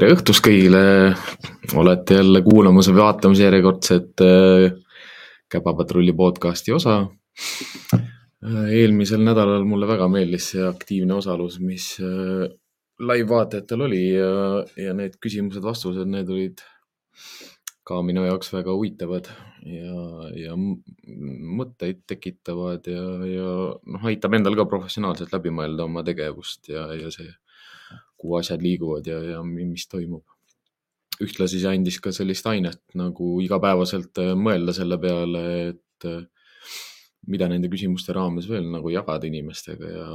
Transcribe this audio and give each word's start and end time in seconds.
tere 0.00 0.14
õhtust 0.16 0.40
kõigile, 0.40 0.82
olete 1.76 2.16
jälle 2.16 2.40
kuulamas 2.40 2.86
või 2.88 3.02
vaatamas 3.02 3.40
järjekordset 3.42 4.22
äh, 4.24 4.70
Käpapatrulli 5.52 6.14
podcasti 6.16 6.72
osa 6.72 6.94
äh,. 7.04 8.06
eelmisel 8.78 9.20
nädalal 9.20 9.66
mulle 9.68 9.88
väga 9.90 10.06
meeldis 10.08 10.46
see 10.54 10.64
aktiivne 10.64 11.18
osalus, 11.18 11.58
mis 11.60 11.90
äh, 12.00 12.46
live-vaatajatel 12.96 13.84
oli 13.90 14.00
ja, 14.14 14.30
ja 14.80 14.96
need 14.96 15.20
küsimused-vastused, 15.20 16.08
need 16.08 16.32
olid 16.32 16.64
ka 17.84 18.00
minu 18.06 18.24
jaoks 18.24 18.54
väga 18.56 18.72
huvitavad 18.72 19.28
ja, 19.68 20.06
ja 20.46 20.56
mõtteid 20.56 22.06
tekitavad 22.08 22.88
ja, 22.88 23.04
ja 23.28 23.52
noh, 23.76 24.08
aitab 24.08 24.40
endal 24.40 24.56
ka 24.62 24.70
professionaalselt 24.72 25.36
läbi 25.36 25.52
mõelda 25.52 25.84
oma 25.84 26.06
tegevust 26.08 26.72
ja, 26.72 26.88
ja 26.96 27.12
see 27.12 27.28
kuhu 28.20 28.38
asjad 28.40 28.62
liiguvad 28.64 29.08
ja, 29.08 29.20
ja 29.34 29.42
mis 29.46 29.86
toimub. 29.90 30.24
ühtlasi 31.20 31.58
see 31.60 31.68
andis 31.68 31.98
ka 32.00 32.12
sellist 32.16 32.46
ainet 32.48 32.80
nagu 32.96 33.34
igapäevaselt 33.44 34.20
äh, 34.22 34.34
mõelda 34.46 34.72
selle 34.76 34.96
peale, 35.00 35.42
et 35.72 36.06
äh, 36.08 36.22
mida 37.28 37.48
nende 37.50 37.68
küsimuste 37.72 38.14
raames 38.16 38.48
veel 38.48 38.70
nagu 38.72 38.92
jagada 38.92 39.28
inimestega 39.28 39.90
ja, 39.90 40.06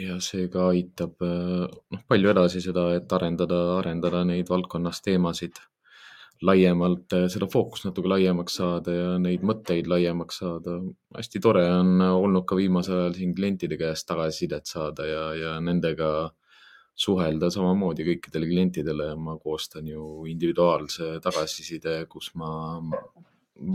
ja 0.00 0.16
see 0.24 0.48
ka 0.52 0.70
aitab 0.70 1.20
äh, 1.26 1.66
noh, 1.68 2.06
palju 2.08 2.32
edasi 2.32 2.64
seda, 2.64 2.86
et 2.96 3.12
arendada, 3.12 3.60
arendada 3.80 4.24
neid 4.24 4.48
valdkonnas 4.48 5.04
teemasid 5.04 5.60
laiemalt, 6.48 7.12
seda 7.28 7.46
fookust 7.52 7.84
natuke 7.84 8.08
laiemaks 8.08 8.54
saada 8.60 8.92
ja 8.94 9.08
neid 9.20 9.42
mõtteid 9.44 9.88
laiemaks 9.90 10.40
saada. 10.40 10.78
hästi 11.16 11.40
tore 11.44 11.66
on 11.74 12.00
olnud 12.00 12.46
ka 12.48 12.56
viimasel 12.56 12.96
ajal 13.02 13.16
siin 13.18 13.34
klientide 13.36 13.76
käest 13.80 14.08
tagasisidet 14.08 14.66
saada 14.66 15.06
ja, 15.06 15.24
ja 15.36 15.50
nendega 15.60 16.30
suhelda 17.00 17.48
samamoodi 17.52 18.04
kõikidele 18.08 18.48
klientidele. 18.50 19.14
ma 19.16 19.36
koostan 19.38 19.88
ju 19.88 20.26
individuaalse 20.28 21.18
tagasiside, 21.24 22.04
kus 22.12 22.32
ma 22.34 22.50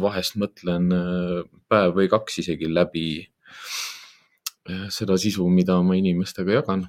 vahest 0.02 0.38
mõtlen 0.42 0.92
äh, 0.94 1.40
päev 1.70 1.96
või 1.98 2.10
kaks 2.12 2.40
isegi 2.44 2.70
läbi 2.72 3.08
äh, 3.22 4.86
seda 4.94 5.18
sisu, 5.22 5.48
mida 5.50 5.80
ma 5.82 5.98
inimestega 5.98 6.62
jagan. 6.62 6.88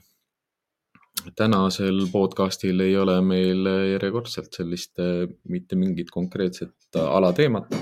tänasel 1.36 2.06
podcastil 2.12 2.80
ei 2.80 2.96
ole 2.96 3.20
meil 3.24 3.66
järjekordselt 3.92 4.52
sellist 4.54 4.98
äh, 5.00 5.26
mitte 5.44 5.76
mingit 5.76 6.10
konkreetset 6.10 7.00
alateemat 7.00 7.72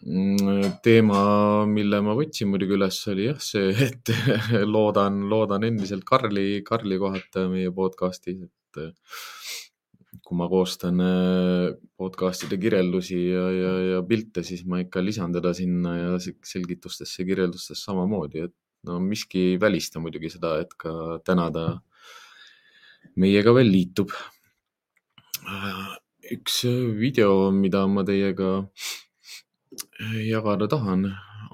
teema, 0.00 1.66
mille 1.68 1.98
ma 2.00 2.14
võtsin 2.16 2.48
muidugi 2.48 2.72
üles, 2.78 3.00
oli 3.12 3.26
jah 3.26 3.40
see, 3.44 3.72
et 3.84 4.12
loodan, 4.74 5.26
loodan 5.28 5.66
endiselt 5.68 6.06
Karli, 6.08 6.62
Karli 6.64 6.96
kohata 7.00 7.44
meie 7.52 7.72
podcast'is, 7.74 8.40
et 8.48 8.80
kui 10.24 10.38
ma 10.38 10.48
koostan 10.50 11.02
äh, 11.04 11.66
podcast'ide 12.00 12.56
kirjeldusi 12.60 13.18
ja, 13.18 13.44
ja, 13.52 13.74
ja 13.92 14.00
pilte, 14.06 14.42
siis 14.46 14.64
ma 14.66 14.80
ikka 14.82 15.02
lisan 15.04 15.34
teda 15.34 15.52
sinna 15.54 15.94
ja 15.96 16.16
selgitustesse, 16.22 17.26
kirjeldustesse 17.28 17.84
samamoodi, 17.84 18.46
et 18.48 18.56
no 18.88 18.98
miski 19.04 19.50
ei 19.52 19.60
välista 19.60 20.00
muidugi 20.00 20.32
seda, 20.32 20.56
et 20.64 20.72
ka 20.80 21.20
täna 21.26 21.50
ta 21.52 21.66
meiega 23.20 23.52
veel 23.52 23.68
liitub. 23.68 24.14
üks 26.30 26.62
video, 26.96 27.50
mida 27.50 27.84
ma 27.90 28.04
teiega 28.06 28.50
jagada 30.24 30.68
tahan, 30.70 31.06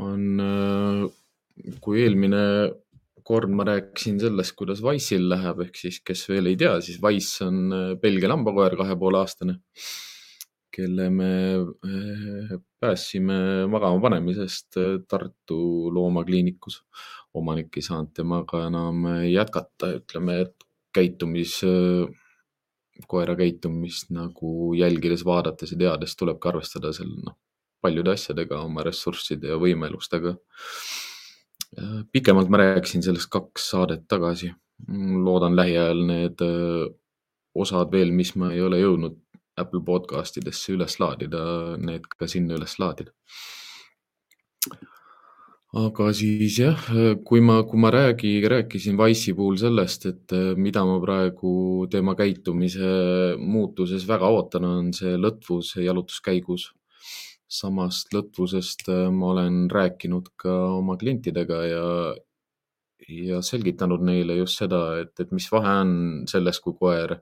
on, 0.02 0.40
äh, 0.40 1.70
kui 1.82 2.02
eelmine 2.04 2.42
kord 3.26 3.50
ma 3.50 3.64
rääkisin 3.66 4.20
sellest, 4.22 4.54
kuidas 4.58 4.82
Wise'il 4.84 5.26
läheb, 5.32 5.64
ehk 5.66 5.78
siis, 5.80 6.00
kes 6.06 6.26
veel 6.30 6.52
ei 6.52 6.58
tea, 6.60 6.76
siis 6.84 7.00
Wise 7.02 7.46
on 7.46 7.62
äh, 7.74 7.94
Belgia 8.00 8.30
lambakoer, 8.30 8.76
kahe 8.78 8.96
poole 9.00 9.20
aastane, 9.22 9.58
kelle 10.76 11.08
me 11.10 11.30
äh, 11.56 12.52
päästsime 12.80 13.38
magama 13.72 14.02
panemisest 14.04 14.78
Tartu 15.08 15.58
loomakliinikus. 15.94 16.82
omanik 17.36 17.74
ei 17.76 17.82
saanud 17.84 18.14
temaga 18.16 18.62
enam 18.70 19.02
jätkata, 19.28 19.90
ütleme, 19.98 20.38
et 20.46 20.64
käitumis, 20.96 21.58
koera 23.04 23.34
käitumist 23.36 24.08
nagu 24.16 24.72
jälgides, 24.72 25.24
vaadates 25.28 25.74
ja 25.74 25.78
teades 25.82 26.16
tulebki 26.16 26.48
arvestada 26.48 26.94
seal 26.96 27.10
noh, 27.26 27.36
paljude 27.86 28.14
asjadega, 28.16 28.60
oma 28.66 28.84
ressursside 28.86 29.54
ja 29.54 29.58
võimelustega. 29.62 30.36
pikemalt 32.12 32.48
ma 32.48 32.62
rääkisin 32.62 33.02
sellest 33.04 33.30
kaks 33.30 33.70
saadet 33.72 34.06
tagasi. 34.08 34.52
loodan 35.26 35.56
lähiajal 35.56 36.02
need 36.06 36.42
äh, 36.44 36.88
osad 37.56 37.92
veel, 37.92 38.10
mis 38.12 38.34
ma 38.36 38.50
ei 38.52 38.60
ole 38.60 38.80
jõudnud 38.82 39.16
Apple 39.56 39.80
podcast 39.84 40.36
idesse 40.36 40.74
üles 40.74 40.98
laadida, 41.00 41.40
need 41.80 42.04
ka 42.12 42.28
sinna 42.28 42.58
üles 42.58 42.76
laadida. 42.82 43.12
aga 45.76 46.10
siis 46.16 46.58
jah, 46.60 46.84
kui 47.24 47.40
ma, 47.44 47.62
kui 47.68 47.80
ma 47.80 47.90
räägi, 47.92 48.34
rääkisin 48.48 48.96
Wise'i 49.00 49.34
puhul 49.36 49.56
sellest, 49.60 50.06
et 50.12 50.32
äh, 50.36 50.54
mida 50.56 50.84
ma 50.88 50.98
praegu 51.00 51.86
tema 51.92 52.14
käitumise 52.16 53.36
muutuses 53.40 54.06
väga 54.08 54.28
ootan, 54.32 54.64
on 54.64 54.92
see 54.96 55.16
lõtvus 55.20 55.74
jalutuskäigus 55.80 56.70
samast 57.46 58.14
lõtvusest 58.14 58.88
äh, 58.90 59.08
ma 59.14 59.32
olen 59.34 59.66
rääkinud 59.70 60.32
ka 60.40 60.54
oma 60.76 60.96
klientidega 60.98 61.60
ja, 61.70 61.86
ja 63.08 63.42
selgitanud 63.42 64.02
neile 64.06 64.38
just 64.40 64.62
seda, 64.62 64.82
et, 65.02 65.14
et 65.22 65.32
mis 65.34 65.46
vahe 65.52 65.74
on 65.84 65.92
selles, 66.30 66.58
kui 66.64 66.74
koer, 66.78 67.20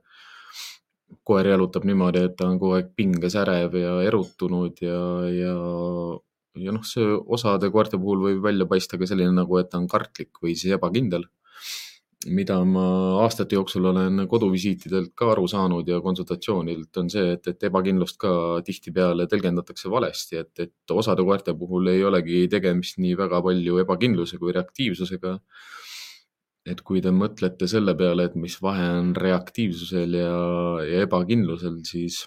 koer 1.27 1.51
jalutab 1.53 1.85
niimoodi, 1.85 2.25
et 2.25 2.37
ta 2.39 2.49
on 2.49 2.59
kogu 2.61 2.79
aeg 2.79 2.91
pinges, 2.97 3.37
ärev 3.37 3.77
ja 3.79 3.99
erutunud 4.07 4.81
ja, 4.81 4.99
ja, 5.29 5.55
ja 6.65 6.75
noh, 6.75 6.85
see 6.87 7.05
osade 7.37 7.69
koerte 7.73 8.01
puhul 8.01 8.25
võib 8.29 8.43
välja 8.49 8.67
paista 8.69 8.97
ka 8.97 9.09
selline 9.09 9.35
nagu, 9.37 9.61
et 9.61 9.69
ta 9.69 9.81
on 9.81 9.89
kartlik 9.91 10.41
või 10.41 10.57
siis 10.57 10.73
ebakindel 10.79 11.29
mida 12.25 12.57
ma 12.65 12.85
aastate 13.21 13.57
jooksul 13.57 13.85
olen 13.91 14.23
koduvisiitidelt 14.29 15.11
ka 15.17 15.29
aru 15.33 15.45
saanud 15.51 15.87
ja 15.87 15.99
konsultatsioonilt 16.01 16.97
on 17.01 17.09
see, 17.11 17.35
et, 17.35 17.47
et 17.51 17.65
ebakindlust 17.69 18.17
ka 18.21 18.31
tihtipeale 18.65 19.27
tõlgendatakse 19.31 19.91
valesti, 19.91 20.39
et, 20.41 20.53
et 20.59 20.95
osade 20.95 21.25
koerte 21.27 21.53
puhul 21.57 21.91
ei 21.91 22.03
olegi 22.07 22.45
tegemist 22.51 22.97
nii 23.03 23.17
väga 23.19 23.41
palju 23.45 23.81
ebakindluse 23.83 24.39
kui 24.41 24.55
reaktiivsusega. 24.55 25.39
et 26.65 26.79
kui 26.81 27.01
te 27.01 27.11
mõtlete 27.13 27.67
selle 27.69 27.93
peale, 27.93 28.23
et 28.25 28.35
mis 28.41 28.55
vahe 28.61 28.87
on 28.97 29.11
reaktiivsusel 29.15 30.15
ja, 30.17 30.31
ja 30.81 31.03
ebakindlusel, 31.05 31.83
siis 31.85 32.23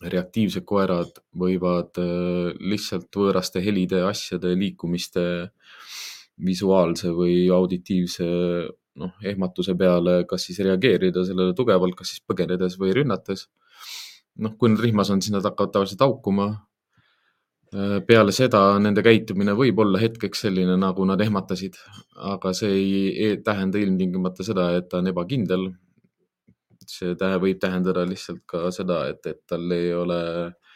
reaktiivsed 0.00 0.64
koerad 0.64 1.18
võivad 1.36 1.98
äh, 2.00 2.54
lihtsalt 2.72 3.10
võõraste 3.12 3.60
helide, 3.60 4.00
asjade, 4.06 4.54
liikumiste 4.56 5.24
visuaalse 6.44 7.10
või 7.14 7.48
auditiivse 7.50 8.26
noh, 8.98 9.14
ehmatuse 9.30 9.74
peale, 9.78 10.22
kas 10.30 10.48
siis 10.48 10.60
reageerida 10.64 11.24
sellele 11.26 11.54
tugevalt, 11.56 11.96
kas 11.98 12.14
siis 12.14 12.24
põgenedes 12.26 12.78
või 12.80 12.94
rünnates. 12.96 13.48
noh, 14.38 14.52
kui 14.54 14.70
nad 14.70 14.78
rihmas 14.78 15.10
on, 15.10 15.22
siis 15.22 15.34
nad 15.34 15.42
hakkavad 15.42 15.72
tavaliselt 15.74 16.02
haukuma. 16.04 16.46
Äh, 17.74 17.98
peale 18.06 18.32
seda 18.32 18.60
nende 18.78 19.02
käitumine 19.02 19.52
võib 19.58 19.80
olla 19.82 19.98
hetkeks 19.98 20.44
selline, 20.46 20.76
nagu 20.78 21.04
nad 21.04 21.20
ehmatasid, 21.20 21.74
aga 22.32 22.52
see 22.54 22.70
ei, 22.76 22.92
ei 23.26 23.40
tähenda 23.44 23.82
ilmtingimata 23.82 24.46
seda, 24.46 24.70
et 24.78 24.88
ta 24.88 25.02
on 25.02 25.10
ebakindel. 25.10 25.68
see 26.88 27.12
tähe 27.20 27.36
võib 27.36 27.58
tähendada 27.60 28.06
lihtsalt 28.08 28.46
ka 28.48 28.70
seda, 28.72 29.02
et, 29.10 29.26
et 29.26 29.42
tal 29.46 29.66
ei 29.76 29.90
ole 29.92 30.20
äh, 30.46 30.67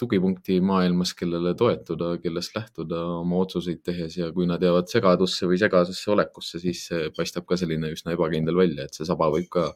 tugipunkti 0.00 0.58
maailmas, 0.60 1.14
kellele 1.16 1.54
toetuda, 1.56 2.16
kellest 2.22 2.56
lähtuda 2.56 3.00
oma 3.20 3.40
otsuseid 3.44 3.80
tehes 3.86 4.18
ja 4.18 4.28
kui 4.32 4.48
nad 4.48 4.62
jäävad 4.62 4.90
segadusse 4.92 5.48
või 5.48 5.60
segasesse 5.60 6.10
olekusse, 6.12 6.60
siis 6.60 6.82
paistab 7.16 7.46
ka 7.48 7.56
selline 7.56 7.94
üsna 7.94 8.12
ebakindel 8.16 8.58
välja, 8.58 8.84
et 8.84 8.96
see 8.96 9.08
saba 9.08 9.30
võib 9.32 9.48
ka 9.52 9.70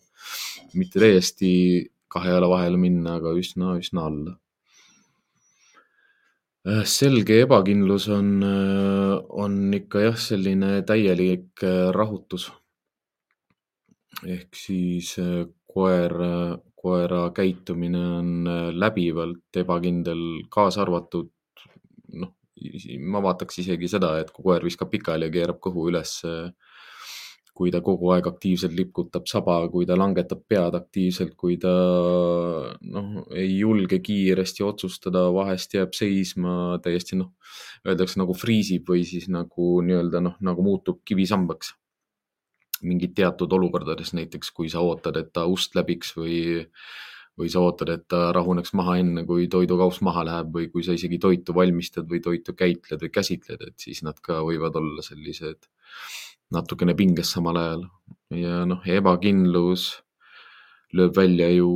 mitte 0.77 1.01
täiesti 1.01 1.51
kahe 2.11 2.35
jala 2.35 2.51
vahele 2.51 2.79
minna, 2.81 3.17
aga 3.21 3.33
üsna, 3.39 3.77
üsna 3.81 4.07
alla. 4.11 4.37
Äh, 6.69 6.85
selge 6.85 7.39
ebakindlus 7.41 8.11
on, 8.13 8.43
äh, 8.45 9.15
on 9.31 9.55
ikka 9.73 10.03
jah, 10.05 10.17
selline 10.21 10.83
täielik 10.85 11.63
äh, 11.65 11.89
rahutus. 11.97 12.51
ehk 14.27 14.53
siis 14.53 15.15
koer 15.65 16.13
koera 16.81 17.29
käitumine 17.37 18.03
on 18.21 18.33
äh, 18.49 18.71
läbivalt 18.73 19.61
ebakindel, 19.63 20.25
kaasa 20.53 20.85
arvatud 20.87 21.31
noh, 22.21 22.35
ma 23.13 23.23
vaataks 23.25 23.63
isegi 23.63 23.89
seda, 23.89 24.17
et 24.21 24.33
kui 24.35 24.45
koer 24.49 24.65
viskab 24.67 24.91
pikali 24.93 25.29
ja 25.29 25.35
keerab 25.35 25.61
kõhu 25.65 25.87
üles, 25.93 26.19
kui 27.57 27.73
ta 27.73 27.81
kogu 27.85 28.09
aeg 28.15 28.29
aktiivselt 28.31 28.73
lipgutab 28.77 29.27
saba, 29.29 29.59
kui 29.73 29.87
ta 29.89 29.97
langetab 29.99 30.43
pead 30.49 30.77
aktiivselt, 30.79 31.35
kui 31.41 31.59
ta 31.61 31.73
noh, 32.81 33.11
ei 33.37 33.59
julge 33.59 34.01
kiiresti 34.05 34.65
otsustada, 34.65 35.27
vahest 35.35 35.77
jääb 35.77 35.97
seisma 35.97 36.79
täiesti 36.85 37.21
noh, 37.21 37.35
öeldakse 37.87 38.21
nagu 38.21 38.37
friisib 38.37 38.89
või 38.93 39.05
siis 39.09 39.29
nagu 39.33 39.73
nii-öelda 39.85 40.25
noh, 40.25 40.39
nagu 40.45 40.65
muutub 40.65 41.03
kivisambaks 41.05 41.75
mingid 42.87 43.15
teatud 43.19 43.53
olukordades, 43.53 44.15
näiteks 44.17 44.53
kui 44.57 44.71
sa 44.73 44.83
ootad, 44.85 45.19
et 45.21 45.33
ta 45.37 45.47
ust 45.51 45.75
läbiks 45.77 46.15
või, 46.17 46.41
või 47.39 47.51
sa 47.53 47.63
ootad, 47.65 47.93
et 47.95 48.07
ta 48.11 48.29
rahuneks 48.37 48.75
maha 48.79 48.99
enne, 49.03 49.25
kui 49.29 49.49
toidukauss 49.53 50.03
maha 50.07 50.25
läheb 50.29 50.53
või 50.57 50.69
kui 50.73 50.85
sa 50.87 50.97
isegi 50.97 51.21
toitu 51.23 51.57
valmistad 51.57 52.09
või 52.11 52.23
toitu 52.25 52.57
käitled 52.57 53.03
või 53.05 53.13
käsitled, 53.15 53.67
et 53.69 53.89
siis 53.89 54.03
nad 54.07 54.21
ka 54.25 54.41
võivad 54.47 54.79
olla 54.81 55.05
sellised 55.07 55.69
natukene 56.55 56.97
pinges 56.99 57.33
samal 57.35 57.59
ajal. 57.61 57.85
Ja 58.35 58.65
noh, 58.69 58.81
ebakindlus 58.87 59.93
lööb 60.97 61.15
välja 61.15 61.51
ju 61.55 61.71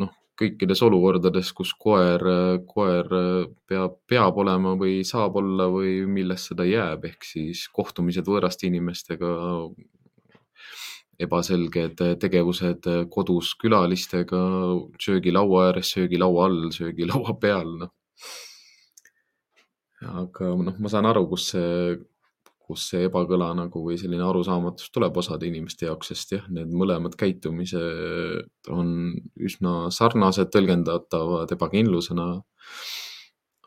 noh, 0.00 0.14
kõikides 0.36 0.82
olukordades, 0.84 1.50
kus 1.56 1.72
koer, 1.80 2.22
koer 2.68 3.08
peab, 3.68 3.98
peab 4.08 4.40
olema 4.42 4.74
või 4.78 5.00
saab 5.08 5.38
olla 5.40 5.68
või 5.72 5.98
millest 6.08 6.52
seda 6.52 6.66
jääb, 6.68 7.06
ehk 7.08 7.24
siis 7.24 7.66
kohtumised 7.72 8.28
võõraste 8.28 8.68
inimestega, 8.68 9.30
ebaselged 11.22 12.02
tegevused 12.22 12.88
kodus 13.12 13.54
külalistega, 13.60 14.42
söögilaua 15.02 15.68
ääres, 15.70 15.94
söögilaua 15.96 16.48
all, 16.48 16.66
söögilaua 16.78 17.38
peal, 17.40 17.72
noh. 17.84 17.94
aga 20.24 20.52
noh, 20.66 20.76
ma 20.78 20.92
saan 20.92 21.08
aru, 21.08 21.26
kus 21.32 21.50
see 21.54 21.96
kus 22.66 22.88
see 22.90 23.04
ebakõla 23.06 23.52
nagu 23.54 23.80
või 23.84 23.94
selline 24.00 24.24
arusaamatus 24.26 24.90
tuleb 24.94 25.14
osade 25.20 25.46
inimeste 25.46 25.86
jaoks, 25.86 26.10
sest 26.10 26.32
jah, 26.34 26.46
need 26.50 26.72
mõlemad 26.74 27.14
käitumised 27.18 28.72
on 28.74 28.88
üsna 29.38 29.76
sarnased, 29.94 30.50
tõlgendatavad 30.54 31.54
ebakindlusena. 31.54 32.28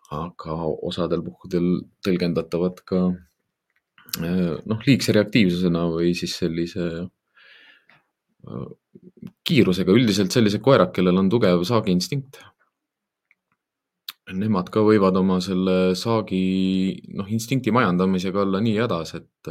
aga 0.10 0.54
osadel 0.90 1.22
puhkudel 1.22 1.66
tõlgendatavad 2.04 2.80
ka 2.92 3.00
noh, 4.20 4.80
liigse 4.88 5.14
reaktiivsusena 5.14 5.86
või 5.94 6.16
siis 6.18 6.34
sellise 6.42 6.90
kiirusega, 9.46 9.92
üldiselt 9.92 10.32
sellised 10.34 10.62
koerad, 10.64 10.94
kellel 10.96 11.18
on 11.20 11.30
tugev 11.32 11.66
saagiinstinkt 11.68 12.40
nemad 14.36 14.70
ka 14.74 14.84
võivad 14.86 15.18
oma 15.20 15.40
selle 15.44 15.96
saagi, 15.98 16.44
noh, 17.18 17.28
instinkti 17.32 17.74
majandamisega 17.74 18.44
olla 18.44 18.62
nii 18.64 18.78
hädas, 18.78 19.16
et, 19.18 19.50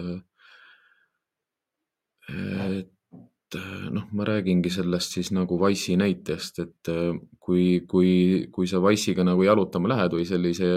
et 2.68 3.58
noh, 3.94 4.06
ma 4.12 4.26
räägingi 4.28 4.70
sellest 4.72 5.16
siis 5.18 5.32
nagu 5.34 5.58
Wise'i 5.60 5.98
näitest, 6.00 6.62
et 6.64 6.92
kui, 7.42 7.82
kui, 7.90 8.10
kui 8.54 8.70
sa 8.70 8.82
Wise'iga 8.84 9.26
nagu 9.26 9.46
jalutama 9.46 9.94
lähed 9.94 10.18
või 10.18 10.28
sellise 10.28 10.70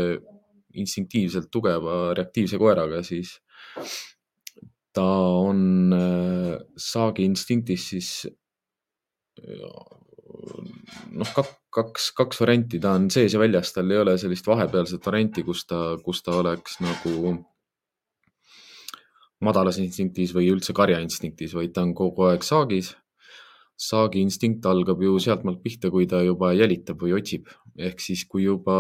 instinktiivselt 0.82 1.52
tugeva 1.52 2.16
reaktiivse 2.18 2.60
koeraga, 2.62 3.02
siis 3.04 3.36
ta 4.94 5.08
on 5.42 5.94
saagi 6.80 7.24
instinktis 7.28 7.90
siis 7.94 8.12
noh, 11.12 11.32
kaks, 11.74 12.10
kaks 12.18 12.42
varianti, 12.42 12.80
ta 12.82 12.96
on 12.98 13.08
sees 13.14 13.36
ja 13.36 13.42
väljas, 13.42 13.74
tal 13.76 13.92
ei 13.92 14.02
ole 14.02 14.18
sellist 14.22 14.48
vahepealset 14.48 15.06
varianti, 15.06 15.44
kus 15.48 15.66
ta, 15.70 15.82
kus 16.04 16.24
ta 16.26 16.36
oleks 16.42 16.80
nagu 16.84 17.36
madalas 19.42 19.80
instinktis 19.82 20.36
või 20.36 20.52
üldse 20.54 20.76
karjainstinktis, 20.78 21.56
vaid 21.58 21.74
ta 21.76 21.86
on 21.86 21.96
kogu 21.98 22.28
aeg 22.30 22.46
saagis. 22.46 22.94
Saagi 23.82 24.22
instinkt 24.22 24.66
algab 24.70 25.02
ju 25.02 25.18
sealtmaalt 25.22 25.62
pihta, 25.64 25.90
kui 25.94 26.06
ta 26.10 26.22
juba 26.26 26.52
jälitab 26.54 27.02
või 27.02 27.16
otsib. 27.18 27.50
ehk 27.80 28.02
siis, 28.04 28.26
kui 28.28 28.44
juba, 28.44 28.76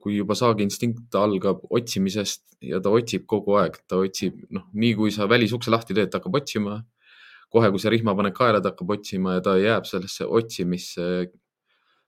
kui 0.00 0.16
juba 0.16 0.36
saagi 0.38 0.62
instinkt 0.62 1.14
algab 1.18 1.64
otsimisest 1.78 2.44
ja 2.62 2.78
ta 2.80 2.92
otsib 2.94 3.24
kogu 3.26 3.56
aeg, 3.60 3.74
ta 3.90 3.98
otsib, 3.98 4.38
noh, 4.54 4.68
nii 4.72 4.94
kui 4.94 5.10
sa 5.10 5.26
välisukse 5.28 5.72
lahti 5.74 5.96
teed, 5.98 6.12
ta 6.12 6.20
hakkab 6.20 6.38
otsima 6.40 6.76
kohe, 7.52 7.70
kui 7.72 7.82
see 7.82 7.92
rihma 7.94 8.14
paned 8.18 8.34
kaela, 8.36 8.62
ta 8.62 8.72
hakkab 8.72 8.94
otsima 8.96 9.36
ja 9.36 9.42
ta 9.44 9.56
jääb 9.60 9.88
sellesse 9.88 10.28
otsimisse. 10.38 11.26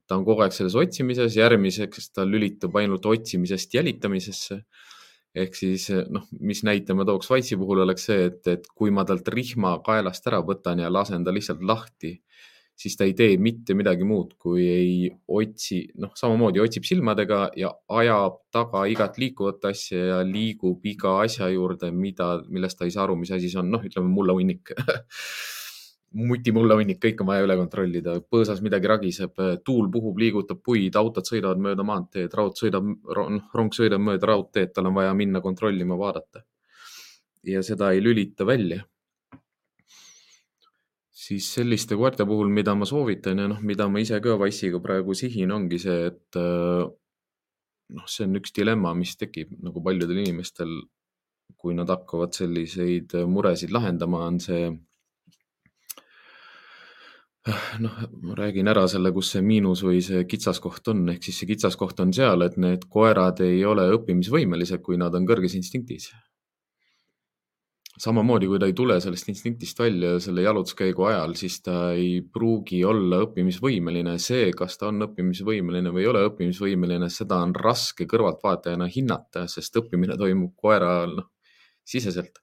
ta 0.09 0.17
on 0.17 0.25
kogu 0.25 0.41
aeg 0.41 0.55
selles 0.56 0.73
otsimises, 0.81 1.35
järgmiseks 1.37 2.06
ta 2.17 2.25
lülitub 2.25 2.77
ainult 2.81 3.05
otsimisest 3.05 3.75
jälitamisesse. 3.77 4.62
Ehk 5.35 5.55
siis 5.55 5.89
noh, 6.11 6.25
mis 6.41 6.63
näite 6.67 6.95
ma 6.97 7.05
tooks 7.09 7.31
Wise'i 7.31 7.59
puhul 7.61 7.85
oleks 7.85 8.09
see, 8.09 8.29
et, 8.31 8.41
et 8.49 8.71
kui 8.75 8.91
ma 8.95 9.05
talt 9.09 9.29
rihma 9.29 9.79
kaelast 9.87 10.27
ära 10.31 10.41
võtan 10.45 10.81
ja 10.83 10.93
lasen 10.93 11.25
ta 11.25 11.35
lihtsalt 11.35 11.63
lahti 11.63 12.17
siis 12.79 12.97
ta 12.97 13.07
ei 13.09 13.15
tee 13.19 13.37
mitte 13.43 13.75
midagi 13.75 14.07
muud, 14.07 14.37
kui 14.39 14.67
ei 14.71 15.11
otsi, 15.35 15.81
noh, 15.99 16.13
samamoodi 16.19 16.63
otsib 16.63 16.87
silmadega 16.87 17.41
ja 17.59 17.73
ajab 18.01 18.39
taga 18.55 18.85
igat 18.91 19.19
liikuvat 19.19 19.67
asja 19.73 20.05
ja 20.13 20.19
liigub 20.27 20.87
iga 20.87 21.17
asja 21.25 21.51
juurde, 21.51 21.91
mida, 21.91 22.37
millest 22.49 22.79
ta 22.79 22.87
ei 22.87 22.95
saa 22.95 23.05
aru, 23.09 23.19
mis 23.19 23.35
asi 23.35 23.51
see 23.51 23.63
on, 23.63 23.73
noh, 23.75 23.83
ütleme 23.85 24.13
mullahunnik 26.09 26.39
mutimullohunnik, 26.49 26.99
kõik 27.03 27.21
on 27.21 27.29
vaja 27.29 27.45
üle 27.45 27.57
kontrollida, 27.59 28.15
põõsas 28.33 28.63
midagi 28.65 28.89
ragiseb, 28.89 29.41
tuul 29.65 29.91
puhub, 29.93 30.17
liigutab 30.19 30.63
puid, 30.65 30.97
autod 30.97 31.29
sõidavad 31.29 31.61
mööda 31.61 31.85
maanteed, 31.85 32.33
raud 32.33 32.57
sõidab, 32.57 32.85
noh, 32.85 33.51
rong 33.55 33.75
sõidab 33.77 34.01
mööda 34.01 34.31
raudteed, 34.33 34.73
tal 34.73 34.89
on 34.89 34.97
vaja 34.97 35.13
minna 35.15 35.43
kontrollima, 35.45 35.99
vaadata. 36.01 36.45
ja 37.45 37.63
seda 37.63 37.93
ei 37.93 38.01
lülita 38.03 38.45
välja 38.45 38.83
siis 41.29 41.49
selliste 41.55 41.97
koerte 41.97 42.25
puhul, 42.27 42.49
mida 42.49 42.75
ma 42.75 42.87
soovitan 42.89 43.39
ja 43.43 43.49
noh, 43.51 43.61
mida 43.61 43.89
ma 43.89 44.01
ise 44.01 44.21
ka 44.25 44.37
Wise'iga 44.41 44.81
praegu 44.81 45.15
sihin, 45.15 45.53
ongi 45.53 45.79
see, 45.83 46.07
et 46.09 46.39
äh, 46.41 46.85
noh, 47.99 48.07
see 48.09 48.27
on 48.29 48.39
üks 48.41 48.55
dilemma, 48.57 48.95
mis 48.97 49.17
tekib 49.21 49.53
nagu 49.65 49.83
paljudel 49.85 50.23
inimestel, 50.25 50.73
kui 51.59 51.75
nad 51.77 51.91
hakkavad 51.91 52.37
selliseid 52.37 53.17
muresid 53.29 53.73
lahendama, 53.75 54.25
on 54.31 54.39
see 54.41 54.71
noh, 57.85 57.99
ma 58.23 58.38
räägin 58.38 58.69
ära 58.71 58.87
selle, 58.90 59.12
kus 59.17 59.35
see 59.35 59.45
miinus 59.45 59.83
või 59.87 60.00
see 60.05 60.25
kitsaskoht 60.28 60.93
on, 60.93 61.07
ehk 61.14 61.25
siis 61.26 61.43
see 61.43 61.50
kitsaskoht 61.50 62.00
on 62.05 62.14
seal, 62.17 62.45
et 62.47 62.57
need 62.61 62.88
koerad 62.93 63.40
ei 63.45 63.62
ole 63.64 63.88
õppimisvõimelised, 63.97 64.83
kui 64.85 65.00
nad 65.00 65.14
on 65.17 65.28
kõrges 65.28 65.57
instinktis 65.59 66.11
samamoodi, 67.99 68.47
kui 68.47 68.59
ta 68.61 68.69
ei 68.69 68.75
tule 68.76 68.99
sellest 69.02 69.28
instinktist 69.33 69.78
välja 69.81 70.14
selle 70.23 70.43
jalutuskäigu 70.45 71.07
ajal, 71.11 71.35
siis 71.38 71.59
ta 71.67 71.93
ei 71.97 72.21
pruugi 72.23 72.83
olla 72.87 73.23
õppimisvõimeline. 73.26 74.19
see, 74.23 74.52
kas 74.57 74.78
ta 74.78 74.88
on 74.93 75.02
õppimisvõimeline 75.09 75.93
või 75.95 76.05
ei 76.05 76.11
ole 76.12 76.25
õppimisvõimeline, 76.28 77.11
seda 77.11 77.40
on 77.43 77.55
raske 77.55 78.07
kõrvaltvaatajana 78.11 78.88
hinnata, 78.95 79.47
sest 79.50 79.76
õppimine 79.83 80.17
toimub 80.19 80.55
koera 80.57 81.07
noh, 81.11 81.31
siseselt. 81.85 82.38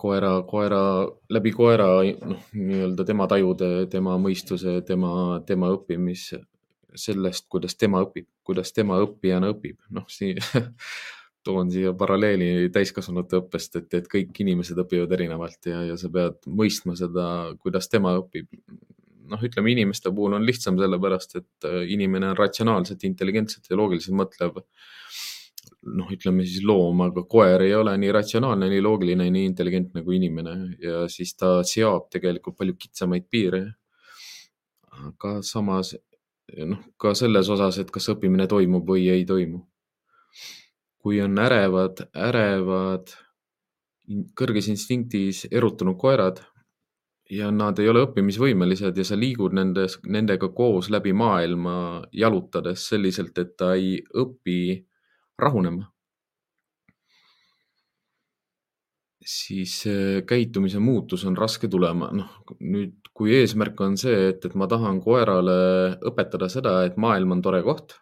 Koera, 0.00 0.32
koera, 0.48 0.80
läbi 1.32 1.52
koera 1.54 1.88
noh, 2.04 2.46
nii-öelda 2.54 3.06
tema 3.08 3.28
tajude, 3.30 3.70
tema 3.92 4.16
mõistuse, 4.20 4.80
tema, 4.86 5.40
tema 5.46 5.70
õppimis 5.74 6.30
sellest, 6.94 7.46
kuidas 7.50 7.76
tema 7.76 8.02
õpib, 8.04 8.28
kuidas 8.46 8.72
tema 8.74 9.00
õppijana 9.02 9.50
õpib, 9.54 9.78
noh 9.94 10.06
siin 10.10 10.38
toon 11.44 11.70
siia 11.72 11.92
paralleeli 11.98 12.70
täiskasvanute 12.72 13.38
õppest, 13.42 13.78
et, 13.80 13.94
et 13.98 14.08
kõik 14.10 14.40
inimesed 14.44 14.78
õpivad 14.80 15.12
erinevalt 15.16 15.68
ja, 15.68 15.82
ja 15.90 15.96
sa 16.00 16.10
pead 16.12 16.40
mõistma 16.48 16.96
seda, 16.98 17.26
kuidas 17.60 17.90
tema 17.92 18.14
õpib. 18.20 18.48
noh, 19.28 19.40
ütleme 19.40 19.72
inimeste 19.72 20.12
puhul 20.12 20.36
on 20.36 20.44
lihtsam 20.44 20.78
sellepärast, 20.80 21.38
et 21.40 21.68
äh, 21.68 21.82
inimene 21.94 22.32
on 22.32 22.36
ratsionaalselt, 22.36 23.04
intelligentselt 23.08 23.70
ja 23.70 23.76
loogiliselt 23.80 24.16
mõtlev. 24.18 24.60
Noh, 25.98 26.08
ütleme 26.12 26.46
siis 26.46 26.64
loom, 26.66 27.02
aga 27.06 27.24
koer 27.28 27.62
ei 27.66 27.74
ole 27.74 27.96
nii 28.00 28.12
ratsionaalne, 28.16 28.70
nii 28.72 28.82
loogiline, 28.84 29.28
nii 29.30 29.50
intelligentne 29.50 30.04
kui 30.06 30.18
inimene 30.20 30.56
ja 30.82 31.04
siis 31.12 31.34
ta 31.36 31.58
seab 31.66 32.08
tegelikult 32.12 32.58
palju 32.58 32.76
kitsamaid 32.78 33.28
piire. 33.30 33.64
aga 34.94 35.40
samas 35.42 35.94
noh, 36.70 36.82
ka 36.96 37.14
selles 37.18 37.48
osas, 37.50 37.78
et 37.82 37.90
kas 37.90 38.12
õppimine 38.12 38.46
toimub 38.46 38.86
või 38.88 39.08
ei 39.10 39.24
toimu 39.26 39.64
kui 41.04 41.20
on 41.20 41.36
ärevad, 41.36 42.06
ärevad, 42.16 43.10
kõrges 44.40 44.70
instinktis 44.72 45.42
erutunud 45.52 45.98
koerad 46.00 46.40
ja 47.28 47.50
nad 47.52 47.76
ei 47.80 47.90
ole 47.92 48.06
õppimisvõimelised 48.06 48.96
ja 48.96 49.04
sa 49.04 49.18
liigud 49.20 49.52
nendes, 49.56 49.98
nendega 50.08 50.48
koos 50.56 50.88
läbi 50.92 51.12
maailma 51.12 51.76
jalutades 52.12 52.86
selliselt, 52.88 53.36
et 53.36 53.52
ta 53.60 53.74
ei 53.76 53.98
õpi 54.16 54.58
rahunema. 55.38 55.90
siis 59.24 59.86
käitumise 60.28 60.76
muutus 60.84 61.22
on 61.24 61.36
raske 61.36 61.68
tulema. 61.72 62.10
noh, 62.12 62.32
nüüd, 62.60 62.98
kui 63.16 63.32
eesmärk 63.38 63.80
on 63.80 63.96
see, 63.96 64.28
et, 64.34 64.44
et 64.44 64.54
ma 64.54 64.68
tahan 64.68 65.00
koerale 65.00 65.54
õpetada 66.10 66.50
seda, 66.52 66.82
et 66.84 66.98
maailm 67.00 67.32
on 67.32 67.40
tore 67.42 67.62
koht, 67.64 67.96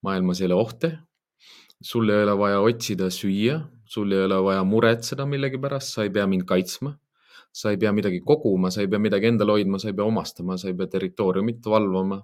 maailmas 0.00 0.40
ei 0.40 0.48
ole 0.48 0.56
ohte 0.56 0.94
sul 1.82 2.10
ei 2.10 2.22
ole 2.22 2.34
vaja 2.38 2.60
otsida 2.62 3.10
süüa, 3.10 3.58
sul 3.84 4.12
ei 4.14 4.24
ole 4.26 4.38
vaja 4.44 4.64
muretseda 4.64 5.26
millegi 5.28 5.58
pärast, 5.60 5.96
sa 5.96 6.06
ei 6.06 6.12
pea 6.14 6.26
mind 6.26 6.46
kaitsma. 6.48 6.96
sa 7.52 7.68
ei 7.68 7.76
pea 7.76 7.90
midagi 7.92 8.22
koguma, 8.24 8.70
sa 8.72 8.80
ei 8.80 8.88
pea 8.88 8.96
midagi 8.96 9.26
endal 9.28 9.50
hoidma, 9.52 9.76
sa 9.76 9.90
ei 9.90 9.96
pea 9.96 10.06
omastama, 10.08 10.54
sa 10.56 10.70
ei 10.70 10.76
pea 10.76 10.88
territooriumit 10.88 11.66
valvama. 11.68 12.22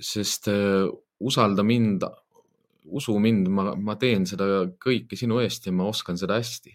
sest 0.00 0.48
äh, 0.52 0.90
usalda 1.20 1.62
mind, 1.62 2.02
usu 2.84 3.18
mind, 3.22 3.48
ma, 3.48 3.72
ma 3.76 3.96
teen 3.96 4.26
seda 4.26 4.66
kõike 4.82 5.18
sinu 5.18 5.40
eest 5.42 5.66
ja 5.66 5.74
ma 5.74 5.88
oskan 5.90 6.18
seda 6.20 6.40
hästi. 6.40 6.74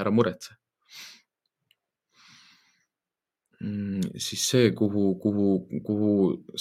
ära 0.00 0.10
muretse 0.10 0.56
Mm, 3.58 4.12
siis 4.22 4.42
see, 4.46 4.66
kuhu, 4.78 5.16
kuhu, 5.18 5.46
kuhu 5.86 6.10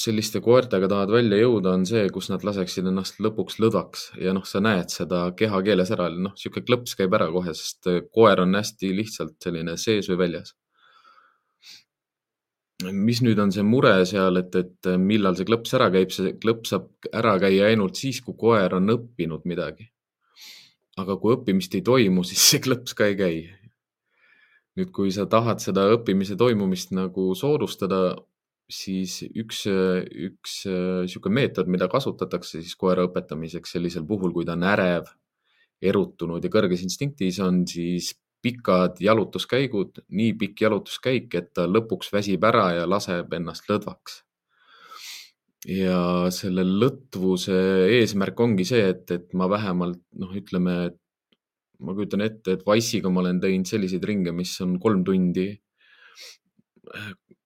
selliste 0.04 0.40
koertega 0.42 0.88
tahad 0.90 1.12
välja 1.14 1.38
jõuda, 1.44 1.76
on 1.78 1.84
see, 1.86 2.08
kus 2.14 2.32
nad 2.32 2.42
laseksid 2.48 2.90
ennast 2.90 3.20
lõpuks 3.22 3.60
lõdvaks 3.62 4.08
ja 4.24 4.34
noh, 4.34 4.48
sa 4.50 4.64
näed 4.66 4.90
seda 4.90 5.20
kehakeeles 5.38 5.94
ära, 5.94 6.08
noh, 6.16 6.34
niisugune 6.34 6.66
klõps 6.66 6.98
käib 6.98 7.14
ära 7.14 7.30
kohe, 7.36 7.54
sest 7.54 7.92
koer 8.10 8.42
on 8.42 8.58
hästi 8.58 8.90
lihtsalt 8.98 9.38
selline 9.46 9.78
sees 9.78 10.10
või 10.10 10.24
väljas. 10.24 10.56
Mis 12.86 13.22
nüüd 13.26 13.40
on 13.42 13.52
see 13.54 13.66
mure 13.66 13.94
seal, 14.06 14.38
et, 14.38 14.56
et 14.56 14.90
millal 15.02 15.38
see 15.38 15.48
klõps 15.50 15.74
ära 15.74 15.90
käib, 15.94 16.12
see 16.14 16.36
klõps 16.38 16.74
saab 16.74 17.10
ära 17.10 17.38
käia 17.42 17.72
ainult 17.72 17.98
siis, 17.98 18.22
kui 18.22 18.38
koer 18.38 18.78
on 18.78 18.94
õppinud 18.94 19.48
midagi. 19.50 19.90
aga 20.98 21.14
kui 21.22 21.36
õppimist 21.36 21.76
ei 21.78 21.84
toimu, 21.86 22.24
siis 22.26 22.42
see 22.42 22.62
klõps 22.62 22.96
ka 22.98 23.06
ei 23.06 23.18
käi 23.18 23.38
nüüd, 24.78 24.92
kui 24.94 25.12
sa 25.14 25.26
tahad 25.30 25.62
seda 25.62 25.88
õppimise 25.96 26.38
toimumist 26.38 26.94
nagu 26.96 27.32
soodustada, 27.38 28.16
siis 28.70 29.22
üks, 29.26 29.64
üks 30.28 30.60
niisugune 30.68 31.40
meetod, 31.40 31.70
mida 31.72 31.88
kasutatakse 31.92 32.62
siis 32.62 32.76
koera 32.80 33.08
õpetamiseks 33.08 33.78
sellisel 33.78 34.06
puhul, 34.08 34.34
kui 34.36 34.46
ta 34.46 34.58
on 34.58 34.68
ärev, 34.68 35.10
erutunud 35.82 36.44
ja 36.44 36.52
kõrges 36.54 36.84
instinktis, 36.86 37.40
on 37.44 37.64
siis 37.70 38.14
pikad 38.48 39.02
jalutuskäigud, 39.04 40.00
nii 40.10 40.38
pikk 40.40 40.64
jalutuskäik, 40.68 41.28
et 41.36 41.52
ta 41.54 41.68
lõpuks 41.68 42.14
väsib 42.14 42.48
ära 42.48 42.70
ja 42.80 42.88
laseb 42.90 43.36
ennast 43.38 43.68
lõdvaks. 43.72 44.24
ja 45.68 46.30
selle 46.32 46.64
lõtvuse 46.64 47.58
eesmärk 47.98 48.40
ongi 48.40 48.64
see, 48.70 48.86
et, 48.94 49.10
et 49.12 49.34
ma 49.36 49.50
vähemalt 49.52 50.00
noh, 50.16 50.32
ütleme, 50.40 50.76
et 50.92 51.00
ma 51.80 51.94
kujutan 51.98 52.24
ette, 52.26 52.58
et 52.58 52.66
Wise'iga 52.68 53.12
ma 53.12 53.22
olen 53.24 53.42
teinud 53.44 53.70
selliseid 53.70 54.06
ringe, 54.08 54.34
mis 54.34 54.54
on 54.66 54.78
kolm 54.82 55.04
tundi. 55.08 55.50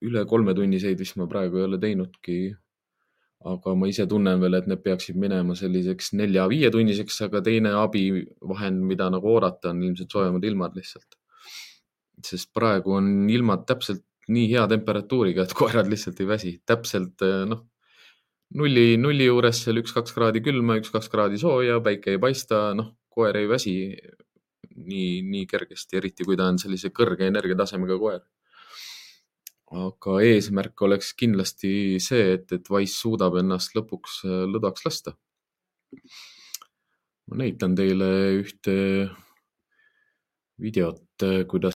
üle 0.05 0.21
kolmetunniseid 0.29 0.99
vist 0.99 1.17
ma 1.17 1.27
praegu 1.29 1.59
ei 1.59 1.65
ole 1.67 1.79
teinudki. 1.81 2.37
Aga 3.45 3.73
ma 3.75 3.87
ise 3.89 4.05
tunnen 4.09 4.41
veel, 4.41 4.59
et 4.59 4.67
need 4.69 4.83
peaksid 4.85 5.17
minema 5.17 5.55
selliseks 5.57 6.11
nelja-viietunniseks, 6.19 7.21
aga 7.27 7.41
teine 7.45 7.73
abivahend, 7.79 8.83
mida 8.91 9.09
nagu 9.13 9.33
oodata, 9.33 9.71
on 9.73 9.81
ilmselt 9.87 10.13
soojemad 10.13 10.45
ilmad 10.45 10.77
lihtsalt. 10.77 11.17
sest 12.21 12.51
praegu 12.53 12.93
on 12.93 13.29
ilmad 13.33 13.63
täpselt 13.65 14.03
nii 14.29 14.45
hea 14.51 14.67
temperatuuriga, 14.69 15.47
et 15.47 15.53
koerad 15.61 15.89
lihtsalt 15.89 16.19
ei 16.21 16.27
väsi, 16.29 16.55
täpselt 16.69 17.25
noh 17.49 17.65
nulli, 18.57 18.97
nulli 18.97 19.27
juures 19.27 19.63
seal 19.63 19.79
üks-kaks 19.81 20.13
kraadi 20.15 20.41
külma, 20.43 20.77
üks-kaks 20.81 21.09
kraadi 21.11 21.39
sooja, 21.41 21.79
päike 21.83 22.15
ei 22.15 22.21
paista, 22.21 22.71
noh, 22.77 22.93
koer 23.11 23.37
ei 23.39 23.47
väsi 23.49 23.75
nii, 24.75 25.21
nii 25.27 25.47
kergesti, 25.49 25.99
eriti 25.99 26.27
kui 26.27 26.37
ta 26.39 26.49
on 26.51 26.59
sellise 26.61 26.91
kõrge 26.95 27.27
energiatasemega 27.27 27.97
koer. 28.01 28.21
Aga 29.71 30.17
eesmärk 30.27 30.81
oleks 30.83 31.13
kindlasti 31.15 31.99
see, 32.03 32.35
et, 32.35 32.51
et 32.51 32.71
Wise 32.73 32.97
suudab 32.97 33.37
ennast 33.39 33.75
lõpuks 33.77 34.21
äh, 34.27 34.43
lõdvaks 34.51 34.87
lasta. 34.87 35.15
ma 37.27 37.39
näitan 37.43 37.75
teile 37.75 38.09
ühte 38.41 38.75
videot, 40.59 41.05
äh, 41.23 41.43
kuidas 41.47 41.77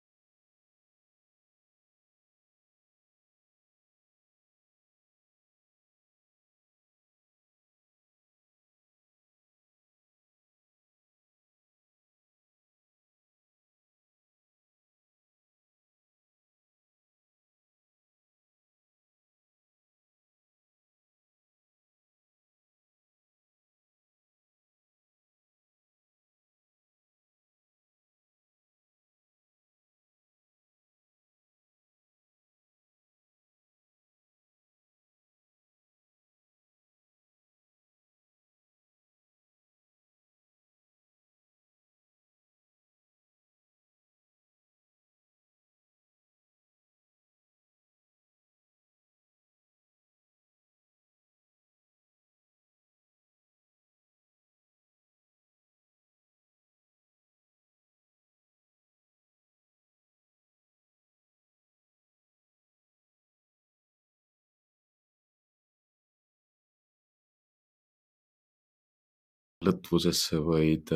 lõtvusesse, 69.65 70.39
vaid, 70.45 70.91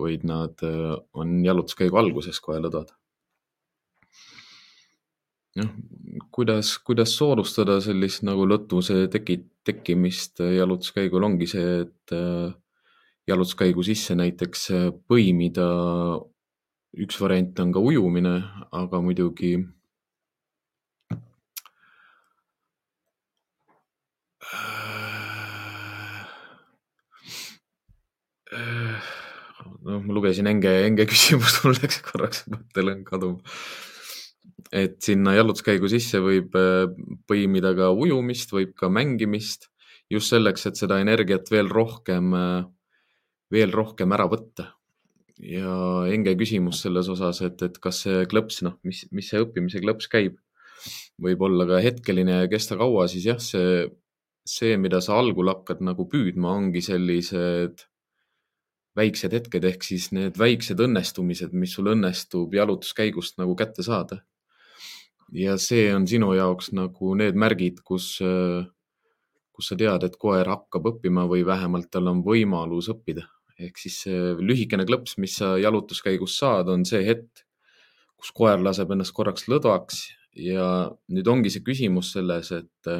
vaid 0.00 0.24
nad 0.28 0.62
on 1.16 1.34
jalutuskäigu 1.44 1.98
alguses 2.00 2.40
kohe 2.44 2.60
lõdvad. 2.64 2.92
noh, 5.56 5.70
kuidas, 6.36 6.74
kuidas 6.84 7.14
soodustada 7.16 7.78
sellist 7.80 8.26
nagu 8.28 8.44
lõtvuse 8.44 9.06
teki, 9.12 9.38
tekkimist 9.64 10.42
jalutuskäigul 10.44 11.24
ongi 11.24 11.48
see, 11.48 11.78
et 11.86 12.16
jalutuskäigu 13.26 13.82
sisse 13.86 14.14
näiteks 14.18 14.68
põimida. 15.08 15.68
üks 16.96 17.18
variant 17.20 17.58
on 17.60 17.72
ka 17.72 17.80
ujumine, 17.84 18.36
aga 18.72 19.00
muidugi 19.04 19.56
noh, 29.86 30.02
ma 30.02 30.16
lugesin 30.16 30.48
Enge, 30.50 30.72
Enge 30.86 31.06
küsimust, 31.10 31.62
mul 31.64 31.76
läks 31.78 32.02
korraks 32.06 32.46
mõttelõng 32.52 33.04
kaduma. 33.08 33.56
et 34.74 34.98
sinna 35.04 35.36
jalutuskäigu 35.36 35.88
sisse 35.90 36.20
võib 36.24 36.56
äh, 36.58 36.86
põimida 37.30 37.74
ka 37.78 37.92
ujumist, 37.94 38.52
võib 38.54 38.74
ka 38.78 38.90
mängimist 38.92 39.68
just 40.12 40.32
selleks, 40.32 40.66
et 40.68 40.78
seda 40.78 40.98
energiat 41.02 41.50
veel 41.50 41.70
rohkem, 41.70 42.32
äh, 42.34 42.64
veel 43.52 43.74
rohkem 43.74 44.14
ära 44.16 44.26
võtta. 44.30 44.72
ja 45.36 46.06
Enge 46.08 46.32
küsimus 46.40 46.80
selles 46.82 47.10
osas, 47.12 47.42
et, 47.44 47.62
et 47.62 47.78
kas 47.82 48.02
see 48.06 48.24
klõps, 48.30 48.62
noh, 48.64 48.78
mis, 48.88 49.04
mis 49.12 49.28
see 49.30 49.42
õppimise 49.42 49.82
klõps 49.84 50.08
käib, 50.08 50.38
võib 51.20 51.42
olla 51.44 51.66
ka 51.68 51.80
hetkeline 51.84 52.42
ja 52.42 52.48
kesta 52.48 52.78
kaua, 52.80 53.04
siis 53.12 53.26
jah, 53.28 53.40
see, 53.42 53.84
see, 54.48 54.78
mida 54.80 55.02
sa 55.04 55.18
algul 55.20 55.52
hakkad 55.52 55.82
nagu 55.84 56.08
püüdma, 56.08 56.54
ongi 56.56 56.80
sellised 56.84 57.84
väiksed 58.96 59.34
hetked 59.36 59.66
ehk 59.68 59.84
siis 59.84 60.08
need 60.16 60.38
väiksed 60.40 60.80
õnnestumised, 60.82 61.52
mis 61.52 61.76
sul 61.76 61.92
õnnestub 61.92 62.54
jalutuskäigust 62.56 63.38
nagu 63.42 63.56
kätte 63.58 63.84
saada. 63.86 64.22
ja 65.32 65.56
see 65.58 65.88
on 65.94 66.06
sinu 66.06 66.32
jaoks 66.36 66.70
nagu 66.72 67.14
need 67.18 67.34
märgid, 67.34 67.80
kus, 67.84 68.18
kus 69.52 69.70
sa 69.70 69.76
tead, 69.76 70.04
et 70.06 70.16
koer 70.16 70.46
hakkab 70.46 70.86
õppima 70.92 71.26
või 71.26 71.42
vähemalt 71.46 71.90
tal 71.90 72.06
on 72.12 72.22
võimalus 72.24 72.88
õppida. 72.92 73.26
ehk 73.58 73.78
siis 73.80 74.02
see 74.04 74.34
lühikene 74.38 74.84
klõps, 74.84 75.16
mis 75.18 75.36
sa 75.40 75.56
jalutuskäigus 75.58 76.38
saad, 76.38 76.68
on 76.68 76.84
see 76.84 77.02
hetk, 77.04 77.46
kus 78.16 78.32
koer 78.32 78.60
laseb 78.60 78.90
ennast 78.92 79.12
korraks 79.16 79.48
lõdvaks 79.48 80.02
ja 80.36 80.92
nüüd 81.08 81.28
ongi 81.28 81.50
see 81.50 81.64
küsimus 81.64 82.12
selles, 82.12 82.52
et 82.52 82.92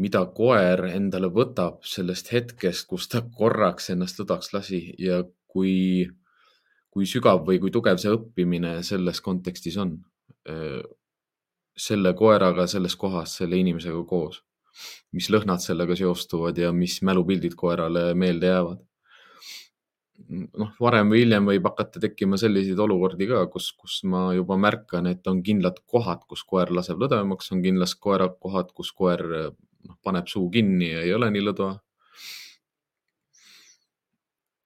mida 0.00 0.24
koer 0.36 0.88
endale 0.90 1.30
võtab 1.30 1.82
sellest 1.86 2.32
hetkest, 2.34 2.88
kus 2.90 3.08
ta 3.10 3.22
korraks 3.22 3.92
ennast 3.94 4.18
lõdvaks 4.20 4.52
lasi 4.54 4.80
ja 4.98 5.22
kui, 5.50 6.08
kui 6.90 7.06
sügav 7.06 7.44
või 7.46 7.60
kui 7.62 7.70
tugev 7.74 8.00
see 8.02 8.14
õppimine 8.14 8.80
selles 8.86 9.22
kontekstis 9.24 9.78
on. 9.78 9.98
selle 11.74 12.12
koeraga 12.14 12.66
selles 12.70 12.94
kohas, 12.94 13.32
selle 13.38 13.56
inimesega 13.58 14.02
koos, 14.06 14.42
mis 15.12 15.26
lõhnad 15.32 15.62
sellega 15.62 15.96
seostuvad 15.98 16.58
ja 16.58 16.68
mis 16.72 17.00
mälupildid 17.02 17.56
koerale 17.58 18.12
meelde 18.14 18.52
jäävad 18.52 18.82
noh, 20.30 20.70
varem 20.80 21.10
või 21.10 21.24
hiljem 21.24 21.48
võib 21.50 21.66
hakata 21.68 22.00
tekkima 22.02 22.38
selliseid 22.40 22.78
olukordi 22.78 23.26
ka, 23.30 23.44
kus, 23.52 23.72
kus 23.78 24.00
ma 24.10 24.28
juba 24.36 24.56
märkan, 24.60 25.08
et 25.10 25.26
on 25.30 25.42
kindlad 25.46 25.80
kohad, 25.90 26.22
kus 26.30 26.44
koer 26.46 26.70
laseb 26.74 27.00
lõdvemaks, 27.02 27.50
on 27.54 27.62
kindlas 27.64 27.96
koera 28.06 28.28
kohad, 28.30 28.70
kus 28.76 28.92
koer 28.94 29.24
noh, 29.88 29.98
paneb 30.02 30.28
suu 30.30 30.48
kinni 30.50 30.90
ja 30.92 31.02
ei 31.04 31.14
ole 31.14 31.30
nii 31.30 31.48
lõdva. 31.48 31.72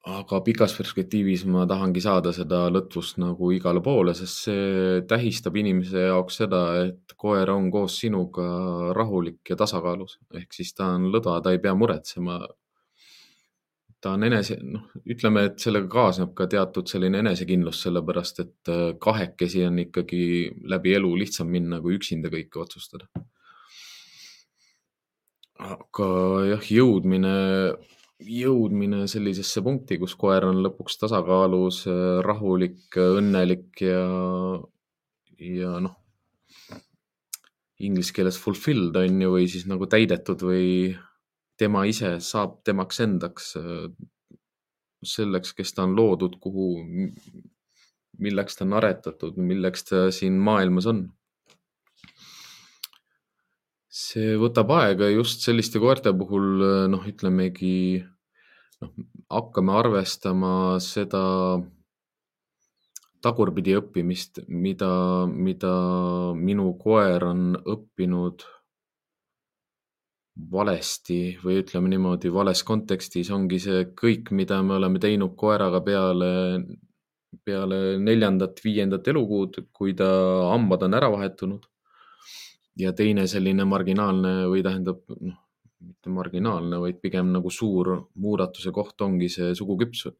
aga 0.08 0.38
pikas 0.44 0.72
perspektiivis 0.78 1.42
ma 1.52 1.66
tahangi 1.68 2.00
saada 2.00 2.30
seda 2.32 2.62
lõtvust 2.72 3.18
nagu 3.20 3.50
igale 3.52 3.82
poole, 3.84 4.14
sest 4.16 4.46
see 4.46 5.02
tähistab 5.10 5.58
inimese 5.60 6.06
jaoks 6.06 6.38
seda, 6.42 6.62
et 6.86 7.16
koer 7.20 7.50
on 7.52 7.68
koos 7.74 7.98
sinuga 8.00 8.46
rahulik 8.96 9.52
ja 9.52 9.58
tasakaalus. 9.60 10.18
ehk 10.34 10.54
siis 10.54 10.72
ta 10.74 10.94
on 10.94 11.10
lõdva, 11.12 11.42
ta 11.42 11.52
ei 11.52 11.60
pea 11.64 11.74
muretsema. 11.74 12.40
ta 14.00 14.12
on 14.14 14.22
enese, 14.24 14.56
noh, 14.62 14.84
ütleme, 15.10 15.44
et 15.48 15.58
sellega 15.58 15.88
kaasneb 15.90 16.30
ka 16.38 16.46
teatud 16.46 16.86
selline 16.86 17.18
enesekindlus, 17.18 17.82
sellepärast 17.82 18.40
et 18.44 18.70
kahekesi 19.02 19.64
on 19.66 19.80
ikkagi 19.82 20.22
läbi 20.70 20.94
elu 20.94 21.16
lihtsam 21.24 21.50
minna, 21.50 21.80
kui 21.82 21.98
üksinda 21.98 22.30
kõike 22.30 22.62
otsustada. 22.62 23.10
Aga 25.58 26.08
jah, 26.52 26.66
jõudmine 26.78 27.36
jõudmine 28.18 29.06
sellisesse 29.10 29.62
punkti, 29.62 29.98
kus 30.00 30.16
koer 30.18 30.48
on 30.48 30.58
lõpuks 30.64 30.98
tasakaalus, 30.98 31.84
rahulik, 32.26 32.96
õnnelik 32.98 33.82
ja, 33.84 34.02
ja 35.38 35.76
noh, 35.84 35.94
inglise 37.78 38.14
keeles 38.16 38.38
fulfilled 38.42 38.96
on 38.98 39.22
ju, 39.22 39.34
või 39.36 39.46
siis 39.50 39.68
nagu 39.70 39.86
täidetud 39.86 40.42
või 40.42 40.96
tema 41.58 41.84
ise 41.86 42.16
saab 42.22 42.58
temaks 42.66 43.00
endaks, 43.06 43.52
selleks, 45.06 45.54
kes 45.54 45.74
ta 45.74 45.86
on 45.86 45.94
loodud, 45.94 46.40
kuhu, 46.42 46.72
milleks 48.18 48.58
ta 48.58 48.66
on 48.66 48.74
aretatud, 48.80 49.38
milleks 49.38 49.86
ta 49.86 50.08
siin 50.14 50.40
maailmas 50.42 50.90
on 50.90 51.06
see 53.98 54.36
võtab 54.38 54.70
aega 54.76 55.08
just 55.10 55.42
selliste 55.46 55.80
koerte 55.82 56.12
puhul, 56.20 56.62
noh, 56.92 57.06
ütlemegi, 57.10 58.04
noh, 58.82 58.92
hakkame 59.32 59.74
arvestama 59.80 60.52
seda 60.84 61.22
tagurpidi 63.24 63.74
õppimist, 63.78 64.44
mida, 64.48 64.90
mida 65.26 65.72
minu 66.38 66.70
koer 66.78 67.26
on 67.26 67.48
õppinud 67.58 68.44
valesti 70.52 71.18
või 71.42 71.58
ütleme 71.64 71.90
niimoodi, 71.90 72.30
vales 72.30 72.62
kontekstis 72.66 73.32
ongi 73.34 73.58
see 73.64 73.88
kõik, 73.98 74.30
mida 74.30 74.60
me 74.62 74.76
oleme 74.76 75.02
teinud 75.02 75.34
koeraga 75.40 75.80
peale, 75.82 76.30
peale 77.42 77.80
neljandat-viiendat 78.04 79.10
elukuud, 79.10 79.58
kui 79.74 79.96
ta 79.98 80.06
hambad 80.52 80.86
on 80.86 80.94
ära 81.00 81.10
vahetunud 81.10 81.66
ja 82.78 82.92
teine 82.96 83.26
selline 83.30 83.66
marginaalne 83.68 84.46
või 84.50 84.62
tähendab, 84.66 85.02
noh, 85.08 85.38
mitte 85.88 86.12
marginaalne, 86.12 86.78
vaid 86.82 87.00
pigem 87.02 87.32
nagu 87.34 87.50
suur 87.54 87.94
muudatuse 88.18 88.72
koht 88.74 89.00
ongi 89.06 89.30
see 89.32 89.54
suguküpsus. 89.58 90.14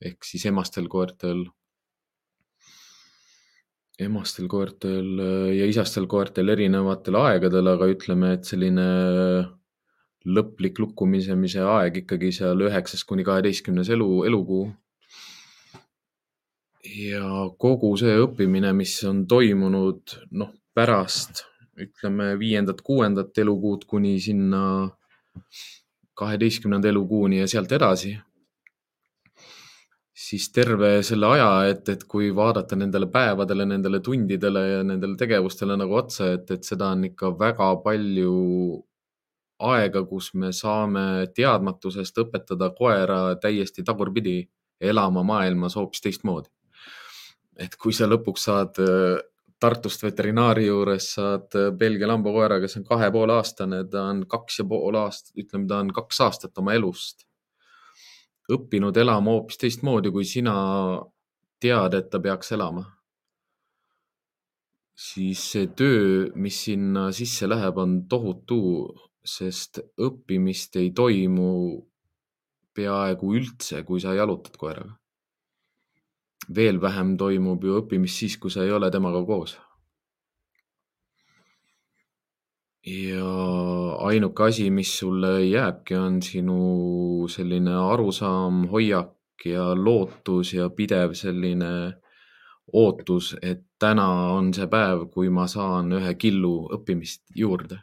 ehk 0.00 0.24
siis 0.28 0.44
emastel 0.50 0.88
koertel, 0.92 1.46
emastel 3.98 4.48
koertel 4.52 5.22
ja 5.56 5.68
isastel 5.68 6.04
koertel 6.06 6.52
erinevatel 6.52 7.16
aegadel, 7.16 7.70
aga 7.72 7.88
ütleme, 7.88 8.34
et 8.36 8.44
selline 8.44 8.88
lõplik 10.26 10.80
lukkumisemise 10.82 11.62
aeg 11.64 12.02
ikkagi 12.02 12.32
seal 12.34 12.60
üheksas 12.66 13.06
kuni 13.08 13.24
kaheteistkümnes 13.24 13.88
elu, 13.96 14.10
elukuu. 14.28 14.68
ja 16.86 17.48
kogu 17.58 17.96
see 17.98 18.14
õppimine, 18.20 18.72
mis 18.76 18.94
on 19.08 19.24
toimunud, 19.26 20.18
noh, 20.30 20.52
pärast 20.74 21.46
ütleme 21.80 22.32
viiendat-kuuendat 22.40 23.38
elukuud 23.38 23.84
kuni 23.88 24.16
sinna 24.20 24.62
kaheteistkümnenda 26.16 26.88
elukuuni 26.88 27.42
ja 27.42 27.48
sealt 27.50 27.72
edasi, 27.76 28.14
siis 30.16 30.48
terve 30.52 31.02
selle 31.04 31.28
aja, 31.36 31.50
et, 31.70 31.88
et 31.92 32.04
kui 32.08 32.30
vaadata 32.34 32.76
nendele 32.78 33.08
päevadele, 33.12 33.66
nendele 33.68 34.00
tundidele 34.00 34.62
ja 34.68 34.82
nendele 34.86 35.16
tegevustele 35.20 35.76
nagu 35.76 35.98
otsa, 36.00 36.32
et, 36.38 36.50
et 36.56 36.64
seda 36.64 36.88
on 36.96 37.04
ikka 37.10 37.34
väga 37.38 37.68
palju 37.84 38.32
aega, 39.68 40.02
kus 40.08 40.32
me 40.34 40.52
saame 40.56 41.28
teadmatusest 41.36 42.18
õpetada 42.24 42.70
koera 42.76 43.20
täiesti 43.40 43.84
tagurpidi 43.84 44.40
elama 44.80 45.22
maailmas 45.24 45.76
hoopis 45.76 46.04
teistmoodi. 46.04 46.50
et 47.56 47.72
kui 47.80 47.92
sa 47.96 48.04
lõpuks 48.04 48.42
saad 48.48 48.78
Tartust 49.60 50.02
veterinaari 50.04 50.66
juures 50.66 51.14
saad 51.14 51.54
äh, 51.56 51.70
Belgia 51.72 52.08
lambakoera, 52.10 52.60
kes 52.60 52.76
on 52.76 52.84
kahe 52.84 53.08
poole 53.12 53.38
aastane, 53.38 53.84
ta 53.88 54.02
on 54.10 54.26
kaks 54.28 54.60
ja 54.60 54.66
pool 54.68 54.98
aastat, 55.00 55.32
ütleme, 55.40 55.64
ta 55.70 55.80
on 55.80 55.94
kaks 55.96 56.20
aastat 56.26 56.60
oma 56.60 56.74
elust 56.76 57.26
õppinud 58.52 58.96
elama 58.96 59.34
hoopis 59.34 59.58
teistmoodi, 59.58 60.12
kui 60.14 60.26
sina 60.28 60.54
tead, 61.62 61.96
et 61.98 62.10
ta 62.10 62.20
peaks 62.22 62.52
elama. 62.56 62.84
siis 64.96 65.40
see 65.52 65.66
töö, 65.76 66.30
mis 66.40 66.56
sinna 66.64 67.10
sisse 67.12 67.44
läheb, 67.48 67.76
on 67.76 67.98
tohutu, 68.08 68.60
sest 69.20 69.82
õppimist 70.00 70.78
ei 70.80 70.88
toimu 70.96 71.50
peaaegu 72.72 73.34
üldse, 73.36 73.82
kui 73.84 74.00
sa 74.00 74.14
jalutad 74.16 74.56
koeraga 74.56 74.94
veel 76.54 76.80
vähem 76.80 77.16
toimub 77.16 77.64
ju 77.64 77.80
õppimist 77.80 78.22
siis, 78.22 78.36
kui 78.38 78.50
sa 78.50 78.64
ei 78.64 78.72
ole 78.72 78.90
temaga 78.90 79.24
koos. 79.26 79.56
ja 82.86 83.30
ainuke 84.06 84.44
asi, 84.44 84.70
mis 84.70 84.98
sulle 84.98 85.44
jääbki, 85.44 85.96
on 85.98 86.20
sinu 86.22 87.26
selline 87.28 87.74
arusaam, 87.74 88.66
hoiak 88.70 89.44
ja 89.44 89.72
lootus 89.74 90.52
ja 90.54 90.68
pidev 90.70 91.16
selline 91.18 91.72
ootus, 92.72 93.34
et 93.42 93.64
täna 93.78 94.06
on 94.36 94.52
see 94.54 94.66
päev, 94.70 95.08
kui 95.10 95.30
ma 95.30 95.46
saan 95.50 95.92
ühe 95.98 96.14
killu 96.14 96.54
õppimist 96.78 97.24
juurde. 97.34 97.82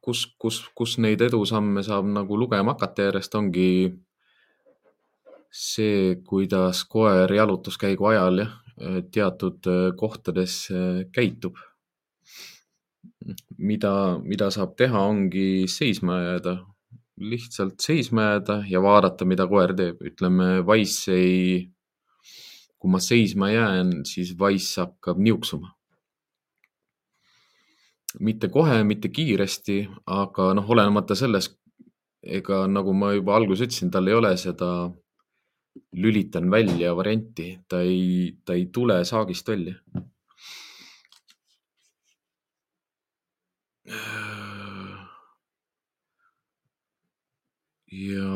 kus, 0.00 0.24
kus, 0.40 0.62
kus 0.74 0.96
neid 0.98 1.20
edusamme 1.20 1.82
saab 1.84 2.06
nagu 2.08 2.38
lugema 2.38 2.72
hakata 2.72 3.10
järjest, 3.10 3.34
ongi 3.34 3.68
see, 5.52 6.16
kuidas 6.26 6.84
koer 6.88 7.32
jalutuskäigu 7.32 8.06
ajal 8.12 8.42
jah, 8.44 8.54
teatud 9.12 9.66
äh, 9.66 9.92
kohtades 9.96 10.68
äh, 10.70 11.04
käitub. 11.12 11.56
mida, 13.58 14.18
mida 14.22 14.50
saab 14.54 14.76
teha, 14.78 15.00
ongi 15.02 15.66
seisma 15.66 16.20
jääda, 16.20 16.52
lihtsalt 17.18 17.80
seisma 17.82 18.22
jääda 18.22 18.60
ja 18.70 18.82
vaadata, 18.82 19.24
mida 19.26 19.48
koer 19.50 19.72
teeb, 19.74 20.02
ütleme, 20.04 20.60
Wise 20.68 21.16
ei, 21.16 21.72
kui 22.78 22.92
ma 22.92 23.00
seisma 23.02 23.48
jään, 23.50 24.04
siis 24.06 24.36
Wise 24.38 24.84
hakkab 24.84 25.18
niuksuma. 25.18 25.72
Mitte 28.20 28.48
kohe, 28.48 28.78
mitte 28.84 29.08
kiiresti, 29.08 29.80
aga 30.06 30.52
noh, 30.54 30.70
olenemata 30.70 31.16
sellest, 31.18 31.58
ega 32.22 32.62
nagu 32.70 32.94
ma 32.94 33.10
juba 33.16 33.34
alguses 33.36 33.66
ütlesin, 33.66 33.90
tal 33.90 34.06
ei 34.06 34.14
ole 34.14 34.36
seda 34.38 34.70
lülitan 35.96 36.50
välja 36.50 36.94
varianti, 36.96 37.58
ta 37.68 37.80
ei, 37.84 38.36
ta 38.44 38.54
ei 38.54 38.66
tule 38.72 39.04
saagist 39.04 39.48
välja. 39.48 39.74
ja, 47.96 48.30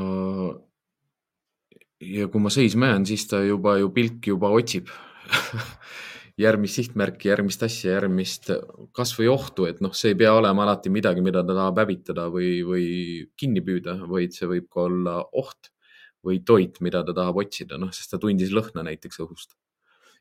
ja 2.00 2.28
kui 2.30 2.40
ma 2.42 2.52
seisma 2.54 2.92
jään, 2.92 3.06
siis 3.06 3.26
ta 3.28 3.42
juba 3.44 3.76
ju 3.80 3.90
pilk 3.94 4.30
juba 4.30 4.50
otsib 4.54 4.88
järgmist 6.44 6.78
sihtmärki, 6.78 7.28
järgmist 7.28 7.64
asja, 7.66 7.96
järgmist 7.98 8.50
kasvõi 8.96 9.28
ohtu, 9.32 9.66
et 9.68 9.82
noh, 9.84 9.92
see 9.96 10.14
ei 10.14 10.20
pea 10.22 10.32
olema 10.36 10.64
alati 10.64 10.92
midagi, 10.92 11.24
mida 11.24 11.42
ta 11.44 11.56
tahab 11.56 11.82
hävitada 11.82 12.28
või, 12.32 12.60
või 12.66 12.86
kinni 13.36 13.62
püüda, 13.66 13.98
vaid 14.08 14.36
see 14.36 14.48
võib 14.48 14.70
ka 14.72 14.86
olla 14.86 15.18
oht 15.36 15.72
või 16.26 16.40
toit, 16.46 16.80
mida 16.84 17.02
ta 17.06 17.14
tahab 17.16 17.40
otsida, 17.42 17.78
noh, 17.80 17.92
sest 17.94 18.12
ta 18.12 18.20
tundis 18.20 18.52
lõhna 18.54 18.84
näiteks 18.86 19.22
õhust. 19.24 19.56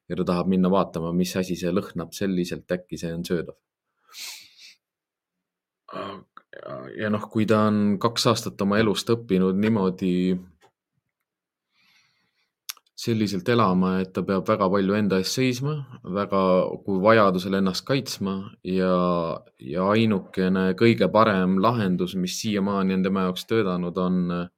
ja 0.09 0.15
ta 0.17 0.23
tahab 0.25 0.47
minna 0.49 0.71
vaatama, 0.73 1.11
mis 1.13 1.35
asi 1.37 1.55
see 1.55 1.69
lõhnab 1.69 2.15
selliselt, 2.17 2.71
äkki 2.71 2.97
see 2.97 3.13
on 3.13 3.25
söödav. 3.25 3.57
ja 6.97 7.09
noh, 7.09 7.27
kui 7.29 7.45
ta 7.45 7.65
on 7.69 7.97
kaks 8.01 8.25
aastat 8.31 8.61
oma 8.61 8.79
elust 8.81 9.09
õppinud 9.09 9.57
niimoodi 9.57 10.37
selliselt 12.99 13.47
elama, 13.47 13.93
et 14.03 14.11
ta 14.13 14.23
peab 14.27 14.47
väga 14.49 14.67
palju 14.73 14.95
enda 14.97 15.19
eest 15.21 15.37
seisma, 15.37 15.75
väga, 16.03 16.41
kui 16.83 16.99
vajadusel 17.03 17.55
ennast 17.61 17.85
kaitsma 17.87 18.33
ja, 18.67 18.95
ja 19.63 19.85
ainukene 19.93 20.73
kõige 20.79 21.07
parem 21.13 21.57
lahendus, 21.63 22.17
mis 22.19 22.35
siiamaani 22.41 22.97
on 22.97 23.05
tema 23.05 23.23
jaoks 23.27 23.47
töötanud, 23.47 24.01
on 24.03 24.49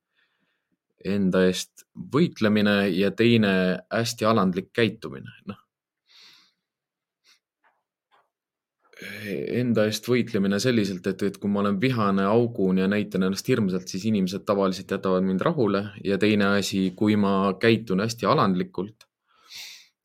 enda 1.06 1.46
eest 1.48 1.86
võitlemine 2.14 2.86
ja 2.94 3.12
teine 3.12 3.54
hästi 3.92 4.28
alandlik 4.28 4.72
käitumine, 4.76 5.34
noh. 5.50 5.60
enda 9.58 9.88
eest 9.90 10.06
võitlemine 10.06 10.60
selliselt, 10.62 11.08
et, 11.10 11.24
et 11.26 11.38
kui 11.42 11.50
ma 11.50 11.64
olen 11.64 11.80
vihane, 11.82 12.22
augun 12.30 12.78
ja 12.78 12.88
näitan 12.92 13.26
ennast 13.26 13.48
hirmsalt, 13.50 13.90
siis 13.90 14.06
inimesed 14.06 14.46
tavaliselt 14.46 14.92
jätavad 14.94 15.26
mind 15.26 15.42
rahule 15.42 15.88
ja 16.06 16.20
teine 16.22 16.52
asi, 16.60 16.92
kui 16.98 17.16
ma 17.18 17.56
käitun 17.62 18.04
hästi 18.04 18.30
alandlikult, 18.30 19.08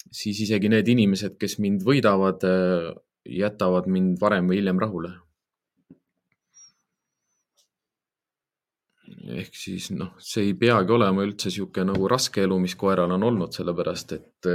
siis 0.09 0.41
isegi 0.47 0.73
need 0.73 0.89
inimesed, 0.89 1.37
kes 1.37 1.59
mind 1.61 1.85
võidavad, 1.85 2.49
jätavad 3.29 3.91
mind 3.93 4.17
varem 4.21 4.49
või 4.49 4.63
hiljem 4.63 4.81
rahule. 4.81 5.13
Ehk 9.27 9.57
siis 9.57 9.91
noh, 9.95 10.15
see 10.23 10.51
ei 10.51 10.55
peagi 10.59 10.93
olema 10.95 11.25
üldse 11.27 11.51
niisugune 11.51 11.93
nagu 11.93 12.11
raske 12.11 12.45
elu, 12.45 12.59
mis 12.63 12.77
koeral 12.79 13.15
on 13.17 13.27
olnud, 13.27 13.55
sellepärast 13.55 14.15
et 14.17 14.51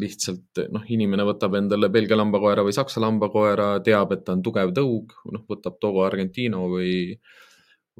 lihtsalt 0.00 0.60
noh, 0.72 0.84
inimene 0.94 1.24
võtab 1.26 1.56
endale 1.58 1.90
Belgia 1.92 2.16
lambakoera 2.16 2.64
või 2.64 2.74
Saksa 2.76 3.02
lambakoera, 3.04 3.74
teab, 3.84 4.14
et 4.14 4.24
ta 4.26 4.34
on 4.36 4.42
tugev 4.44 4.72
tõug, 4.76 5.12
noh, 5.34 5.44
võtab 5.50 5.76
Togo 5.82 6.04
Argentino 6.06 6.64
või, 6.70 7.12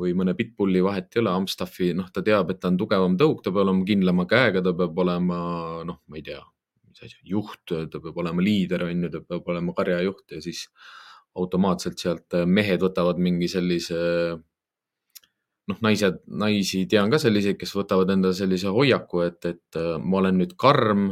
või 0.01 0.15
mõne 0.17 0.35
pitbulli, 0.39 0.83
vahet 0.85 1.13
ei 1.15 1.23
ole, 1.23 1.35
Amstaffi, 1.35 1.93
noh, 1.97 2.09
ta 2.15 2.25
teab, 2.25 2.55
et 2.55 2.63
ta 2.63 2.73
on 2.73 2.81
tugevam 2.81 3.19
tõug, 3.21 3.43
ta 3.43 3.53
peab 3.53 3.65
olema 3.67 3.87
kindlama 3.89 4.27
käega, 4.31 4.65
ta 4.65 4.75
peab 4.77 5.05
olema, 5.05 5.39
noh, 5.87 6.01
ma 6.09 6.21
ei 6.21 6.25
tea, 6.31 6.41
mis 6.89 7.05
asi, 7.07 7.21
juht, 7.29 7.63
ta 7.69 8.01
peab 8.01 8.25
olema 8.25 8.45
liider, 8.45 8.87
on 8.89 9.07
ju, 9.07 9.13
ta 9.13 9.23
peab 9.29 9.53
olema 9.53 9.77
karjajuht 9.77 10.39
ja 10.39 10.43
siis 10.45 10.67
automaatselt 11.35 11.99
sealt 11.99 12.37
mehed 12.47 12.83
võtavad 12.85 13.19
mingi 13.19 13.51
sellise 13.51 13.99
noh, 15.71 15.79
naised, 15.85 16.23
naisi 16.29 16.85
tean 16.91 17.13
ka 17.13 17.21
selliseid, 17.23 17.59
kes 17.61 17.75
võtavad 17.77 18.11
endale 18.15 18.37
sellise 18.37 18.73
hoiaku, 18.73 19.23
et, 19.27 19.45
et 19.49 19.79
ma 20.01 20.21
olen 20.21 20.41
nüüd 20.43 20.57
karm, 20.61 21.07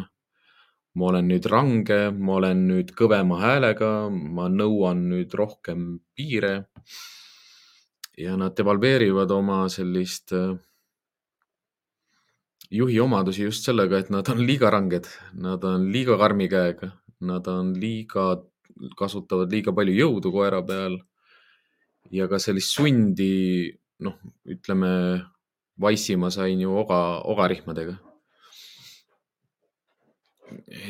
ma 0.98 1.08
olen 1.08 1.30
nüüd 1.32 1.48
range, 1.48 2.00
ma 2.12 2.36
olen 2.40 2.66
nüüd 2.68 2.92
kõvema 2.96 3.40
häälega, 3.40 3.92
ma 4.10 4.50
nõuan 4.52 5.06
nüüd 5.12 5.34
rohkem 5.38 5.96
piire. 6.14 6.66
ja 8.18 8.36
nad 8.36 8.52
devalveerivad 8.52 9.30
oma 9.32 9.62
sellist 9.72 10.34
äh, 10.36 10.52
juhi 12.72 13.00
omadusi 13.00 13.46
just 13.46 13.68
sellega, 13.68 14.00
et 14.00 14.10
nad 14.10 14.28
on 14.32 14.40
liiga 14.46 14.70
ranged, 14.72 15.08
nad 15.32 15.64
on 15.64 15.90
liiga 15.92 16.16
karmi 16.20 16.48
käega, 16.48 16.90
nad 17.28 17.48
on 17.48 17.72
liiga, 17.80 18.42
kasutavad 18.98 19.52
liiga 19.52 19.74
palju 19.76 19.96
jõudu 19.96 20.32
koera 20.32 20.62
peal. 20.66 21.00
ja 22.12 22.26
ka 22.28 22.36
sellist 22.36 22.74
sundi, 22.76 23.72
noh, 24.02 24.16
ütleme, 24.48 24.92
vaissima 25.80 26.30
sain 26.30 26.60
ju 26.60 26.74
oga, 26.82 27.02
ogarihmadega 27.32 27.98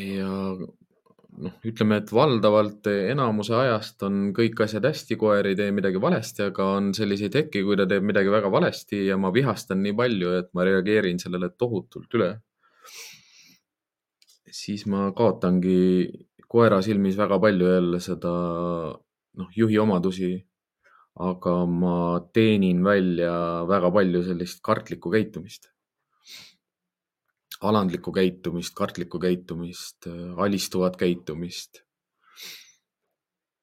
ja 0.03 0.29
noh, 1.42 1.55
ütleme, 1.66 1.98
et 2.03 2.12
valdavalt 2.12 2.88
enamuse 2.92 3.55
ajast 3.57 4.03
on 4.07 4.31
kõik 4.37 4.61
asjad 4.64 4.87
hästi, 4.88 5.16
koer 5.20 5.48
ei 5.51 5.59
tee 5.59 5.72
midagi 5.75 6.01
valesti, 6.03 6.48
aga 6.51 6.68
on 6.79 6.92
selliseid 6.96 7.38
hetki, 7.38 7.64
kui 7.66 7.79
ta 7.79 7.87
teeb 7.88 8.05
midagi 8.07 8.33
väga 8.33 8.51
valesti 8.53 9.07
ja 9.09 9.18
ma 9.20 9.33
vihastan 9.35 9.83
nii 9.85 9.96
palju, 9.98 10.35
et 10.40 10.51
ma 10.57 10.66
reageerin 10.68 11.20
sellele 11.22 11.53
tohutult 11.59 12.18
üle. 12.18 12.35
siis 14.53 14.83
ma 14.85 15.07
kaotangi 15.16 16.12
koera 16.53 16.83
silmis 16.85 17.16
väga 17.16 17.38
palju 17.40 17.68
jälle 17.70 18.01
seda 18.05 18.33
noh, 19.40 19.48
juhi 19.57 19.79
omadusi. 19.81 20.35
Aga 21.14 21.55
ma 21.66 21.96
teenin 22.33 22.85
välja 22.85 23.33
väga 23.68 23.90
palju 23.92 24.22
sellist 24.25 24.62
kartlikku 24.64 25.12
käitumist 25.12 25.72
alandlikku 27.62 28.12
käitumist, 28.12 28.75
kartlikku 28.75 29.18
käitumist, 29.22 30.07
alistuvat 30.37 30.96
käitumist. 30.96 31.83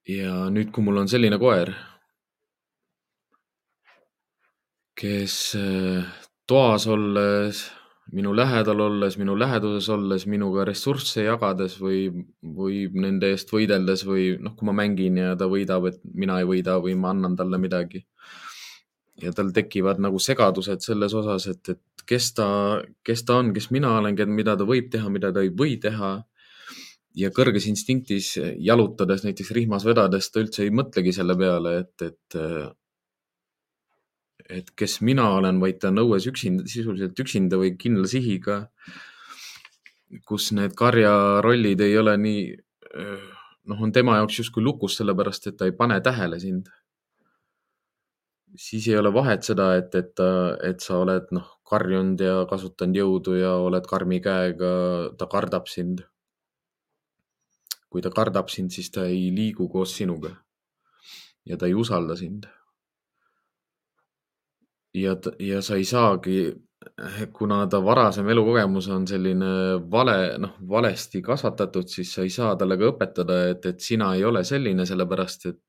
ja 0.10 0.48
nüüd, 0.50 0.72
kui 0.74 0.82
mul 0.82 0.98
on 1.04 1.10
selline 1.12 1.38
koer, 1.38 1.70
kes 4.98 5.36
äh, 5.60 6.08
toas 6.50 6.88
olles, 6.90 7.60
minu 8.16 8.34
lähedal 8.36 8.80
olles, 8.82 9.18
minu 9.22 9.36
läheduses 9.38 9.90
olles, 9.94 10.26
minuga 10.30 10.66
ressursse 10.68 11.24
jagades 11.26 11.78
või, 11.82 12.08
või 12.42 12.86
nende 12.94 13.30
eest 13.34 13.52
võideldes 13.54 14.06
või 14.08 14.32
noh, 14.42 14.56
kui 14.58 14.70
ma 14.70 14.76
mängin 14.82 15.20
ja 15.22 15.36
ta 15.40 15.50
võidab, 15.52 15.90
et 15.92 16.00
mina 16.14 16.40
ei 16.42 16.48
võida 16.50 16.80
või 16.82 16.96
ma 16.98 17.14
annan 17.14 17.38
talle 17.40 17.62
midagi 17.62 18.06
ja 19.22 19.34
tal 19.36 19.52
tekivad 19.56 20.00
nagu 20.02 20.20
segadused 20.22 20.84
selles 20.84 21.14
osas, 21.18 21.48
et, 21.52 21.74
et 21.76 22.04
kes 22.10 22.32
ta, 22.38 22.48
kes 23.06 23.24
ta 23.28 23.40
on, 23.42 23.54
kes 23.56 23.70
mina 23.76 23.92
olen, 24.00 24.18
mida 24.34 24.56
ta 24.58 24.68
võib 24.68 24.90
teha, 24.94 25.12
mida 25.14 25.34
ta 25.36 25.44
ei 25.46 25.54
või 25.54 25.78
teha. 25.82 26.18
ja 27.20 27.32
kõrges 27.36 27.66
instinktis 27.68 28.36
jalutades, 28.64 29.24
näiteks 29.26 29.50
rihmas 29.52 29.84
vedades, 29.84 30.30
ta 30.32 30.40
üldse 30.40 30.64
ei 30.64 30.70
mõtlegi 30.72 31.12
selle 31.12 31.36
peale, 31.36 31.74
et, 31.82 32.06
et, 32.06 32.38
et 34.50 34.72
kes 34.76 35.00
mina 35.02 35.30
olen, 35.36 35.60
vaid 35.62 35.80
ta 35.82 35.92
on 35.92 36.02
õues 36.06 36.28
üksinda, 36.32 36.66
sisuliselt 36.70 37.20
üksinda 37.20 37.60
või 37.62 37.76
kindla 37.78 38.08
sihiga. 38.08 38.70
kus 40.26 40.52
need 40.58 40.74
karjarollid 40.74 41.82
ei 41.86 41.98
ole 41.98 42.16
nii, 42.18 42.46
noh, 43.70 43.82
on 43.86 43.92
tema 43.94 44.16
jaoks 44.18 44.40
justkui 44.40 44.64
lukus, 44.64 44.96
sellepärast 44.98 45.48
et 45.48 45.58
ta 45.58 45.68
ei 45.70 45.76
pane 45.78 46.00
tähele 46.02 46.40
sind 46.42 46.72
siis 48.56 48.88
ei 48.88 48.98
ole 48.98 49.14
vahet 49.14 49.44
seda, 49.44 49.74
et, 49.78 49.96
et, 49.96 50.22
et 50.66 50.82
sa 50.82 51.00
oled 51.04 51.30
noh, 51.36 51.48
karjunud 51.70 52.22
ja 52.24 52.36
kasutanud 52.50 52.98
jõudu 52.98 53.36
ja 53.40 53.54
oled 53.62 53.86
karmi 53.90 54.22
käega, 54.24 54.72
ta 55.18 55.30
kardab 55.30 55.70
sind. 55.70 56.06
kui 57.90 58.04
ta 58.06 58.12
kardab 58.14 58.52
sind, 58.54 58.70
siis 58.70 58.92
ta 58.94 59.08
ei 59.10 59.32
liigu 59.34 59.66
koos 59.70 59.96
sinuga. 59.98 60.36
ja 61.46 61.58
ta 61.58 61.66
ei 61.66 61.74
usalda 61.74 62.16
sind. 62.16 62.46
Ja, 64.94 65.16
ja 65.40 65.62
sa 65.62 65.78
ei 65.78 65.86
saagi, 65.88 66.40
kuna 67.36 67.64
ta 67.68 67.82
varasem 67.84 68.28
elukogemus 68.32 68.88
on 68.94 69.08
selline 69.08 69.52
vale, 69.92 70.18
noh, 70.42 70.56
valesti 70.70 71.22
kasvatatud, 71.24 71.90
siis 71.92 72.14
sa 72.16 72.24
ei 72.26 72.32
saa 72.34 72.56
talle 72.60 72.78
ka 72.80 72.92
õpetada, 72.94 73.42
et, 73.54 73.66
et 73.66 73.84
sina 73.84 74.14
ei 74.16 74.24
ole 74.28 74.44
selline, 74.48 74.86
sellepärast 74.88 75.50
et 75.52 75.60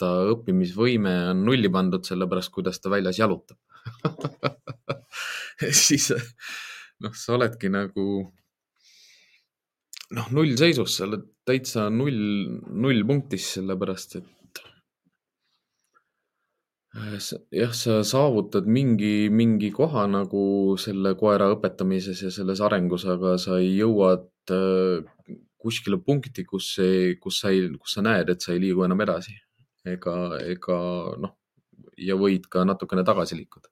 ta 0.00 0.10
õppimisvõime 0.32 1.12
on 1.30 1.44
nulli 1.46 1.70
pandud, 1.72 2.04
sellepärast 2.06 2.52
kuidas 2.54 2.80
ta 2.82 2.90
väljas 2.92 3.20
jalutab. 3.20 3.58
Siis 5.84 6.08
noh, 7.04 7.14
sa 7.14 7.36
oledki 7.36 7.70
nagu 7.70 8.06
noh, 10.14 10.30
nullseisus, 10.34 10.96
sa 10.96 11.06
oled 11.06 11.28
täitsa 11.46 11.86
null, 11.92 12.18
nullpunktis, 12.72 13.52
sellepärast 13.58 14.18
et 14.20 14.33
jah, 16.94 17.72
sa 17.74 18.02
saavutad 18.06 18.68
mingi, 18.70 19.28
mingi 19.30 19.70
koha 19.74 20.06
nagu 20.10 20.44
selle 20.78 21.14
koera 21.18 21.50
õpetamises 21.54 22.22
ja 22.22 22.30
selles 22.34 22.62
arengus, 22.62 23.06
aga 23.10 23.34
sa 23.40 23.58
jõuad 23.58 24.28
äh, 24.54 25.02
kuskile 25.64 25.98
punkti, 25.98 26.44
kus, 26.44 26.76
kus 27.20 27.40
sa 27.40 27.50
ei, 27.50 27.66
kus 27.80 27.96
sa 27.96 28.04
näed, 28.04 28.30
et 28.30 28.44
sa 28.44 28.52
ei 28.52 28.62
liigu 28.62 28.84
enam 28.86 29.00
edasi 29.00 29.34
ega, 29.88 30.14
ega 30.44 30.78
noh, 31.20 31.36
ja 32.00 32.16
võid 32.20 32.48
ka 32.52 32.64
natukene 32.68 33.04
tagasi 33.06 33.38
liikuda. 33.38 33.70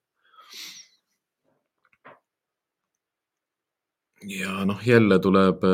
ja 4.23 4.63
noh, 4.69 4.79
jälle 4.87 5.17
tuleb, 5.19 5.65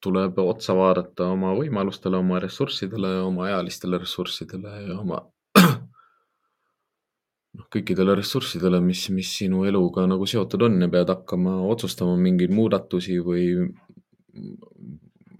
tuleb 0.00 0.38
otsa 0.40 0.72
vaadata 0.76 1.26
oma 1.34 1.50
võimalustele, 1.58 2.16
oma 2.16 2.38
ressurssidele, 2.40 3.10
oma 3.26 3.50
ealistele 3.50 3.98
ressurssidele 4.00 4.72
ja 4.86 4.96
oma 5.02 5.18
noh, 7.56 7.66
kõikidele 7.72 8.16
ressurssidele, 8.20 8.80
mis, 8.84 9.06
mis 9.14 9.32
sinu 9.40 9.64
eluga 9.68 10.06
nagu 10.08 10.28
seotud 10.28 10.66
on 10.68 10.80
ja 10.84 10.90
pead 10.92 11.12
hakkama 11.12 11.58
otsustama 11.70 12.16
mingeid 12.20 12.54
muudatusi 12.54 13.18
või 13.24 13.48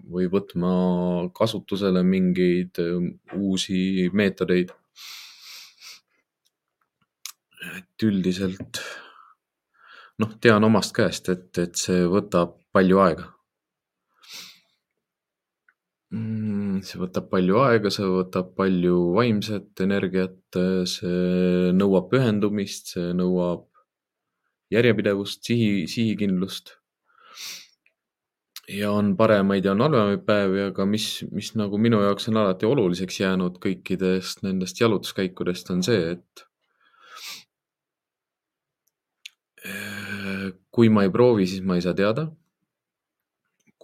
või 0.07 0.27
võtma 0.31 0.71
kasutusele 1.35 2.03
mingeid 2.07 2.79
ähm, 2.83 3.09
uusi 3.35 4.09
meetodeid. 4.13 4.71
et 7.67 8.03
üldiselt 8.05 8.79
noh, 10.21 10.31
tean 10.41 10.63
omast 10.63 10.93
käest, 10.95 11.27
et, 11.33 11.49
et 11.59 11.75
see 11.75 12.05
võtab 12.07 12.55
palju 12.73 13.01
aega. 13.03 13.25
Mm, 16.15 16.79
see 16.87 16.99
võtab 17.01 17.27
palju 17.31 17.57
aega, 17.65 17.91
see 17.91 18.07
võtab 18.07 18.53
palju 18.55 18.95
vaimset 19.17 19.81
energiat, 19.83 20.39
see 20.87 21.71
nõuab 21.75 22.07
pühendumist, 22.13 22.93
see 22.95 23.11
nõuab 23.17 23.65
järjepidevust, 24.71 25.43
sihi, 25.47 25.87
sihikindlust 25.91 26.77
ja 28.67 28.91
on 28.91 29.13
paremaid 29.19 29.65
ja 29.65 29.71
on 29.71 29.83
halvemaid 29.83 30.23
päevi, 30.27 30.61
aga 30.69 30.85
mis, 30.87 31.23
mis 31.31 31.53
nagu 31.59 31.79
minu 31.79 32.01
jaoks 32.03 32.27
on 32.31 32.39
alati 32.41 32.67
oluliseks 32.67 33.21
jäänud 33.21 33.59
kõikidest 33.63 34.43
nendest 34.43 34.81
jalutuskäikudest, 34.81 35.71
on 35.75 35.83
see, 35.87 36.15
et 36.15 36.47
kui 40.71 40.91
ma 40.93 41.03
ei 41.07 41.11
proovi, 41.11 41.47
siis 41.49 41.63
ma 41.65 41.77
ei 41.77 41.83
saa 41.83 41.95
teada. 41.97 42.27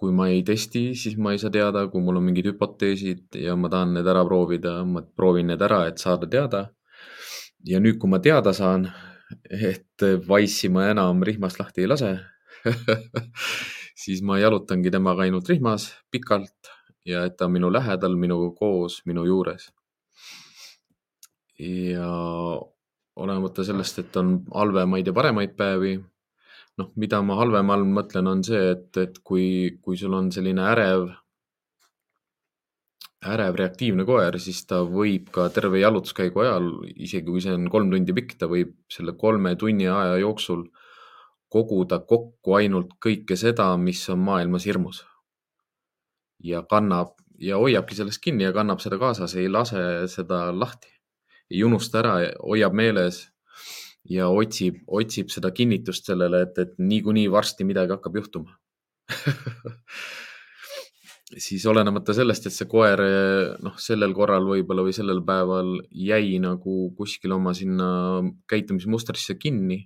Kui 0.04 0.12
ma 0.12 0.28
ei 0.28 0.42
testi, 0.44 0.90
siis 1.00 1.16
ma 1.16 1.32
ei 1.32 1.40
saa 1.40 1.52
teada, 1.52 1.86
kui 1.88 2.02
mul 2.04 2.20
on 2.20 2.26
mingid 2.26 2.50
hüpoteesid 2.50 3.38
ja 3.40 3.54
ma 3.56 3.70
tahan 3.72 3.94
need 3.96 4.08
ära 4.12 4.24
proovida, 4.28 4.76
ma 4.84 5.00
proovin 5.16 5.48
need 5.48 5.64
ära, 5.64 5.86
et 5.88 6.02
saada 6.02 6.28
teada. 6.28 6.66
ja 7.64 7.80
nüüd, 7.80 7.96
kui 7.96 8.10
ma 8.12 8.20
teada 8.20 8.52
saan, 8.52 8.90
et 9.48 10.04
Wise'i 10.28 10.68
ma 10.68 10.90
enam 10.90 11.22
rihmast 11.24 11.56
lahti 11.56 11.80
ei 11.80 11.88
lase 11.88 12.10
siis 14.02 14.20
ma 14.20 14.36
jalutangi 14.36 14.92
temaga 14.92 15.24
ainult 15.24 15.48
rihmas 15.48 15.88
pikalt 16.12 16.72
ja 17.08 17.24
et 17.24 17.38
ta 17.38 17.48
on 17.48 17.54
minu 17.56 17.72
lähedal, 17.72 18.18
minuga 18.20 18.50
koos, 18.58 19.00
minu 19.08 19.24
juures. 19.24 19.70
ja 21.58 22.10
olenemata 23.16 23.64
sellest, 23.64 24.04
et 24.04 24.16
on 24.20 24.36
halvemaid 24.52 25.08
ja 25.08 25.16
paremaid 25.16 25.56
päevi 25.56 25.96
noh, 26.80 26.90
mida 27.00 27.20
ma 27.22 27.36
halvema 27.38 27.76
all 27.76 27.86
mõtlen, 27.86 28.30
on 28.30 28.42
see, 28.46 28.62
et, 28.74 28.88
et 29.00 29.20
kui, 29.26 29.46
kui 29.82 29.98
sul 29.98 30.14
on 30.16 30.30
selline 30.34 30.64
ärev, 30.72 31.08
ärev 33.24 33.56
reaktiivne 33.56 34.04
koer, 34.08 34.36
siis 34.42 34.64
ta 34.68 34.82
võib 34.84 35.30
ka 35.32 35.48
terve 35.54 35.80
jalutuskäigu 35.80 36.42
ajal, 36.44 36.70
isegi 36.94 37.30
kui 37.30 37.42
see 37.44 37.54
on 37.56 37.68
kolm 37.72 37.92
tundi 37.92 38.16
pikk, 38.16 38.36
ta 38.40 38.48
võib 38.50 38.74
selle 38.92 39.14
kolme 39.20 39.54
tunni 39.60 39.88
aja 39.88 40.18
jooksul 40.20 40.66
koguda 41.54 42.00
kokku 42.02 42.56
ainult 42.58 42.96
kõike 43.02 43.38
seda, 43.38 43.70
mis 43.78 44.02
on 44.10 44.24
maailmas 44.26 44.66
hirmus. 44.68 45.04
ja 46.44 46.60
kannab 46.68 47.14
ja 47.40 47.56
hoiabki 47.56 47.96
sellest 47.96 48.20
kinni 48.20 48.44
ja 48.44 48.52
kannab 48.52 48.82
seda 48.82 48.98
kaasas, 49.00 49.34
ei 49.34 49.48
lase 49.48 50.08
seda 50.12 50.50
lahti. 50.52 50.90
ei 51.50 51.62
unusta 51.64 52.00
ära, 52.02 52.14
hoiab 52.42 52.74
meeles 52.74 53.33
ja 54.10 54.28
otsib, 54.28 54.82
otsib 54.86 55.30
seda 55.32 55.50
kinnitust 55.54 56.10
sellele, 56.10 56.44
et, 56.48 56.58
et 56.60 56.76
niikuinii 56.78 57.30
varsti 57.32 57.64
midagi 57.64 57.96
hakkab 57.96 58.20
juhtuma 58.20 58.58
siis 61.38 61.64
olenemata 61.66 62.14
sellest, 62.16 62.46
et 62.46 62.54
see 62.54 62.68
koer 62.70 63.00
noh, 63.64 63.76
sellel 63.80 64.14
korral 64.16 64.46
võib-olla 64.48 64.84
või 64.86 64.94
sellel 64.96 65.22
päeval 65.26 65.76
jäi 65.90 66.38
nagu 66.42 66.90
kuskil 66.98 67.34
oma 67.36 67.54
sinna 67.56 67.88
käitumismustrisse 68.50 69.38
kinni. 69.40 69.84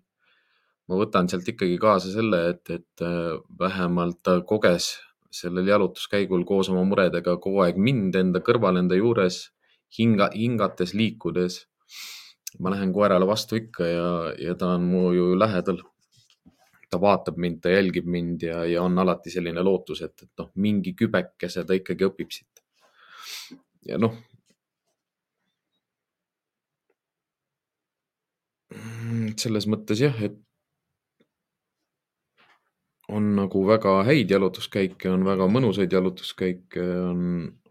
ma 0.89 0.97
võtan 0.97 1.29
sealt 1.29 1.49
ikkagi 1.49 1.77
kaasa 1.79 2.13
selle, 2.13 2.49
et, 2.55 2.71
et 2.73 3.05
äh, 3.05 3.37
vähemalt 3.61 4.23
ta 4.25 4.41
koges 4.41 4.97
sellel 5.31 5.67
jalutuskäigul 5.69 6.47
koos 6.49 6.71
oma 6.73 6.85
muredega 6.89 7.37
kogu 7.37 7.61
aeg 7.61 7.77
mind 7.77 8.17
enda 8.17 8.41
kõrval, 8.41 8.81
enda 8.81 8.97
juures 8.97 9.51
hinga, 9.99 10.31
hingates, 10.33 10.95
liikudes 10.97 11.67
ma 12.59 12.73
lähen 12.73 12.93
koerale 12.93 13.27
vastu 13.29 13.59
ikka 13.61 13.87
ja, 13.87 14.09
ja 14.41 14.55
ta 14.59 14.75
on 14.79 14.89
mu 14.89 15.13
ju 15.13 15.33
lähedal. 15.39 15.83
ta 16.91 16.97
vaatab 17.01 17.37
mind, 17.37 17.61
ta 17.61 17.69
jälgib 17.69 18.07
mind 18.09 18.43
ja, 18.43 18.63
ja 18.65 18.83
on 18.83 18.99
alati 18.99 19.31
selline 19.31 19.61
lootus, 19.61 20.01
et, 20.03 20.23
et 20.23 20.31
noh, 20.41 20.49
mingi 20.57 20.95
kübekese 20.97 21.67
ta 21.69 21.77
ikkagi 21.77 22.07
õpib 22.09 22.33
siit. 22.33 22.63
ja 23.87 23.99
noh. 24.01 24.17
selles 29.39 29.67
mõttes 29.71 30.01
jah, 30.01 30.17
et 30.25 30.35
on 33.09 33.33
nagu 33.37 33.63
väga 33.67 34.03
häid 34.09 34.33
jalutuskäike, 34.33 35.09
on 35.11 35.25
väga 35.25 35.49
mõnusaid 35.49 35.93
jalutuskäike, 35.93 36.85
on, 37.09 37.23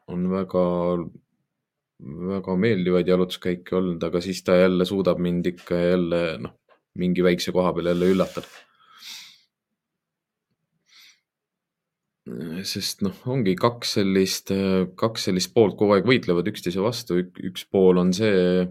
on 0.10 0.30
väga 0.32 0.64
väga 2.06 2.56
meeldivaid 2.60 3.10
jalutuskäike 3.10 3.76
olnud, 3.78 4.04
aga 4.04 4.22
siis 4.22 4.44
ta 4.46 4.56
jälle 4.56 4.86
suudab 4.86 5.20
mind 5.24 5.46
ikka 5.54 5.76
jälle 5.76 6.22
noh, 6.44 6.54
mingi 6.98 7.24
väikse 7.26 7.52
koha 7.52 7.74
peal 7.74 7.94
jälle 7.94 8.14
üllatada. 8.14 8.48
sest 12.68 13.02
noh, 13.06 13.16
ongi 13.32 13.54
kaks 13.56 13.94
sellist, 13.96 14.52
kaks 15.00 15.30
sellist 15.30 15.54
poolt 15.56 15.78
kogu 15.80 15.94
aeg 15.96 16.10
võitlevad 16.10 16.50
üksteise 16.52 16.82
vastu, 16.84 17.22
üks 17.24 17.64
pool 17.72 18.02
on 18.02 18.12
see, 18.14 18.66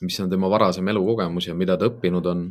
mis 0.00 0.18
on 0.22 0.30
tema 0.30 0.50
varasem 0.50 0.86
elukogemus 0.92 1.48
ja 1.48 1.56
mida 1.58 1.74
ta 1.76 1.88
õppinud 1.90 2.28
on. 2.30 2.44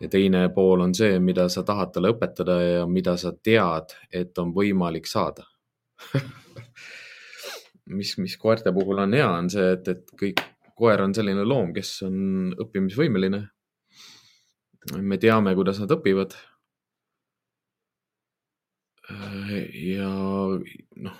ja 0.00 0.08
teine 0.12 0.42
pool 0.52 0.84
on 0.84 0.92
see, 0.94 1.18
mida 1.20 1.48
sa 1.48 1.64
tahad 1.64 1.94
talle 1.94 2.12
õpetada 2.12 2.58
ja 2.60 2.84
mida 2.86 3.16
sa 3.16 3.32
tead, 3.32 3.96
et 4.12 4.38
on 4.38 4.52
võimalik 4.52 5.08
saada 5.08 5.48
mis, 7.94 8.14
mis 8.18 8.36
koerte 8.40 8.72
puhul 8.74 9.02
on 9.04 9.16
hea, 9.16 9.28
on 9.28 9.50
see, 9.52 9.72
et, 9.76 9.88
et 9.88 10.12
kõik, 10.18 10.42
koer 10.80 11.02
on 11.04 11.14
selline 11.16 11.44
loom, 11.44 11.74
kes 11.76 11.96
on 12.06 12.54
õppimisvõimeline. 12.64 13.42
me 14.96 15.18
teame, 15.20 15.54
kuidas 15.58 15.82
nad 15.82 15.92
õpivad. 15.98 16.36
ja 19.74 20.08
noh, 21.02 21.16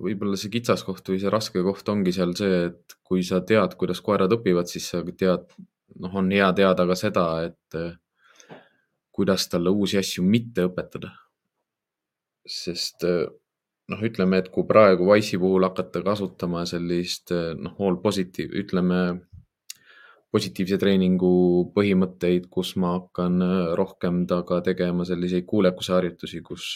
võib-olla 0.00 0.38
see 0.40 0.52
kitsaskoht 0.52 1.10
või 1.12 1.18
see 1.20 1.32
raske 1.32 1.60
koht 1.62 1.88
ongi 1.92 2.14
seal 2.16 2.32
see, 2.38 2.70
et 2.70 2.96
kui 3.04 3.22
sa 3.26 3.42
tead, 3.44 3.76
kuidas 3.80 4.00
koerad 4.00 4.32
õpivad, 4.32 4.70
siis 4.70 4.88
sa 4.90 5.02
tead, 5.04 5.44
noh, 6.00 6.16
on 6.16 6.32
hea 6.32 6.48
teada 6.56 6.86
ka 6.88 6.96
seda, 6.96 7.26
et 7.50 7.78
kuidas 9.14 9.46
talle 9.52 9.70
uusi 9.70 10.00
asju 10.00 10.24
mitte 10.26 10.64
õpetada. 10.70 11.12
sest 12.44 13.04
noh, 13.92 14.02
ütleme, 14.08 14.40
et 14.40 14.50
kui 14.54 14.66
praegu 14.68 15.08
Wise'i 15.10 15.40
puhul 15.40 15.66
hakata 15.66 16.02
kasutama 16.04 16.64
sellist 16.68 17.32
noh, 17.60 17.76
all 17.80 18.00
positive, 18.02 18.52
ütleme 18.62 19.00
positiivse 20.34 20.80
treeningu 20.82 21.30
põhimõtteid, 21.76 22.48
kus 22.50 22.74
ma 22.80 22.96
hakkan 22.96 23.38
rohkem 23.78 24.24
taga 24.30 24.60
tegema 24.66 25.06
selliseid 25.06 25.46
kuulekuse 25.46 25.94
harjutusi, 25.94 26.42
kus, 26.42 26.68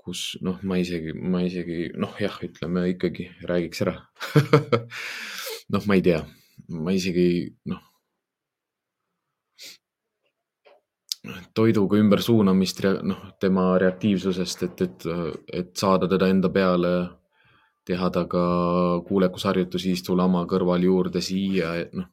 kus 0.00 0.26
noh, 0.42 0.58
ma 0.66 0.80
isegi, 0.82 1.14
ma 1.14 1.44
isegi 1.46 1.92
noh, 1.94 2.16
jah, 2.20 2.40
ütleme 2.42 2.88
ikkagi 2.94 3.30
räägiks 3.46 3.86
ära. 3.86 3.98
Noh, 5.72 5.80
ma 5.88 5.96
ei 5.96 6.02
tea, 6.04 6.18
ma 6.68 6.92
isegi 6.92 7.54
noh 7.72 7.93
toiduga 11.56 11.98
ümbersuunamist, 12.00 12.82
noh, 13.06 13.20
tema 13.40 13.72
reaktiivsusest, 13.80 14.64
et, 14.66 14.82
et, 14.84 15.06
et 15.60 15.70
saada 15.78 16.08
teda 16.10 16.28
enda 16.32 16.50
peale, 16.52 16.94
teha 17.88 18.08
temaga 18.12 18.42
kuulekusharjutusi, 19.08 19.94
istu 19.96 20.16
lama 20.16 20.44
kõrval 20.48 20.84
juurde 20.84 21.20
siia, 21.24 21.74
noh. 21.96 22.08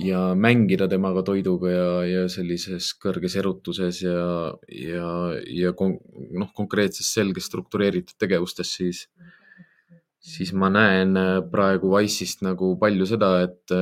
ja 0.00 0.30
mängida 0.36 0.88
temaga 0.88 1.24
toiduga 1.24 1.72
ja, 1.72 1.90
ja 2.08 2.22
sellises 2.32 2.92
kõrges 3.00 3.36
erutuses 3.40 4.02
ja, 4.04 4.52
ja, 4.68 5.10
ja 5.48 5.72
kon, 5.76 5.98
noh, 6.32 6.52
konkreetses 6.56 7.12
selges 7.12 7.48
struktureeritud 7.48 8.16
tegevustes, 8.20 8.72
siis, 8.76 9.06
siis 10.20 10.52
ma 10.52 10.72
näen 10.72 11.16
praegu 11.52 11.92
Wise'ist 11.92 12.44
nagu 12.44 12.74
palju 12.80 13.08
seda, 13.08 13.34
et 13.48 13.76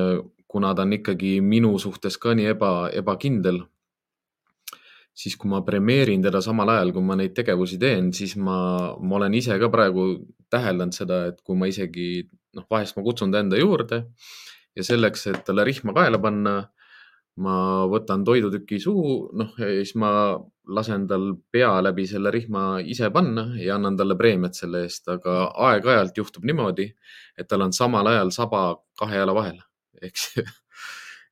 kuna 0.48 0.72
ta 0.74 0.86
on 0.86 0.96
ikkagi 0.96 1.38
minu 1.44 1.74
suhtes 1.78 2.16
ka 2.20 2.32
nii 2.36 2.48
eba, 2.54 2.70
ebakindel, 2.96 3.60
siis 5.18 5.36
kui 5.36 5.50
ma 5.50 5.60
premeerin 5.66 6.22
teda 6.24 6.40
samal 6.44 6.70
ajal, 6.72 6.92
kui 6.94 7.04
ma 7.04 7.18
neid 7.18 7.34
tegevusi 7.36 7.78
teen, 7.82 8.12
siis 8.14 8.36
ma, 8.40 8.58
ma 8.96 9.18
olen 9.18 9.34
ise 9.34 9.58
ka 9.60 9.70
praegu 9.72 10.08
täheldanud 10.52 10.96
seda, 10.96 11.24
et 11.32 11.42
kui 11.44 11.58
ma 11.58 11.68
isegi 11.70 12.08
noh, 12.56 12.66
vahest 12.70 12.96
ma 12.96 13.04
kutsun 13.06 13.34
ta 13.34 13.42
enda 13.42 13.58
juurde 13.60 14.04
ja 14.78 14.86
selleks, 14.86 15.26
et 15.32 15.44
talle 15.46 15.66
rihma 15.66 15.94
kaela 15.96 16.20
panna, 16.22 16.54
ma 17.44 17.56
võtan 17.90 18.24
toidutüki 18.26 18.80
suhu, 18.82 19.18
noh 19.38 19.52
ja 19.60 19.68
siis 19.76 19.94
ma 19.98 20.10
lasen 20.74 21.06
tal 21.10 21.30
pea 21.52 21.70
läbi 21.84 22.06
selle 22.08 22.32
rihma 22.34 22.80
ise 22.82 23.10
panna 23.14 23.50
ja 23.58 23.76
annan 23.76 23.98
talle 23.98 24.16
preemiat 24.18 24.58
selle 24.58 24.86
eest, 24.86 25.06
aga 25.10 25.52
aeg-ajalt 25.68 26.18
juhtub 26.18 26.46
niimoodi, 26.48 26.88
et 27.38 27.50
tal 27.50 27.66
on 27.66 27.74
samal 27.74 28.10
ajal 28.10 28.34
saba 28.34 28.62
kahe 28.98 29.20
jala 29.20 29.36
vahel 29.36 29.58
ehk 30.02 30.44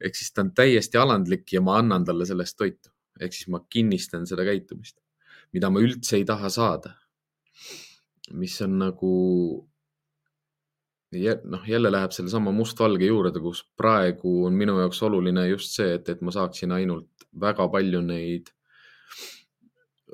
ehk 0.05 0.19
siis 0.19 0.33
ta 0.33 0.45
on 0.45 0.53
täiesti 0.57 1.01
alandlik 1.01 1.53
ja 1.53 1.63
ma 1.65 1.79
annan 1.81 2.05
talle 2.05 2.27
sellest 2.29 2.57
toitu. 2.59 2.91
ehk 3.21 3.33
siis 3.33 3.49
ma 3.49 3.63
kinnistan 3.73 4.27
seda 4.29 4.45
käitumist, 4.45 4.99
mida 5.57 5.71
ma 5.73 5.81
üldse 5.81 6.19
ei 6.19 6.25
taha 6.29 6.51
saada. 6.53 6.95
mis 8.33 8.61
on 8.63 8.79
nagu, 8.79 9.11
noh, 11.45 11.69
jälle 11.69 11.93
läheb 11.93 12.13
sellesama 12.13 12.53
mustvalge 12.53 13.07
juurde, 13.07 13.41
kus 13.41 13.63
praegu 13.77 14.45
on 14.47 14.53
minu 14.53 14.75
jaoks 14.81 15.03
oluline 15.07 15.49
just 15.49 15.79
see, 15.79 15.95
et, 15.95 16.09
et 16.09 16.21
ma 16.21 16.35
saaksin 16.35 16.73
ainult 16.75 17.29
väga 17.41 17.69
palju 17.69 18.03
neid 18.03 18.51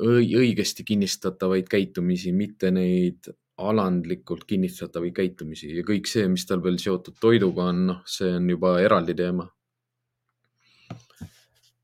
õigesti 0.02 0.84
kinnistatavaid 0.84 1.68
käitumisi, 1.68 2.32
mitte 2.32 2.70
neid 2.70 3.28
alandlikult 3.70 4.44
kinnistatavaid 4.48 5.14
käitumisi 5.16 5.70
ja 5.76 5.84
kõik 5.86 6.08
see, 6.10 6.26
mis 6.30 6.46
tal 6.48 6.62
veel 6.64 6.78
seotud 6.82 7.18
toiduga 7.20 7.68
on, 7.72 7.84
noh, 7.90 8.00
see 8.08 8.30
on 8.38 8.48
juba 8.50 8.76
eraldi 8.82 9.14
teema. 9.18 9.48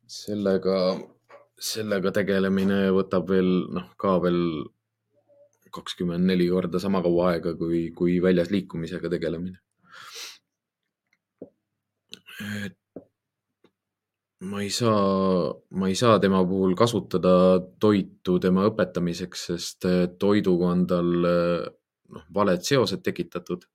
sellega, 0.09 0.77
sellega 1.71 2.13
tegelemine 2.17 2.89
võtab 2.97 3.29
veel, 3.29 3.53
noh, 3.77 3.91
ka 4.01 4.17
veel 4.25 4.43
kakskümmend 5.75 6.25
neli 6.25 6.49
korda 6.49 6.81
sama 6.81 7.03
kaua 7.05 7.33
aega 7.35 7.55
kui, 7.61 7.89
kui 7.97 8.19
väljas 8.25 8.51
liikumisega 8.55 9.11
tegelemine. 9.13 9.59
et 12.65 12.78
ma 14.41 14.61
ei 14.63 14.71
saa, 14.71 15.51
ma 15.71 15.89
ei 15.89 15.97
saa 15.99 16.19
tema 16.23 16.45
puhul 16.47 16.77
kasutada 16.79 17.33
toitu 17.81 18.39
tema 18.39 18.69
õpetamiseks, 18.69 19.49
sest 19.51 19.89
äh, 19.89 20.05
toiduga 20.19 20.71
on 20.75 20.87
tal 20.87 21.11
noh, 21.19 22.25
valed 22.35 22.63
seosed 22.63 23.03
tekitatud. 23.05 23.67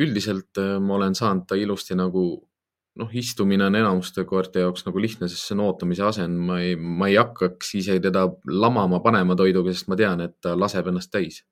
üldiselt 0.00 0.56
ma 0.80 0.94
olen 0.96 1.12
saanud 1.14 1.44
ta 1.44 1.58
ilusti 1.60 1.92
nagu 1.92 2.22
noh, 3.00 3.10
istumine 3.12 3.66
on 3.66 3.76
enamuste 3.78 4.24
koerte 4.28 4.62
jaoks 4.62 4.86
nagu 4.86 5.02
lihtne, 5.02 5.28
sest 5.30 5.48
see 5.48 5.56
on 5.56 5.64
ootamise 5.66 6.04
asend. 6.06 6.38
ma 6.38 6.60
ei, 6.62 6.76
ma 6.76 7.08
ei 7.10 7.18
hakkaks 7.18 7.74
ise 7.80 7.98
teda 8.02 8.26
lamama 8.46 9.00
panema 9.04 9.36
toiduga, 9.38 9.74
sest 9.74 9.90
ma 9.90 9.98
tean, 9.98 10.22
et 10.24 10.36
ta 10.42 10.54
laseb 10.58 10.90
ennast 10.90 11.12
täis. 11.14 11.42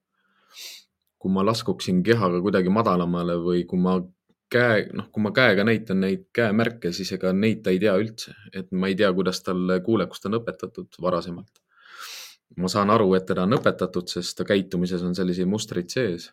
kui 1.22 1.30
ma 1.30 1.44
laskuksin 1.46 2.00
kehaga 2.02 2.40
kuidagi 2.42 2.70
madalamale 2.74 3.36
või 3.38 3.60
kui 3.70 3.78
ma 3.78 4.00
käe, 4.52 4.84
noh, 4.96 5.08
kui 5.12 5.24
ma 5.24 5.32
käega 5.34 5.64
näitan 5.66 6.02
neid 6.04 6.28
käemärke, 6.36 6.92
siis 6.92 7.12
ega 7.16 7.32
neid 7.36 7.62
ta 7.64 7.72
ei 7.72 7.80
tea 7.82 7.94
üldse, 8.00 8.34
et 8.52 8.70
ma 8.72 8.90
ei 8.90 8.96
tea, 8.98 9.10
kuidas 9.16 9.42
talle 9.44 9.80
kuulekust 9.84 10.28
on 10.28 10.40
õpetatud 10.40 11.00
varasemalt. 11.02 11.60
ma 12.60 12.68
saan 12.68 12.90
aru, 12.92 13.14
et 13.16 13.24
teda 13.26 13.46
on 13.46 13.56
õpetatud, 13.56 14.10
sest 14.12 14.36
ta 14.36 14.44
käitumises 14.44 15.02
on 15.02 15.14
selliseid 15.16 15.48
mustreid 15.48 15.88
sees. 15.90 16.30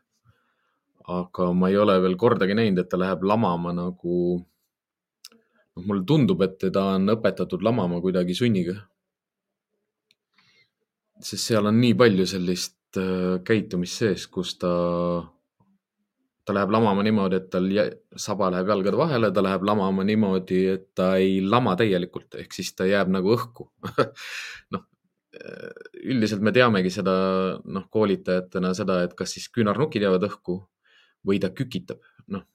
aga 1.07 1.53
ma 1.57 1.69
ei 1.69 1.77
ole 1.77 1.95
veel 2.01 2.15
kordagi 2.17 2.53
näinud, 2.53 2.79
et 2.79 2.89
ta 2.89 2.97
läheb 2.99 3.23
lamama 3.23 3.73
nagu 3.73 4.15
noh, 4.37 5.85
mulle 5.85 6.03
tundub, 6.05 6.41
et 6.41 6.57
teda 6.59 6.83
on 6.97 7.15
õpetatud 7.15 7.63
lamama 7.63 8.01
kuidagi 8.01 8.35
sunniga. 8.35 8.75
sest 11.19 11.49
seal 11.49 11.67
on 11.67 11.81
nii 11.81 11.95
palju 11.99 12.25
sellist 12.25 12.97
äh, 12.97 13.39
käitumist 13.43 13.99
sees, 13.99 14.27
kus 14.27 14.53
ta, 14.59 14.69
ta 16.49 16.55
läheb 16.57 16.73
lamama 16.73 17.05
niimoodi, 17.05 17.37
et 17.37 17.49
tal 17.53 17.67
saba 18.17 18.49
läheb 18.53 18.71
jalgade 18.73 18.97
vahele, 18.97 19.29
ta 19.33 19.43
läheb 19.45 19.65
lamama 19.69 20.05
niimoodi, 20.07 20.63
et 20.73 20.87
ta 20.97 21.11
ei 21.21 21.39
lama 21.45 21.75
täielikult, 21.77 22.39
ehk 22.41 22.55
siis 22.57 22.73
ta 22.73 22.89
jääb 22.89 23.11
nagu 23.13 23.35
õhku 23.35 23.69
noh, 24.73 24.85
üldiselt 26.09 26.41
me 26.41 26.53
teamegi 26.55 26.91
seda, 26.93 27.13
noh, 27.63 27.85
koolitajatena 27.93 28.73
seda, 28.77 29.03
et 29.05 29.13
kas 29.19 29.37
siis 29.37 29.45
küünarnukid 29.53 30.07
jäävad 30.07 30.25
õhku 30.31 30.57
või 31.29 31.37
ta 31.43 31.53
kükitab, 31.53 32.01
noh 32.33 32.47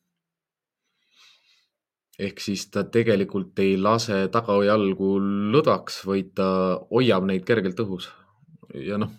ehk 2.18 2.38
siis 2.42 2.68
ta 2.70 2.84
tegelikult 2.86 3.58
ei 3.62 3.74
lase 3.78 4.24
tagajalgu 4.34 5.16
lõdvaks, 5.54 6.04
vaid 6.06 6.30
ta 6.38 6.48
hoiab 6.90 7.26
neid 7.30 7.46
kergelt 7.46 7.80
õhus. 7.82 8.10
ja 8.74 8.98
noh, 8.98 9.10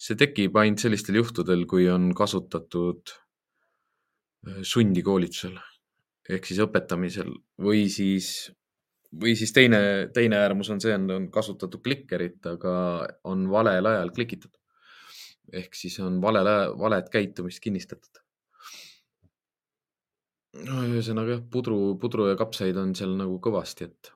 see 0.00 0.16
tekib 0.16 0.56
ainult 0.56 0.80
sellistel 0.80 1.20
juhtudel, 1.20 1.64
kui 1.68 1.88
on 1.92 2.12
kasutatud 2.16 3.12
äh, 4.46 4.62
sundi 4.62 5.02
koolitusel 5.02 5.58
ehk 6.28 6.44
siis 6.44 6.60
õpetamisel 6.60 7.32
või 7.64 7.86
siis, 7.92 8.50
või 9.16 9.34
siis 9.38 9.52
teine, 9.56 9.80
teine 10.14 10.36
äärmus 10.42 10.68
on 10.74 10.80
see, 10.84 10.94
on 10.94 11.30
kasutatud 11.32 11.80
klikkerit, 11.84 12.38
aga 12.46 12.72
on 13.24 13.48
valel 13.50 13.88
ajal 13.88 14.12
klikitud. 14.14 14.52
ehk 15.52 15.74
siis 15.74 15.96
on 16.04 16.20
valel, 16.20 16.48
valet 16.76 17.08
käitumist 17.08 17.62
kinnistatud 17.64 18.20
no 20.66 20.82
ühesõnaga 20.88 21.36
jah, 21.36 21.42
pudru, 21.52 21.96
pudru 22.00 22.28
ja 22.28 22.36
kapsaid 22.36 22.76
on 22.80 22.94
seal 22.98 23.14
nagu 23.16 23.38
kõvasti, 23.40 23.88
et 23.88 24.12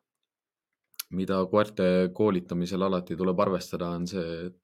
mida 1.17 1.39
koerte 1.51 1.87
koolitamisel 2.17 2.83
alati 2.89 3.17
tuleb 3.17 3.41
arvestada, 3.45 3.91
on 3.97 4.07
see, 4.09 4.29
et 4.49 4.62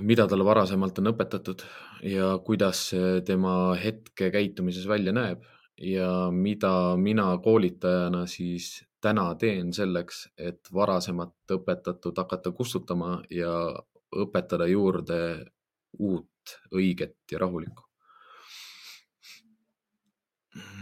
mida 0.00 0.26
talle 0.30 0.44
varasemalt 0.46 0.98
on 1.00 1.10
õpetatud 1.12 1.64
ja 2.06 2.34
kuidas 2.44 2.88
tema 3.26 3.74
hetke 3.78 4.30
käitumises 4.34 4.86
välja 4.88 5.12
näeb 5.12 5.42
ja 5.82 6.30
mida 6.34 6.96
mina 6.96 7.30
koolitajana 7.42 8.26
siis 8.26 8.84
täna 9.00 9.34
teen 9.38 9.72
selleks, 9.72 10.28
et 10.36 10.72
varasemat 10.74 11.54
õpetatut 11.54 12.18
hakata 12.18 12.52
kustutama 12.52 13.20
ja 13.30 13.52
õpetada 14.14 14.66
juurde 14.66 15.18
uut, 15.98 16.56
õiget 16.74 17.16
ja 17.30 17.38
rahulikku. 17.38 17.84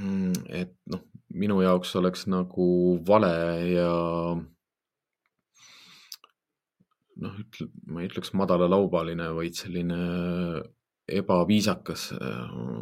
Mm, 0.00 0.32
et 0.48 0.76
noh, 0.88 1.02
minu 1.34 1.60
jaoks 1.60 1.92
oleks 2.00 2.24
nagu 2.30 2.68
vale 3.06 3.34
ja 3.68 3.90
noh, 7.22 7.34
ütle, 7.42 7.68
ma 7.90 8.02
ei 8.02 8.08
ütleks 8.10 8.32
madalalaubaline, 8.36 9.26
vaid 9.36 9.54
selline 9.58 9.98
ebaviisakas, 11.06 12.08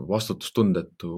vastutustundetu 0.09 1.14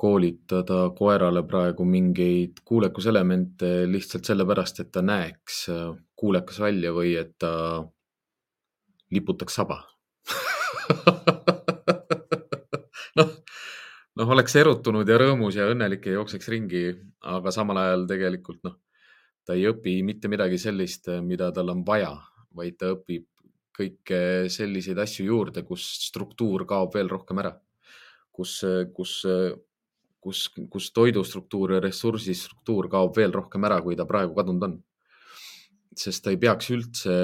koolitada 0.00 0.78
koerale 0.96 1.42
praegu 1.46 1.84
mingeid 1.84 2.62
kuulekuselemente 2.66 3.86
lihtsalt 3.90 4.30
sellepärast, 4.30 4.80
et 4.80 4.90
ta 4.94 5.02
näeks 5.04 5.66
kuulekas 6.16 6.60
välja 6.62 6.90
või 6.96 7.14
et 7.20 7.34
ta 7.38 7.52
liputaks 9.12 9.54
saba. 9.60 9.82
Noh 13.18 13.30
noh, 14.20 14.34
oleks 14.36 14.56
erutunud 14.60 15.08
ja 15.08 15.18
rõõmus 15.20 15.56
ja 15.58 15.68
õnnelik 15.70 16.06
ja 16.08 16.18
jookseks 16.18 16.50
ringi, 16.52 16.84
aga 17.24 17.52
samal 17.54 17.80
ajal 17.80 18.06
tegelikult 18.10 18.60
noh, 18.66 18.76
ta 19.44 19.56
ei 19.56 19.66
õpi 19.70 20.00
mitte 20.06 20.28
midagi 20.28 20.58
sellist, 20.60 21.08
mida 21.24 21.50
tal 21.52 21.72
on 21.72 21.84
vaja, 21.86 22.12
vaid 22.56 22.76
ta 22.80 22.92
õpib 22.94 23.26
kõike 23.80 24.20
selliseid 24.52 24.98
asju 25.00 25.26
juurde, 25.30 25.64
kus 25.64 25.86
struktuur 26.08 26.66
kaob 26.68 26.94
veel 26.94 27.08
rohkem 27.08 27.40
ära. 27.42 27.54
kus, 28.40 28.60
kus, 28.96 29.14
kus, 30.20 30.38
kus 30.72 30.92
toidustruktuur 30.96 31.74
ja 31.74 31.80
ressursistruktuur 31.84 32.88
kaob 32.88 33.16
veel 33.16 33.32
rohkem 33.32 33.64
ära, 33.68 33.80
kui 33.84 33.96
ta 33.96 34.06
praegu 34.08 34.34
kadunud 34.36 34.68
on. 34.68 34.78
sest 35.96 36.24
ta 36.24 36.30
ei 36.30 36.38
peaks 36.40 36.70
üldse 36.70 37.16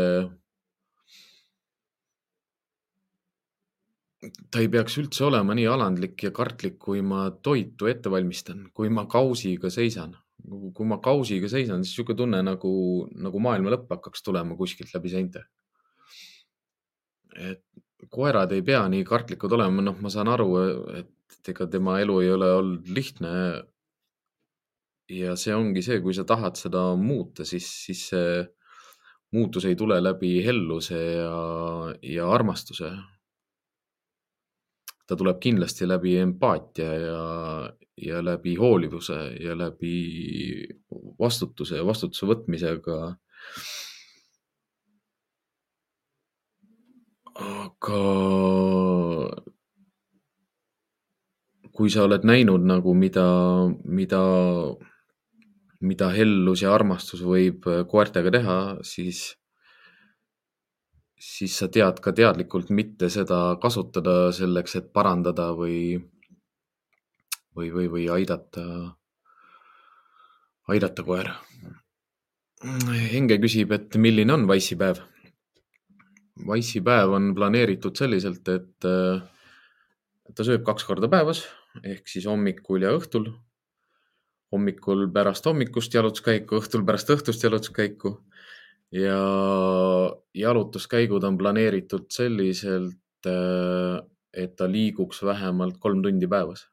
ta 4.51 4.61
ei 4.61 4.69
peaks 4.69 4.97
üldse 5.01 5.25
olema 5.29 5.55
nii 5.55 5.67
alandlik 5.71 6.27
ja 6.27 6.33
kartlik, 6.35 6.79
kui 6.83 7.03
ma 7.03 7.29
toitu 7.31 7.89
ette 7.91 8.11
valmistan, 8.11 8.67
kui 8.75 8.91
ma 8.91 9.07
kausiga 9.07 9.71
seisan. 9.71 10.17
Kui 10.47 10.87
ma 10.89 10.99
kausiga 11.03 11.49
seisan, 11.51 11.83
siis 11.85 11.97
niisugune 11.97 12.19
tunne 12.21 12.43
nagu, 12.45 12.73
nagu 13.19 13.43
maailma 13.43 13.73
lõpp 13.75 13.95
hakkaks 13.97 14.25
tulema 14.27 14.57
kuskilt 14.59 14.93
läbi 14.95 15.13
seinte. 15.13 15.47
et 17.37 17.63
koerad 18.13 18.53
ei 18.55 18.63
pea 18.65 18.81
nii 18.89 19.05
kartlikud 19.05 19.53
olema, 19.53 19.83
noh, 19.85 19.97
ma 20.01 20.13
saan 20.13 20.31
aru, 20.33 20.51
et 21.01 21.51
ega 21.53 21.67
tema 21.69 21.99
elu 22.01 22.21
ei 22.23 22.31
ole 22.33 22.53
olnud 22.61 22.89
lihtne. 22.89 23.33
ja 25.13 25.37
see 25.39 25.55
ongi 25.55 25.83
see, 25.87 26.01
kui 26.03 26.15
sa 26.15 26.25
tahad 26.27 26.57
seda 26.59 26.89
muuta, 26.99 27.45
siis, 27.45 27.67
siis 27.87 28.09
see 28.11 28.47
muutus 29.35 29.67
ei 29.67 29.77
tule 29.77 29.99
läbi 30.03 30.39
helluse 30.47 30.99
ja, 30.99 31.37
ja 32.03 32.31
armastuse 32.31 32.91
ta 35.07 35.17
tuleb 35.17 35.39
kindlasti 35.43 35.87
läbi 35.87 36.17
empaatia 36.19 36.93
ja, 37.01 37.21
ja 38.03 38.23
läbi 38.25 38.57
hoolivuse 38.59 39.19
ja 39.41 39.55
läbi 39.59 40.67
vastutuse 41.21 41.79
ja 41.81 41.87
vastutuse 41.87 42.27
võtmisega. 42.27 43.15
aga 47.37 47.99
kui 51.77 51.91
sa 51.93 52.07
oled 52.07 52.25
näinud 52.25 52.65
nagu, 52.65 52.95
mida, 52.97 53.27
mida, 53.85 54.21
mida 55.85 56.09
hellus 56.17 56.63
ja 56.65 56.73
armastus 56.73 57.21
võib 57.21 57.69
koertega 57.91 58.33
teha, 58.33 58.57
siis 58.81 59.27
siis 61.17 61.57
sa 61.59 61.69
tead 61.73 62.01
ka 62.05 62.13
teadlikult 62.13 62.71
mitte 62.71 63.09
seda 63.13 63.57
kasutada 63.63 64.33
selleks, 64.37 64.77
et 64.77 64.93
parandada 64.93 65.51
või, 65.57 65.97
või, 67.57 67.71
või, 67.73 67.89
või 67.93 68.07
aidata, 68.13 68.65
aidata 70.69 71.05
koera. 71.07 71.37
Henge 73.13 73.39
küsib, 73.41 73.73
et 73.77 73.97
milline 74.01 74.33
on 74.33 74.47
Wise'i 74.49 74.79
päev? 74.81 75.01
Wise'i 76.47 76.83
päev 76.85 77.15
on 77.17 77.33
planeeritud 77.37 77.97
selliselt, 77.97 78.49
et 78.53 78.89
ta 80.37 80.45
sööb 80.45 80.65
kaks 80.67 80.85
korda 80.85 81.09
päevas 81.09 81.45
ehk 81.85 82.09
siis 82.09 82.27
hommikul 82.29 82.85
ja 82.85 82.95
õhtul. 82.97 83.33
hommikul 84.53 85.09
pärast 85.13 85.45
hommikust 85.45 85.95
jalutuskäiku, 85.95 86.61
õhtul 86.61 86.85
pärast 86.87 87.11
õhtust 87.11 87.43
jalutuskäiku 87.43 88.13
ja 88.93 89.19
jalutuskäigud 90.35 91.25
on 91.25 91.39
planeeritud 91.39 92.07
selliselt, 92.11 93.27
äh, 93.27 94.01
et 94.33 94.57
ta 94.57 94.69
liiguks 94.71 95.23
vähemalt 95.25 95.79
kolm 95.81 96.03
tundi 96.03 96.29
päevas. 96.29 96.67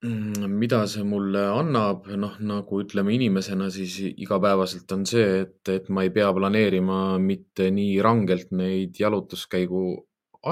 Mm, 0.00 0.48
mida 0.56 0.78
see 0.88 1.02
mulle 1.04 1.42
annab, 1.52 2.06
noh, 2.16 2.38
nagu 2.40 2.78
ütleme 2.80 3.12
inimesena, 3.12 3.66
siis 3.68 3.98
igapäevaselt 4.08 4.92
on 4.96 5.02
see, 5.04 5.42
et, 5.42 5.60
et 5.68 5.90
ma 5.92 6.06
ei 6.06 6.12
pea 6.14 6.30
planeerima 6.32 7.18
mitte 7.20 7.66
nii 7.76 7.98
rangelt 8.00 8.48
neid 8.56 8.96
jalutuskäigu 8.96 9.82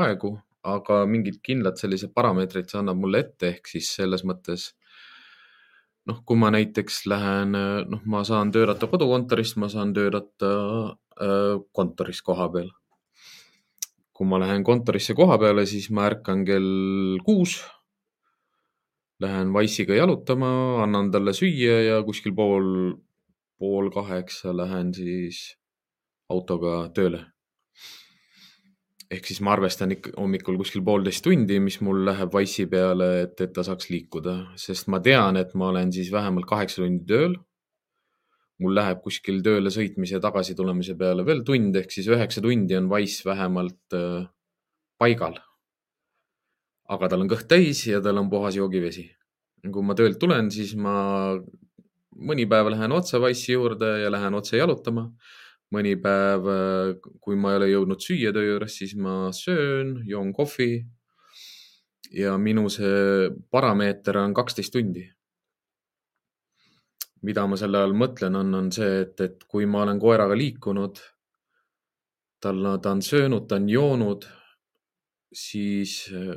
aegu, 0.02 0.34
aga 0.68 1.00
mingid 1.08 1.40
kindlad 1.40 1.80
sellised 1.80 2.12
parameetrid 2.12 2.68
see 2.68 2.82
annab 2.82 3.00
mulle 3.00 3.22
ette, 3.24 3.54
ehk 3.54 3.72
siis 3.72 3.88
selles 3.96 4.26
mõttes 4.28 4.74
noh, 6.08 6.20
kui 6.26 6.38
ma 6.40 6.50
näiteks 6.54 7.02
lähen, 7.10 7.54
noh, 7.92 8.02
ma 8.08 8.24
saan 8.26 8.52
töötada 8.54 8.88
kodukontorist, 8.90 9.58
ma 9.60 9.68
saan 9.72 9.94
töötada 9.96 10.52
äh, 11.20 11.56
kontoris 11.72 12.22
koha 12.24 12.48
peal. 12.54 12.70
kui 14.18 14.26
ma 14.26 14.40
lähen 14.42 14.64
kontorisse 14.66 15.14
koha 15.14 15.36
peale, 15.38 15.62
siis 15.70 15.92
ma 15.94 16.08
ärkan 16.08 16.40
kell 16.46 17.20
kuus. 17.22 17.60
Lähen 19.22 19.52
Wise'iga 19.54 19.94
jalutama, 19.94 20.82
annan 20.82 21.12
talle 21.14 21.30
süüa 21.34 21.78
ja 21.84 22.02
kuskil 22.06 22.34
pool, 22.34 22.96
pool 23.58 23.90
kaheksa 23.94 24.56
lähen 24.56 24.90
siis 24.94 25.54
autoga 26.30 26.88
tööle 26.94 27.24
ehk 29.08 29.28
siis 29.28 29.40
ma 29.44 29.54
arvestan 29.56 29.94
ikka 29.94 30.12
hommikul 30.18 30.58
kuskil 30.60 30.82
poolteist 30.84 31.24
tundi, 31.24 31.58
mis 31.64 31.78
mul 31.84 32.02
läheb 32.08 32.34
Wise'i 32.36 32.68
peale, 32.70 33.08
et, 33.24 33.40
et 33.40 33.52
ta 33.56 33.64
saaks 33.64 33.88
liikuda, 33.92 34.36
sest 34.60 34.90
ma 34.92 35.00
tean, 35.04 35.38
et 35.40 35.54
ma 35.56 35.70
olen 35.72 35.92
siis 35.94 36.10
vähemalt 36.12 36.48
kaheksa 36.48 36.82
tundi 36.82 37.06
tööl. 37.08 37.38
mul 38.58 38.74
läheb 38.74 38.98
kuskil 39.04 39.36
tööle 39.46 39.70
sõitmise 39.70 40.16
ja 40.16 40.20
tagasi 40.20 40.56
tulemise 40.58 40.96
peale 40.98 41.22
veel 41.22 41.44
tund, 41.46 41.76
ehk 41.78 41.92
siis 41.94 42.08
üheksa 42.10 42.42
tundi 42.42 42.74
on 42.74 42.88
Wise 42.90 43.22
vähemalt 43.24 43.94
äh, 43.94 44.26
paigal. 44.98 45.38
aga 46.88 47.08
tal 47.08 47.22
on 47.22 47.30
kõht 47.30 47.46
täis 47.48 47.84
ja 47.86 48.00
tal 48.02 48.18
on 48.18 48.30
puhas 48.30 48.56
joogivesi. 48.58 49.08
kui 49.72 49.82
ma 49.82 49.94
töölt 49.94 50.18
tulen, 50.18 50.50
siis 50.50 50.74
ma 50.74 51.38
mõni 52.18 52.48
päev 52.50 52.72
lähen 52.74 52.92
otse 52.92 53.18
Wise'i 53.22 53.54
juurde 53.54 54.00
ja 54.02 54.10
lähen 54.10 54.34
otse 54.34 54.58
jalutama 54.58 55.12
mõni 55.74 55.96
päev, 56.00 56.48
äh, 56.48 57.10
kui 57.20 57.36
ma 57.36 57.52
ei 57.52 57.60
ole 57.60 57.68
jõudnud 57.72 58.02
süüa 58.02 58.32
töö 58.32 58.54
juures, 58.54 58.78
siis 58.80 58.94
ma 58.96 59.28
söön, 59.36 59.98
joon 60.08 60.32
kohvi. 60.32 60.86
ja 62.08 62.38
minu 62.40 62.70
see 62.72 63.28
parameeter 63.52 64.16
on 64.16 64.32
kaksteist 64.34 64.72
tundi. 64.72 65.04
mida 67.22 67.46
ma 67.46 67.56
selle 67.56 67.78
all 67.82 67.92
mõtlen, 67.92 68.36
on, 68.38 68.54
on 68.54 68.72
see, 68.72 69.00
et, 69.02 69.20
et 69.20 69.44
kui 69.44 69.66
ma 69.66 69.82
olen 69.82 69.98
koeraga 69.98 70.36
liikunud, 70.38 71.00
tal, 72.40 72.68
ta 72.78 72.92
on 72.94 73.02
söönud, 73.02 73.48
ta 73.48 73.56
on 73.58 73.68
joonud, 73.68 74.26
siis 75.34 76.12
äh, 76.14 76.36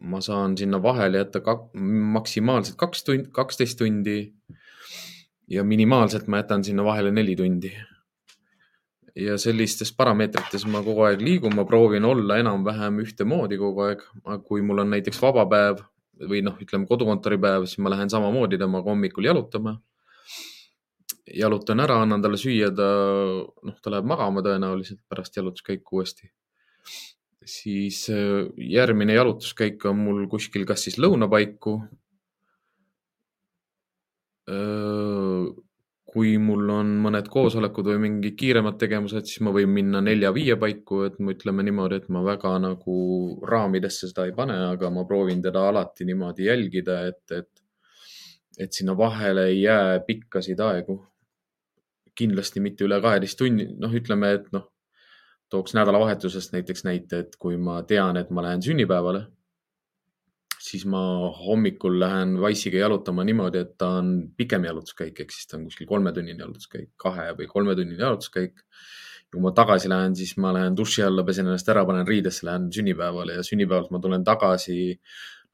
ma 0.00 0.20
saan 0.20 0.56
sinna 0.56 0.82
vahele 0.82 1.24
jätta 1.24 1.40
kak, 1.40 1.70
maksimaalselt 2.18 2.76
kaks 2.78 3.04
tundi, 3.04 3.30
kaksteist 3.32 3.78
tundi. 3.78 4.34
ja 5.50 5.64
minimaalselt 5.64 6.28
ma 6.28 6.38
jätan 6.38 6.62
sinna 6.64 6.84
vahele 6.84 7.10
neli 7.10 7.34
tundi 7.36 7.72
ja 9.16 9.36
sellistes 9.38 9.92
parameetrites 9.96 10.64
ma 10.70 10.82
kogu 10.84 11.04
aeg 11.08 11.22
liigun, 11.24 11.54
ma 11.56 11.64
proovin 11.68 12.04
olla 12.06 12.38
enam-vähem 12.40 13.00
ühtemoodi 13.04 13.58
kogu 13.60 13.86
aeg. 13.88 14.04
kui 14.46 14.62
mul 14.62 14.84
on 14.84 14.90
näiteks 14.94 15.20
vaba 15.22 15.46
päev 15.50 15.84
või 16.30 16.42
noh, 16.44 16.58
ütleme 16.60 16.86
kodukontori 16.88 17.38
päev, 17.40 17.66
siis 17.68 17.80
ma 17.82 17.92
lähen 17.92 18.10
samamoodi 18.12 18.58
temaga 18.60 18.90
hommikul 18.90 19.24
jalutama. 19.24 19.80
jalutan 21.30 21.80
ära, 21.80 22.00
annan 22.02 22.22
talle 22.22 22.38
süüa, 22.40 22.72
ta, 22.74 22.90
noh, 23.62 23.76
ta 23.82 23.90
läheb 23.92 24.06
magama 24.10 24.42
tõenäoliselt 24.42 25.00
pärast 25.08 25.36
jalutuskäiku 25.36 25.96
uuesti. 26.00 26.30
siis 27.44 28.08
äh, 28.10 28.46
järgmine 28.56 29.14
jalutuskäik 29.14 29.84
on 29.84 29.96
mul 29.98 30.26
kuskil, 30.28 30.66
kas 30.66 30.84
siis 30.84 30.98
lõunapaiku 30.98 31.80
äh, 34.50 35.46
kui 36.10 36.34
mul 36.42 36.70
on 36.74 36.88
mõned 37.04 37.28
koosolekud 37.30 37.86
või 37.92 38.00
mingid 38.04 38.34
kiiremad 38.38 38.78
tegevused, 38.80 39.28
siis 39.28 39.42
ma 39.46 39.52
võin 39.54 39.70
minna 39.70 40.00
nelja-viie 40.02 40.56
paiku, 40.58 41.04
et 41.06 41.20
me 41.22 41.36
ütleme 41.36 41.62
niimoodi, 41.66 42.00
et 42.00 42.08
ma 42.10 42.22
väga 42.26 42.56
nagu 42.64 42.96
raamidesse 43.46 44.10
seda 44.10 44.26
ei 44.26 44.34
pane, 44.34 44.56
aga 44.72 44.90
ma 44.90 45.04
proovin 45.06 45.42
teda 45.44 45.68
alati 45.68 46.06
niimoodi 46.08 46.48
jälgida, 46.48 46.98
et, 47.12 47.22
et, 47.36 47.62
et 48.66 48.74
sinna 48.74 48.96
vahele 48.98 49.46
ei 49.52 49.62
jää 49.62 50.00
pikkasid 50.06 50.66
aegu. 50.66 50.98
kindlasti 52.20 52.60
mitte 52.60 52.84
üle 52.84 52.98
kaheteist 53.00 53.38
tunni, 53.38 53.64
noh, 53.80 53.92
ütleme, 53.96 54.32
et 54.36 54.48
noh, 54.52 54.66
tooks 55.48 55.72
nädalavahetusest 55.78 56.52
näiteks 56.52 56.84
näite, 56.84 57.20
et 57.24 57.36
kui 57.40 57.56
ma 57.56 57.78
tean, 57.88 58.18
et 58.20 58.28
ma 58.34 58.42
lähen 58.44 58.60
sünnipäevale 58.62 59.22
siis 60.60 60.84
ma 60.88 61.00
hommikul 61.40 61.96
lähen 62.00 62.36
Wise'iga 62.40 62.82
jalutama 62.82 63.24
niimoodi, 63.24 63.62
et 63.64 63.76
ta 63.80 63.94
on 64.00 64.10
pikem 64.36 64.66
jalutuskäik, 64.68 65.22
ehk 65.22 65.32
siis 65.32 65.48
ta 65.48 65.56
on 65.56 65.66
kuskil 65.70 65.88
kolmetunnine 65.88 66.44
jalutuskäik, 66.44 66.90
kahe 67.00 67.30
või 67.38 67.48
kolmetunnine 67.48 68.02
jalutuskäik. 68.02 68.60
ja 68.60 69.36
kui 69.36 69.44
ma 69.44 69.54
tagasi 69.56 69.88
lähen, 69.88 70.16
siis 70.16 70.36
ma 70.42 70.52
lähen 70.52 70.76
duši 70.76 71.06
alla, 71.06 71.24
pesen 71.24 71.48
ennast 71.48 71.68
ära, 71.72 71.86
panen 71.88 72.06
riidesse, 72.08 72.44
lähen 72.48 72.68
sünnipäevale 72.74 73.38
ja 73.38 73.46
sünnipäevalt 73.46 73.94
ma 73.94 74.02
tulen 74.04 74.24
tagasi. 74.24 75.00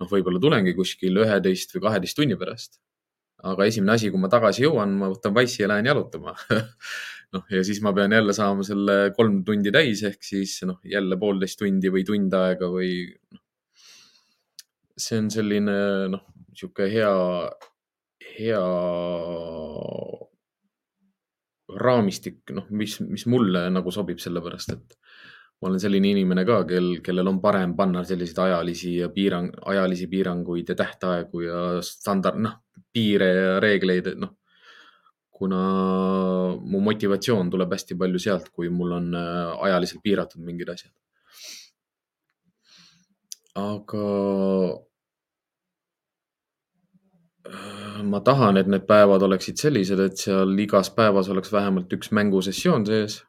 noh, 0.00 0.10
võib-olla 0.10 0.40
tulengi 0.42 0.74
kuskil 0.76 1.22
üheteist 1.22 1.70
või 1.76 1.86
kaheteist 1.86 2.18
tunni 2.18 2.36
pärast. 2.36 2.80
aga 3.46 3.64
esimene 3.70 3.94
asi, 3.94 4.10
kui 4.10 4.18
ma 4.20 4.28
tagasi 4.32 4.64
jõuan, 4.64 4.98
ma 4.98 5.12
võtan 5.12 5.34
Wise'i 5.36 5.62
ja 5.62 5.68
lähen 5.70 5.86
jalutama 5.86 6.34
noh, 7.34 7.44
ja 7.50 7.62
siis 7.62 7.78
ma 7.84 7.92
pean 7.94 8.12
jälle 8.12 8.32
saama 8.34 8.64
selle 8.66 9.12
kolm 9.16 9.44
tundi 9.44 9.70
täis 9.70 10.02
ehk 10.02 10.24
siis 10.24 10.58
noh, 10.66 10.80
jälle 10.82 11.18
poolteist 11.20 11.60
tundi 11.60 11.92
või 11.92 12.02
tund 12.08 12.34
aega 12.34 12.72
või 12.72 13.04
noh 13.30 13.45
see 14.96 15.18
on 15.20 15.30
selline 15.30 15.76
noh, 16.12 16.22
niisugune 16.48 16.88
hea, 16.92 17.12
hea 18.36 18.62
raamistik, 21.76 22.40
noh, 22.56 22.68
mis, 22.70 22.98
mis 23.04 23.26
mulle 23.30 23.66
nagu 23.72 23.92
sobib, 23.92 24.20
sellepärast 24.22 24.72
et 24.76 24.96
ma 25.60 25.70
olen 25.70 25.80
selline 25.80 26.10
inimene 26.12 26.44
ka, 26.48 26.60
kel, 26.68 26.88
kellel 27.04 27.30
on 27.30 27.40
parem 27.44 27.72
panna 27.76 28.02
selliseid 28.04 28.42
ajalisi 28.46 28.96
ja 29.00 29.08
piirang, 29.12 29.50
ajalisi 29.72 30.08
piiranguid 30.12 30.72
ja 30.72 30.76
tähtaegu 30.78 31.44
ja 31.46 31.60
standard, 31.84 32.40
noh, 32.44 32.58
piire 32.92 33.30
ja 33.32 33.54
reegleid, 33.62 34.12
et 34.12 34.20
noh, 34.20 34.36
kuna 35.36 35.60
mu 36.56 36.80
motivatsioon 36.84 37.50
tuleb 37.52 37.72
hästi 37.76 37.96
palju 38.00 38.20
sealt, 38.22 38.48
kui 38.52 38.70
mul 38.72 38.94
on 38.96 39.10
äh, 39.16 39.66
ajaliselt 39.68 40.04
piiratud 40.04 40.44
mingid 40.44 40.72
asjad. 40.72 40.92
Aga 43.56 44.06
ma 48.04 48.20
tahan, 48.20 48.60
et 48.60 48.68
need 48.68 48.84
päevad 48.88 49.22
oleksid 49.22 49.60
sellised, 49.60 50.00
et 50.02 50.20
seal 50.20 50.52
igas 50.60 50.90
päevas 50.94 51.30
oleks 51.32 51.52
vähemalt 51.54 51.92
üks 51.96 52.12
mängusessioon 52.14 52.86
sees 52.86 53.20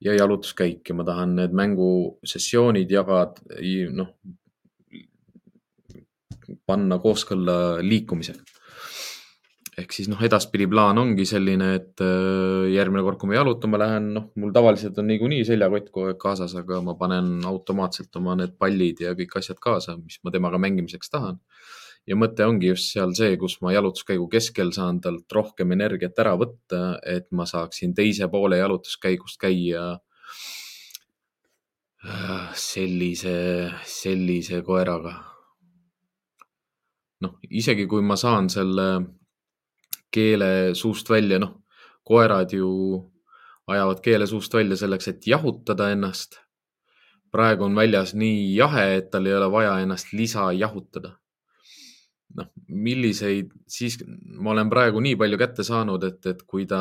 ja 0.00 0.14
jalutuskäik 0.16 0.88
ja 0.88 0.96
ma 0.96 1.04
tahan 1.04 1.36
need 1.36 1.54
mängusessioonid 1.56 2.90
jagada, 2.90 3.44
noh, 3.94 4.14
panna 6.66 6.98
kooskõlla 6.98 7.56
liikumisega. 7.84 8.42
Ehk 9.80 9.94
siis 9.96 10.08
noh, 10.12 10.20
edaspidi 10.26 10.66
plaan 10.70 10.98
ongi 11.00 11.24
selline, 11.28 11.72
et 11.78 12.04
äh, 12.04 12.68
järgmine 12.74 13.02
kord, 13.06 13.18
kui 13.20 13.30
ma 13.30 13.38
jalutama 13.38 13.80
lähen, 13.80 14.10
noh, 14.16 14.30
mul 14.40 14.54
tavaliselt 14.54 14.98
on 15.00 15.08
niikuinii 15.10 15.46
seljakott 15.48 15.90
kogu 15.90 16.12
aeg 16.12 16.20
kaasas, 16.20 16.54
aga 16.60 16.80
ma 16.84 16.96
panen 17.00 17.38
automaatselt 17.48 18.16
oma 18.20 18.36
need 18.38 18.56
pallid 18.60 19.02
ja 19.04 19.14
kõik 19.18 19.38
asjad 19.40 19.60
kaasa, 19.62 19.96
mis 20.00 20.20
ma 20.24 20.34
temaga 20.34 20.60
mängimiseks 20.62 21.12
tahan 21.12 21.40
ja 22.08 22.16
mõte 22.18 22.46
ongi 22.48 22.70
just 22.70 22.94
seal 22.94 23.12
see, 23.16 23.36
kus 23.40 23.58
ma 23.64 23.74
jalutuskäigu 23.74 24.26
keskel 24.32 24.72
saan 24.76 25.00
talt 25.04 25.32
rohkem 25.32 25.74
energiat 25.76 26.18
ära 26.22 26.36
võtta, 26.40 26.98
et 27.06 27.28
ma 27.36 27.46
saaksin 27.48 27.94
teise 27.96 28.28
poole 28.32 28.60
jalutuskäigust 28.60 29.40
käia 29.40 29.84
äh, 32.04 32.48
sellise, 32.56 33.36
sellise 33.86 34.62
koeraga. 34.66 35.18
noh, 37.20 37.36
isegi 37.52 37.84
kui 37.86 38.00
ma 38.00 38.16
saan 38.16 38.48
selle 38.48 38.86
keele 40.10 40.74
suust 40.74 41.10
välja, 41.10 41.38
noh, 41.42 41.56
koerad 42.06 42.52
ju 42.52 42.68
ajavad 43.70 44.00
keele 44.02 44.26
suust 44.26 44.54
välja 44.54 44.76
selleks, 44.76 45.08
et 45.08 45.26
jahutada 45.26 45.90
ennast. 45.94 46.40
praegu 47.30 47.62
on 47.62 47.76
väljas 47.78 48.10
nii 48.18 48.56
jahe, 48.56 48.96
et 48.96 49.10
tal 49.10 49.26
ei 49.26 49.34
ole 49.34 49.46
vaja 49.52 49.76
ennast 49.78 50.12
lisa 50.12 50.48
jahutada 50.52 51.20
noh, 52.36 52.50
milliseid, 52.68 53.50
siis 53.70 53.98
ma 54.38 54.54
olen 54.54 54.70
praegu 54.70 55.02
nii 55.02 55.16
palju 55.20 55.38
kätte 55.40 55.66
saanud, 55.66 56.04
et, 56.06 56.20
et 56.30 56.42
kui 56.46 56.66
ta, 56.70 56.80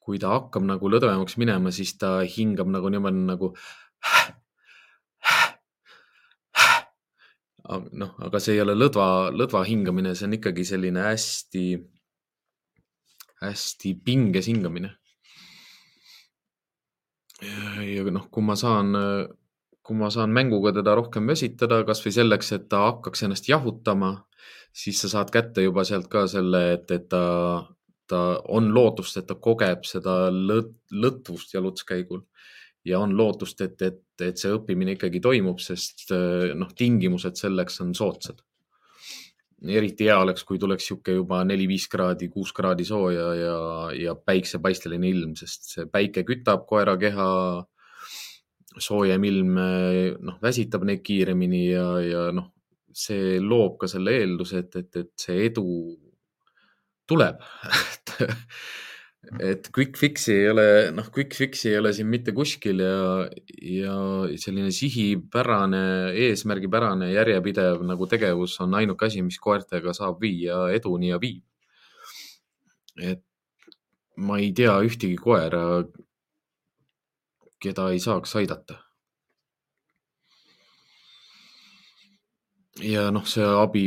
kui 0.00 0.20
ta 0.22 0.34
hakkab 0.36 0.66
nagu 0.68 0.92
lõdvemaks 0.92 1.36
minema, 1.40 1.72
siis 1.74 1.96
ta 2.00 2.18
hingab 2.36 2.70
nagu 2.72 2.92
niimoodi 2.92 3.26
nagu 3.26 3.52
noh, 7.92 8.14
aga 8.26 8.40
see 8.42 8.56
ei 8.56 8.62
ole 8.64 8.74
lõdva, 8.74 9.30
lõdva 9.34 9.64
hingamine, 9.68 10.14
see 10.18 10.26
on 10.28 10.38
ikkagi 10.38 10.64
selline 10.66 11.04
hästi, 11.04 11.66
hästi 13.44 13.94
pinges 14.04 14.50
hingamine. 14.50 14.96
ja 17.40 18.02
noh, 18.12 18.26
kui 18.28 18.44
ma 18.44 18.56
saan 18.58 18.92
kui 19.90 19.96
ma 19.98 20.06
saan 20.12 20.30
mänguga 20.30 20.70
teda 20.76 20.92
rohkem 20.94 21.26
väsitada, 21.26 21.80
kasvõi 21.88 22.12
selleks, 22.14 22.52
et 22.54 22.68
ta 22.70 22.84
hakkaks 22.84 23.24
ennast 23.26 23.48
jahutama, 23.50 24.12
siis 24.70 25.00
sa 25.02 25.08
saad 25.10 25.32
kätte 25.34 25.64
juba 25.64 25.82
sealt 25.88 26.06
ka 26.12 26.26
selle, 26.30 26.60
et, 26.76 26.90
et 26.94 27.08
ta, 27.10 27.22
ta 28.06 28.20
on 28.54 28.70
lootust, 28.76 29.18
et 29.18 29.26
ta 29.26 29.34
kogeb 29.34 29.82
seda 29.88 30.28
lõt, 30.30 30.76
lõtvust 30.94 31.56
jalutuskäigul. 31.56 32.22
Ja 32.84 33.00
on 33.00 33.16
lootust, 33.16 33.60
et, 33.60 33.82
et, 33.82 34.04
et 34.24 34.40
see 34.40 34.52
õppimine 34.54 34.96
ikkagi 34.96 35.20
toimub, 35.22 35.60
sest 35.62 36.08
noh, 36.56 36.70
tingimused 36.76 37.36
selleks 37.40 37.80
on 37.84 37.92
soodsad. 37.96 38.40
eriti 39.60 40.06
hea 40.08 40.16
oleks, 40.16 40.44
kui 40.48 40.58
tuleks 40.58 40.86
niisugune 40.86 41.18
juba 41.18 41.42
neli-viis 41.44 41.86
kraadi, 41.92 42.30
kuus 42.32 42.52
kraadi 42.56 42.84
sooja 42.88 43.26
ja, 43.36 43.56
ja 43.92 44.14
päiksepaisteline 44.14 45.08
ilm, 45.08 45.34
sest 45.36 45.74
see 45.74 45.86
päike 45.86 46.24
kütab 46.24 46.64
koera 46.68 46.96
keha. 46.96 47.28
soojem 48.78 49.24
ilm 49.24 49.56
noh, 50.22 50.36
väsitab 50.42 50.84
neid 50.86 51.02
kiiremini 51.02 51.64
ja, 51.72 51.86
ja 52.00 52.20
noh, 52.32 52.52
see 52.94 53.38
loob 53.40 53.76
ka 53.80 53.88
selle 53.90 54.14
eelduse, 54.22 54.64
et, 54.64 54.76
et, 54.76 54.96
et 54.96 55.10
see 55.18 55.44
edu 55.50 55.66
tuleb 57.10 57.42
et 59.40 59.68
quick 59.76 59.98
fix'i 60.00 60.32
ei 60.32 60.48
ole, 60.50 60.66
noh, 60.96 61.08
quick 61.14 61.36
fix'i 61.36 61.70
ei 61.70 61.78
ole 61.78 61.92
siin 61.96 62.08
mitte 62.08 62.32
kuskil 62.36 62.80
ja, 62.82 63.28
ja 63.60 63.96
selline 64.40 64.72
sihipärane, 64.74 65.82
eesmärgipärane, 66.26 67.10
järjepidev 67.12 67.84
nagu 67.86 68.08
tegevus 68.10 68.56
on 68.64 68.78
ainuke 68.80 69.10
asi, 69.10 69.22
mis 69.26 69.38
koertega 69.42 69.94
saab 69.96 70.20
viia 70.24 70.66
eduni 70.74 71.12
ja 71.12 71.20
viib. 71.22 71.44
et 73.00 73.22
ma 74.20 74.36
ei 74.40 74.50
tea 74.52 74.74
ühtegi 74.84 75.16
koera, 75.16 75.62
keda 77.60 77.90
ei 77.92 78.00
saaks 78.02 78.34
aidata 78.40 78.80
ja 82.78 83.08
noh, 83.10 83.24
see 83.26 83.42
abi, 83.44 83.84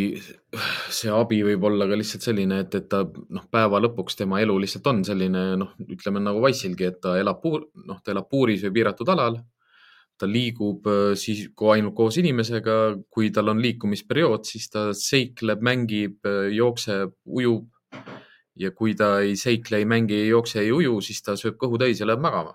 see 0.92 1.12
abi 1.14 1.40
võib 1.48 1.64
olla 1.70 1.88
ka 1.88 1.98
lihtsalt 1.98 2.26
selline, 2.28 2.60
et, 2.66 2.76
et 2.76 2.90
ta 2.92 3.04
noh, 3.06 3.46
päeva 3.52 3.80
lõpuks 3.82 4.18
tema 4.20 4.42
elu 4.44 4.58
lihtsalt 4.60 4.90
on 4.92 5.02
selline 5.08 5.44
noh, 5.60 5.74
ütleme 5.88 6.22
nagu 6.24 6.44
Wise'ilgi, 6.44 6.90
et 6.90 7.00
ta 7.04 7.16
elab 7.22 7.40
puur, 7.44 7.70
noh, 7.88 8.02
ta 8.04 8.14
elab 8.14 8.28
puuris 8.32 8.66
või 8.68 8.80
piiratud 8.80 9.10
alal. 9.14 9.40
ta 10.20 10.28
liigub 10.30 10.86
äh, 10.88 11.16
siis 11.18 11.48
ainult 11.74 11.96
koos 11.98 12.20
inimesega, 12.22 12.74
kui 13.10 13.32
tal 13.34 13.50
on 13.50 13.62
liikumisperiood, 13.64 14.44
siis 14.46 14.70
ta 14.70 14.92
seikleb, 14.94 15.64
mängib, 15.66 16.20
äh, 16.30 16.52
jookseb, 16.54 17.16
ujub. 17.26 17.70
ja 18.56 18.70
kui 18.72 18.94
ta 18.94 19.20
ei 19.26 19.34
seikle, 19.36 19.80
ei 19.82 19.86
mängi, 19.90 20.14
ei 20.14 20.28
jookse, 20.28 20.60
ei 20.62 20.72
uju, 20.72 21.00
siis 21.02 21.24
ta 21.26 21.34
sööb 21.34 21.56
kõhu 21.58 21.80
täis 21.82 22.00
ja 22.00 22.06
läheb 22.06 22.22
magama 22.22 22.54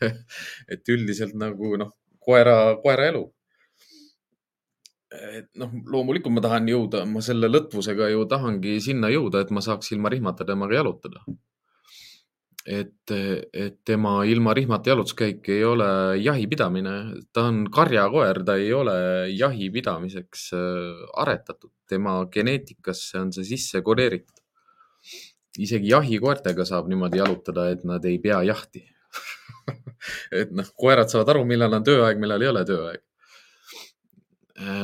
et 0.72 0.88
üldiselt 0.88 1.34
nagu 1.34 1.74
noh, 1.80 1.90
koera, 2.22 2.76
koera 2.82 3.08
elu 3.10 3.24
et 5.12 5.48
noh, 5.60 5.72
loomulikult 5.92 6.34
ma 6.34 6.42
tahan 6.44 6.68
jõuda, 6.70 7.04
ma 7.08 7.22
selle 7.24 7.50
lõtvusega 7.50 8.10
ju 8.12 8.26
tahangi 8.30 8.76
sinna 8.84 9.10
jõuda, 9.12 9.42
et 9.42 9.50
ma 9.54 9.62
saaks 9.64 9.92
ilma 9.94 10.12
rihmata 10.12 10.46
temaga 10.48 10.78
jalutada. 10.80 11.24
et, 12.62 13.10
et 13.10 13.78
tema 13.84 14.20
ilma 14.30 14.52
rihmata 14.54 14.92
jalutuskäik 14.92 15.48
ei 15.50 15.64
ole 15.66 15.86
jahipidamine, 16.22 16.92
ta 17.34 17.48
on 17.50 17.64
karjakoer, 17.74 18.38
ta 18.46 18.54
ei 18.54 18.70
ole 18.72 18.94
jahi 19.34 19.66
pidamiseks 19.74 20.44
äh, 20.54 21.02
aretatud, 21.24 21.72
tema 21.90 22.20
geneetikasse 22.30 23.18
on 23.18 23.32
see 23.34 23.44
sisse 23.44 23.82
kodeeritud. 23.82 24.38
isegi 25.58 25.90
jahikoertega 25.90 26.64
saab 26.64 26.86
niimoodi 26.88 27.18
jalutada, 27.18 27.68
et 27.70 27.82
nad 27.84 28.04
ei 28.08 28.18
pea 28.22 28.40
jahti 28.46 28.86
et 30.40 30.54
noh, 30.54 30.70
koerad 30.78 31.10
saavad 31.10 31.34
aru, 31.34 31.42
millal 31.44 31.74
on 31.74 31.84
tööaeg, 31.84 32.22
millal 32.22 32.46
ei 32.46 32.48
ole 32.54 32.62
tööaeg 32.64 33.02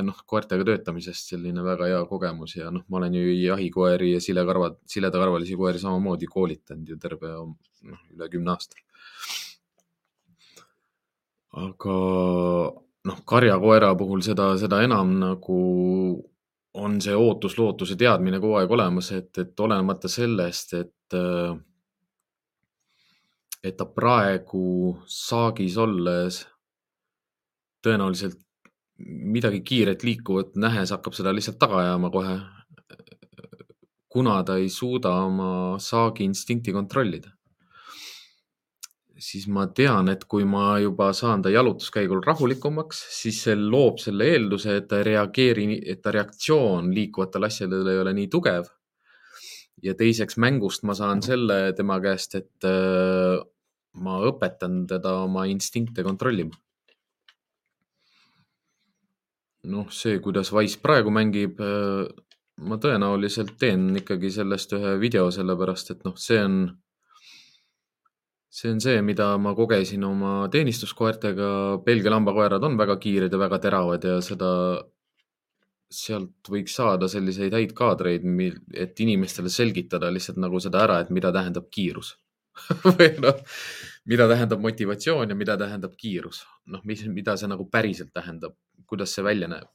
noh, 0.03 0.19
koertega 0.27 0.65
töötamisest 0.67 1.33
selline 1.33 1.63
väga 1.65 1.89
hea 1.91 2.01
kogemus 2.09 2.57
ja 2.57 2.73
noh, 2.75 2.85
ma 2.89 3.01
olen 3.01 3.15
ju 3.19 3.33
jahikoeri 3.33 4.13
ja 4.15 4.21
silekarvad, 4.23 4.81
siledakarvalisi 4.89 5.57
koeri 5.59 5.81
samamoodi 5.83 6.29
koolitanud 6.31 6.89
ju 6.89 6.99
terve 7.01 7.33
noh, 7.35 8.03
üle 8.15 8.29
kümne 8.33 8.55
aasta. 8.55 8.77
aga 11.59 11.95
noh, 13.09 13.23
karjakoera 13.25 13.95
puhul 13.99 14.23
seda, 14.23 14.51
seda 14.61 14.83
enam 14.85 15.15
nagu 15.21 15.61
on 16.79 17.01
see 17.03 17.15
ootus-lootuse 17.17 17.97
teadmine 17.99 18.39
kogu 18.43 18.59
aeg 18.61 18.71
olemas, 18.71 19.11
et, 19.17 19.33
et 19.41 19.61
olenemata 19.61 20.11
sellest, 20.13 20.75
et 20.75 21.17
et 23.65 23.75
ta 23.77 23.87
praegu 23.91 24.95
saagis 25.11 25.77
olles 25.83 26.45
tõenäoliselt 27.83 28.39
midagi 28.99 29.61
kiiret 29.63 30.03
liikuvat 30.07 30.57
nähes 30.59 30.93
hakkab 30.95 31.17
seda 31.17 31.33
lihtsalt 31.35 31.59
taga 31.59 31.83
ajama 31.85 32.11
kohe. 32.11 32.39
kuna 34.09 34.43
ta 34.43 34.57
ei 34.57 34.71
suuda 34.73 35.11
oma 35.27 35.77
saagi 35.79 36.25
instinkti 36.25 36.73
kontrollida, 36.73 37.29
siis 39.21 39.45
ma 39.53 39.67
tean, 39.67 40.09
et 40.09 40.25
kui 40.25 40.47
ma 40.49 40.79
juba 40.81 41.11
saan 41.13 41.43
ta 41.45 41.53
jalutuskäigul 41.53 42.23
rahulikumaks, 42.25 43.03
siis 43.19 43.43
see 43.45 43.57
loob 43.59 44.01
selle 44.03 44.31
eelduse, 44.33 44.79
et 44.81 44.89
ta 44.89 45.03
reageeri, 45.05 45.67
et 45.93 46.01
ta 46.03 46.15
reaktsioon 46.17 46.89
liikuvatele 46.97 47.51
asjadele 47.53 47.95
ei 47.95 48.03
ole 48.05 48.15
nii 48.17 48.31
tugev. 48.33 48.73
ja 49.83 49.93
teiseks 49.95 50.41
mängust 50.43 50.83
ma 50.83 50.95
saan 50.99 51.21
selle 51.23 51.73
tema 51.77 52.01
käest, 52.03 52.35
et 52.35 52.65
äh, 52.67 53.37
ma 54.03 54.17
õpetan 54.27 54.87
teda 54.91 55.13
oma 55.29 55.45
instinkte 55.47 56.03
kontrollima 56.03 56.57
noh, 59.73 59.89
see, 59.95 60.19
kuidas 60.25 60.51
Wise 60.55 60.81
praegu 60.83 61.13
mängib, 61.15 61.61
äh, 61.61 62.09
ma 62.69 62.79
tõenäoliselt 62.83 63.57
teen 63.61 63.91
ikkagi 64.01 64.31
sellest 64.35 64.75
ühe 64.79 64.97
video, 65.01 65.29
sellepärast 65.35 65.95
et 65.95 66.05
noh, 66.07 66.17
see 66.19 66.41
on, 66.43 66.61
see 68.51 68.73
on 68.75 68.83
see, 68.83 69.01
mida 69.07 69.31
ma 69.39 69.55
kogesin 69.59 70.05
oma 70.09 70.35
teenistuskoertega. 70.53 71.51
Belgia 71.87 72.15
lambakoerad 72.15 72.65
on 72.67 72.79
väga 72.81 72.99
kiired 73.03 73.33
ja 73.33 73.41
väga 73.41 73.61
teravad 73.63 74.07
ja 74.09 74.19
seda, 74.25 74.53
sealt 75.89 76.51
võiks 76.53 76.75
saada 76.77 77.09
selliseid 77.09 77.55
häid 77.57 77.75
kaadreid, 77.77 78.25
et 78.77 79.01
inimestele 79.01 79.53
selgitada 79.53 80.11
lihtsalt 80.13 80.41
nagu 80.43 80.61
seda 80.61 80.83
ära, 80.85 80.99
et 81.01 81.13
mida 81.15 81.33
tähendab 81.33 81.71
kiirus 81.73 82.17
või 82.85 83.09
noh, 83.23 83.39
mida 84.11 84.27
tähendab 84.29 84.61
motivatsioon 84.65 85.33
ja 85.33 85.37
mida 85.39 85.57
tähendab 85.61 85.95
kiirus. 85.97 86.43
noh, 86.67 86.83
mis, 86.85 87.05
mida 87.09 87.37
see 87.41 87.49
nagu 87.51 87.69
päriselt 87.71 88.13
tähendab, 88.13 88.57
kuidas 88.89 89.13
see 89.15 89.25
välja 89.25 89.49
näeb 89.49 89.69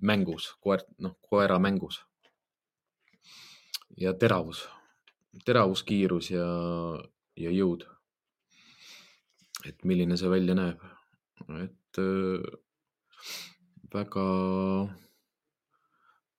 mängus, 0.00 0.54
koer, 0.60 0.82
noh, 0.98 1.16
koera 1.20 1.58
mängus. 1.58 2.04
ja 3.96 4.14
teravus, 4.14 4.68
teravus, 5.44 5.82
kiirus 5.84 6.30
ja, 6.30 6.46
ja 7.36 7.50
jõud. 7.50 7.84
et 9.68 9.84
milline 9.84 10.16
see 10.16 10.30
välja 10.30 10.54
näeb, 10.56 10.80
et 11.60 12.00
äh, 12.00 12.46
väga, 13.92 14.26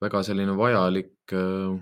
väga 0.01 0.23
selline 0.25 0.55
vajalik. 0.57 1.13
Äh, 1.33 1.75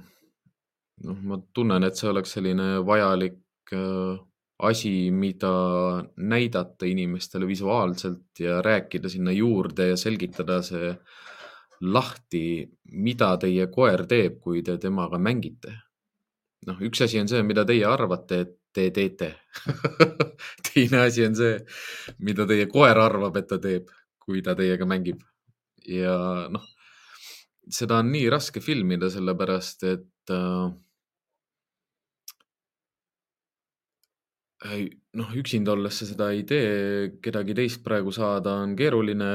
noh, 1.05 1.21
ma 1.23 1.39
tunnen, 1.55 1.83
et 1.87 1.95
see 1.95 2.09
oleks 2.11 2.35
selline 2.35 2.81
vajalik 2.85 3.39
äh, 3.71 4.19
asi, 4.59 5.11
mida 5.11 5.51
näidata 6.17 6.85
inimestele 6.85 7.47
visuaalselt 7.47 8.39
ja 8.39 8.61
rääkida 8.61 9.09
sinna 9.09 9.31
juurde 9.31 9.87
ja 9.87 9.97
selgitada 9.97 10.61
see 10.61 10.93
lahti, 11.81 12.67
mida 12.91 13.35
teie 13.39 13.67
koer 13.71 14.03
teeb, 14.07 14.39
kui 14.43 14.63
te 14.63 14.77
temaga 14.77 15.19
mängite. 15.19 15.77
noh, 16.67 16.81
üks 16.83 16.99
asi 17.05 17.21
on 17.21 17.29
see, 17.31 17.39
mida 17.43 17.63
teie 17.65 17.85
arvate, 17.87 18.39
et 18.43 18.57
te 18.75 18.89
teete 18.91 19.29
teine 20.67 21.05
asi 21.05 21.23
on 21.25 21.37
see, 21.39 21.55
mida 22.19 22.45
teie 22.49 22.67
koer 22.67 22.99
arvab, 22.99 23.39
et 23.39 23.47
ta 23.47 23.57
teeb, 23.63 23.87
kui 24.19 24.43
ta 24.43 24.57
teiega 24.59 24.85
mängib. 24.85 25.23
ja 25.87 26.49
noh, 26.51 26.67
seda 27.71 28.01
on 28.03 28.11
nii 28.11 28.27
raske 28.29 28.59
filmida, 28.61 29.09
sellepärast 29.09 29.87
et 29.87 30.35
äh, 30.35 30.67
noh, 34.59 35.35
üksinda 35.39 35.71
olles 35.71 36.01
sa 36.01 36.07
seda 36.09 36.31
ei 36.35 36.43
tee, 36.47 37.19
kedagi 37.23 37.55
teist 37.55 37.83
praegu 37.83 38.11
saada 38.11 38.57
on 38.63 38.75
keeruline. 38.79 39.29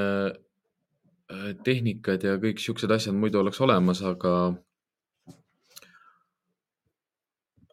Äh, 1.32 1.54
tehnikad 1.64 2.20
ja 2.20 2.36
kõik 2.36 2.60
siuksed 2.60 2.90
asjad 2.92 3.16
muidu 3.16 3.38
oleks 3.40 3.56
olemas, 3.64 4.02
aga, 4.04 4.52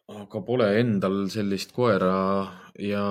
aga 0.08 0.40
pole 0.46 0.68
endal 0.80 1.26
sellist 1.28 1.74
koera 1.76 2.14
ja 2.80 3.02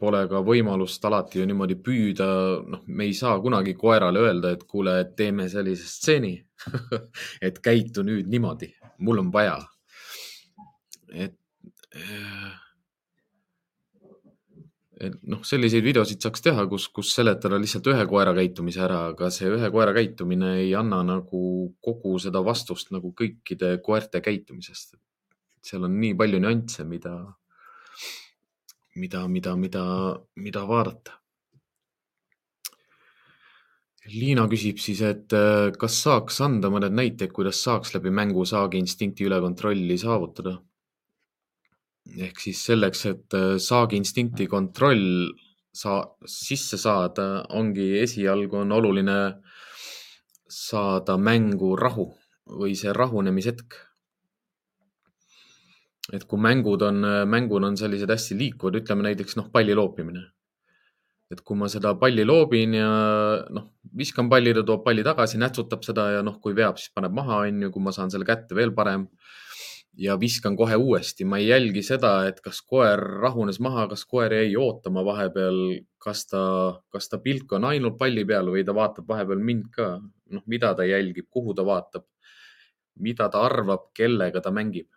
pole 0.00 0.22
ka 0.30 0.40
võimalust 0.46 1.04
alati 1.04 1.42
ju 1.42 1.44
niimoodi 1.50 1.76
püüda. 1.84 2.28
noh, 2.64 2.86
me 2.86 3.04
ei 3.04 3.12
saa 3.12 3.36
kunagi 3.44 3.74
koerale 3.76 4.24
öelda, 4.24 4.54
et 4.56 4.64
kuule, 4.64 5.00
et 5.02 5.12
teeme 5.16 5.50
sellise 5.52 5.84
stseeni 5.84 6.32
et 7.50 7.60
käitu 7.60 8.02
nüüd 8.08 8.32
niimoodi, 8.32 8.72
mul 9.04 9.20
on 9.20 9.32
vaja. 9.32 9.60
et 11.12 11.36
äh, 11.92 12.56
et 14.98 15.14
noh, 15.30 15.42
selliseid 15.46 15.84
videosid 15.86 16.22
saaks 16.22 16.42
teha, 16.42 16.64
kus, 16.70 16.88
kus 16.94 17.12
seletada 17.14 17.58
lihtsalt 17.60 17.86
ühe 17.92 18.06
koera 18.10 18.32
käitumise 18.36 18.82
ära, 18.82 19.04
aga 19.12 19.30
see 19.34 19.50
ühe 19.54 19.70
koera 19.74 19.94
käitumine 19.96 20.56
ei 20.64 20.72
anna 20.78 21.00
nagu 21.06 21.42
kogu 21.84 22.16
seda 22.22 22.42
vastust 22.44 22.90
nagu 22.94 23.12
kõikide 23.18 23.76
koerte 23.84 24.22
käitumisest. 24.24 24.96
seal 25.68 25.84
on 25.84 25.98
nii 26.00 26.14
palju 26.18 26.38
nüansse, 26.40 26.84
mida, 26.88 27.14
mida, 28.96 29.24
mida, 29.28 29.54
mida, 29.56 29.84
mida 30.36 30.66
vaadata. 30.66 31.18
Liina 34.08 34.46
küsib 34.48 34.78
siis, 34.80 35.02
et 35.04 35.34
kas 35.78 35.98
saaks 36.02 36.40
anda 36.40 36.70
mõned 36.72 36.94
näited, 36.96 37.30
kuidas 37.34 37.60
saaks 37.60 37.92
läbi 37.94 38.10
mängu 38.14 38.46
saagi 38.48 38.80
instinkti 38.80 39.26
üle 39.28 39.40
kontrolli 39.44 39.98
saavutada? 40.00 40.56
Ehk 42.16 42.40
siis 42.40 42.62
selleks, 42.70 43.04
et 43.10 43.36
äh, 43.36 43.56
saagi 43.60 43.98
instinkti 44.00 44.46
kontroll 44.48 45.28
saa-, 45.74 46.06
sisse 46.26 46.78
saada, 46.80 47.44
ongi 47.56 47.90
esialgu 48.02 48.62
on 48.62 48.72
oluline 48.72 49.18
saada 50.48 51.18
mängu 51.20 51.74
rahu 51.76 52.08
või 52.58 52.74
see 52.78 52.94
rahunemishetk. 52.96 53.76
Et 56.16 56.24
kui 56.24 56.40
mängud 56.40 56.80
on, 56.86 57.04
mängud 57.28 57.66
on 57.68 57.74
sellised 57.76 58.08
hästi 58.08 58.36
liikuvad, 58.38 58.78
ütleme 58.80 59.04
näiteks 59.04 59.36
noh, 59.36 59.50
palli 59.52 59.76
loopimine. 59.76 60.24
et 61.28 61.42
kui 61.44 61.58
ma 61.60 61.66
seda 61.68 61.90
palli 62.00 62.24
loobin 62.24 62.72
ja 62.72 62.88
noh, 63.52 63.66
viskan 63.92 64.30
palli, 64.32 64.54
ta 64.56 64.62
toob 64.64 64.80
palli 64.86 65.02
tagasi, 65.04 65.36
nätsutab 65.36 65.82
seda 65.84 66.06
ja 66.14 66.22
noh, 66.24 66.38
kui 66.40 66.54
veab, 66.56 66.78
siis 66.80 66.88
paneb 66.96 67.12
maha, 67.12 67.42
on 67.44 67.66
ju, 67.66 67.68
kui 67.74 67.84
ma 67.84 67.92
saan 67.92 68.08
selle 68.08 68.24
kätte 68.24 68.56
veel 68.56 68.72
parem 68.72 69.04
ja 69.96 70.16
viskan 70.20 70.56
kohe 70.56 70.76
uuesti, 70.76 71.24
ma 71.24 71.38
ei 71.38 71.48
jälgi 71.48 71.82
seda, 71.82 72.12
et 72.28 72.40
kas 72.40 72.60
koer 72.62 73.00
rahunes 73.22 73.58
maha, 73.60 73.86
kas 73.90 74.04
koer 74.06 74.34
jäi 74.36 74.52
ootama 74.56 75.04
vahepeal, 75.04 75.80
kas 75.98 76.26
ta, 76.30 76.42
kas 76.92 77.08
ta 77.08 77.18
pilk 77.22 77.52
on 77.52 77.66
ainult 77.70 77.98
palli 77.98 78.24
peal 78.28 78.52
või 78.52 78.64
ta 78.66 78.74
vaatab 78.76 79.08
vahepeal 79.08 79.42
mind 79.50 79.72
ka, 79.74 79.88
noh, 80.34 80.44
mida 80.46 80.74
ta 80.78 80.86
jälgib, 80.86 81.26
kuhu 81.30 81.54
ta 81.54 81.66
vaatab, 81.66 82.06
mida 83.02 83.28
ta 83.32 83.42
arvab, 83.46 83.90
kellega 83.94 84.42
ta 84.44 84.54
mängib. 84.54 84.90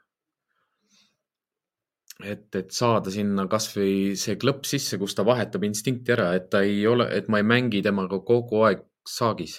Et, 2.22 2.46
et 2.54 2.70
saada 2.70 3.10
sinna 3.10 3.48
kasvõi 3.50 4.14
see 4.20 4.38
klõpp 4.38 4.68
sisse, 4.70 5.00
kus 5.02 5.16
ta 5.18 5.26
vahetab 5.26 5.64
instinkti 5.66 6.14
ära, 6.14 6.36
et 6.38 6.52
ta 6.54 6.62
ei 6.62 6.86
ole, 6.86 7.08
et 7.18 7.30
ma 7.32 7.42
ei 7.42 7.48
mängi 7.48 7.82
temaga 7.82 8.22
kogu 8.26 8.62
aeg 8.68 8.86
saagis. 9.08 9.58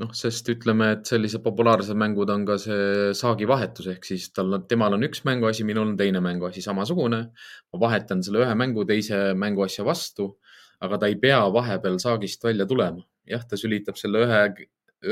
Noh, 0.00 0.10
sest 0.16 0.48
ütleme, 0.52 0.90
et 0.96 1.08
sellised 1.10 1.42
populaarsed 1.44 1.98
mängud 1.98 2.30
on 2.32 2.46
ka 2.48 2.56
see 2.62 3.12
saagivahetus 3.16 3.90
ehk 3.94 4.08
siis 4.08 4.30
tal 4.36 4.56
on, 4.56 4.66
temal 4.70 4.96
on 4.96 5.06
üks 5.06 5.24
mänguasi, 5.28 5.66
minul 5.68 5.92
on 5.92 5.96
teine 6.00 6.22
mänguasi, 6.24 6.64
samasugune. 6.64 7.22
ma 7.72 7.80
vahetan 7.86 8.24
selle 8.24 8.44
ühe 8.44 8.54
mängu 8.56 8.86
teise 8.88 9.22
mänguasja 9.36 9.84
vastu, 9.84 10.32
aga 10.80 10.98
ta 10.98 11.10
ei 11.12 11.18
pea 11.20 11.40
vahepeal 11.52 11.98
saagist 12.02 12.44
välja 12.44 12.66
tulema. 12.66 13.04
jah, 13.28 13.44
ta 13.46 13.56
sülitab 13.60 14.00
selle 14.00 14.24
ühe, 14.26 14.44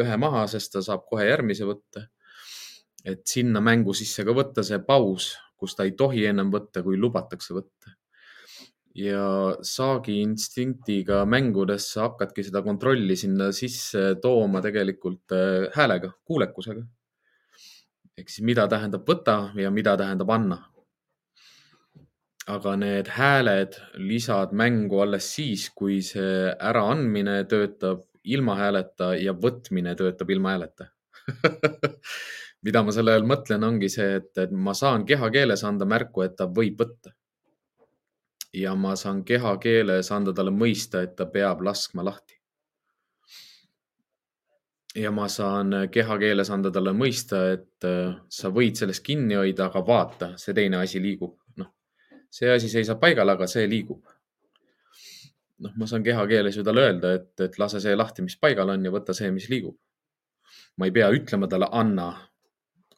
ühe 0.03 0.17
maha, 0.17 0.47
sest 0.51 0.73
ta 0.73 0.85
saab 0.85 1.05
kohe 1.11 1.29
järgmise 1.29 1.69
võtta 1.69 2.09
et 3.05 3.27
sinna 3.27 3.61
mängu 3.65 3.95
sisse 3.97 4.25
ka 4.27 4.35
võtta 4.37 4.65
see 4.67 4.81
paus, 4.85 5.33
kus 5.59 5.77
ta 5.77 5.87
ei 5.87 5.95
tohi 5.99 6.27
ennem 6.29 6.51
võtta, 6.53 6.83
kui 6.87 6.99
lubatakse 7.01 7.55
võtta. 7.57 7.95
Ja 8.99 9.25
saagi 9.63 10.19
instinktiga 10.25 11.23
mängudes 11.29 11.87
sa 11.93 12.09
hakkadki 12.09 12.45
seda 12.47 12.63
kontrolli 12.67 13.17
sinna 13.17 13.51
sisse 13.55 14.17
tooma 14.23 14.63
tegelikult 14.65 15.35
äh, 15.37 15.69
häälega, 15.75 16.11
kuulekusega. 16.27 16.83
ehk 18.19 18.33
siis 18.33 18.45
mida 18.47 18.67
tähendab 18.67 19.07
võta 19.07 19.53
ja 19.55 19.71
mida 19.71 19.97
tähendab 19.97 20.31
anna. 20.35 20.59
aga 22.49 22.77
need 22.81 23.09
hääled 23.13 23.75
lisad 24.11 24.53
mängu 24.57 25.03
alles 25.05 25.27
siis, 25.35 25.69
kui 25.71 26.01
see 26.03 26.53
äraandmine 26.71 27.45
töötab 27.45 28.07
ilma 28.25 28.57
hääleta 28.57 29.15
ja 29.21 29.33
võtmine 29.33 29.95
töötab 29.95 30.31
ilma 30.31 30.57
hääleta 30.57 30.89
mida 32.67 32.83
ma 32.83 32.95
selle 32.95 33.15
all 33.15 33.27
mõtlen, 33.29 33.65
ongi 33.69 33.91
see, 33.93 34.19
et, 34.21 34.33
et 34.41 34.53
ma 34.67 34.75
saan 34.75 35.05
kehakeeles 35.09 35.65
anda 35.69 35.87
märku, 35.89 36.25
et 36.25 36.37
ta 36.39 36.49
võib 36.51 36.81
võtta. 36.83 37.13
Ja 38.55 38.75
ma 38.75 38.97
saan 38.97 39.25
kehakeeles 39.25 40.13
anda 40.13 40.33
talle 40.33 40.51
mõista, 40.51 41.03
et 41.03 41.17
ta 41.17 41.27
peab 41.27 41.63
laskma 41.63 42.05
lahti. 42.05 42.35
ja 44.97 45.11
ma 45.11 45.29
saan 45.29 45.71
kehakeeles 45.91 46.51
anda 46.51 46.71
talle 46.71 46.93
mõista, 46.93 47.43
et 47.53 47.85
äh, 47.85 48.15
sa 48.29 48.49
võid 48.51 48.75
sellest 48.81 49.05
kinni 49.05 49.35
hoida, 49.35 49.69
aga 49.69 49.85
vaata, 49.87 50.33
see 50.37 50.55
teine 50.55 50.81
asi 50.83 51.03
liigub. 51.03 51.37
noh, 51.57 51.75
see 52.31 52.51
asi 52.51 52.69
seisab 52.69 53.01
paigal, 53.01 53.29
aga 53.29 53.47
see 53.47 53.67
liigub 53.69 54.03
noh, 55.59 55.75
ma 55.77 55.87
saan 55.91 56.03
kehakeeles 56.07 56.57
ju 56.57 56.65
talle 56.65 56.87
öelda, 56.87 57.13
et, 57.19 57.33
et 57.41 57.59
lase 57.59 57.81
see 57.83 57.95
lahti, 57.97 58.25
mis 58.27 58.37
paigal 58.41 58.75
on 58.75 58.85
ja 58.85 58.93
võta 58.95 59.15
see, 59.17 59.31
mis 59.35 59.49
liigub. 59.51 59.77
ma 60.79 60.87
ei 60.87 60.95
pea 60.95 61.09
ütlema 61.11 61.49
talle 61.51 61.67
anna, 61.75 62.13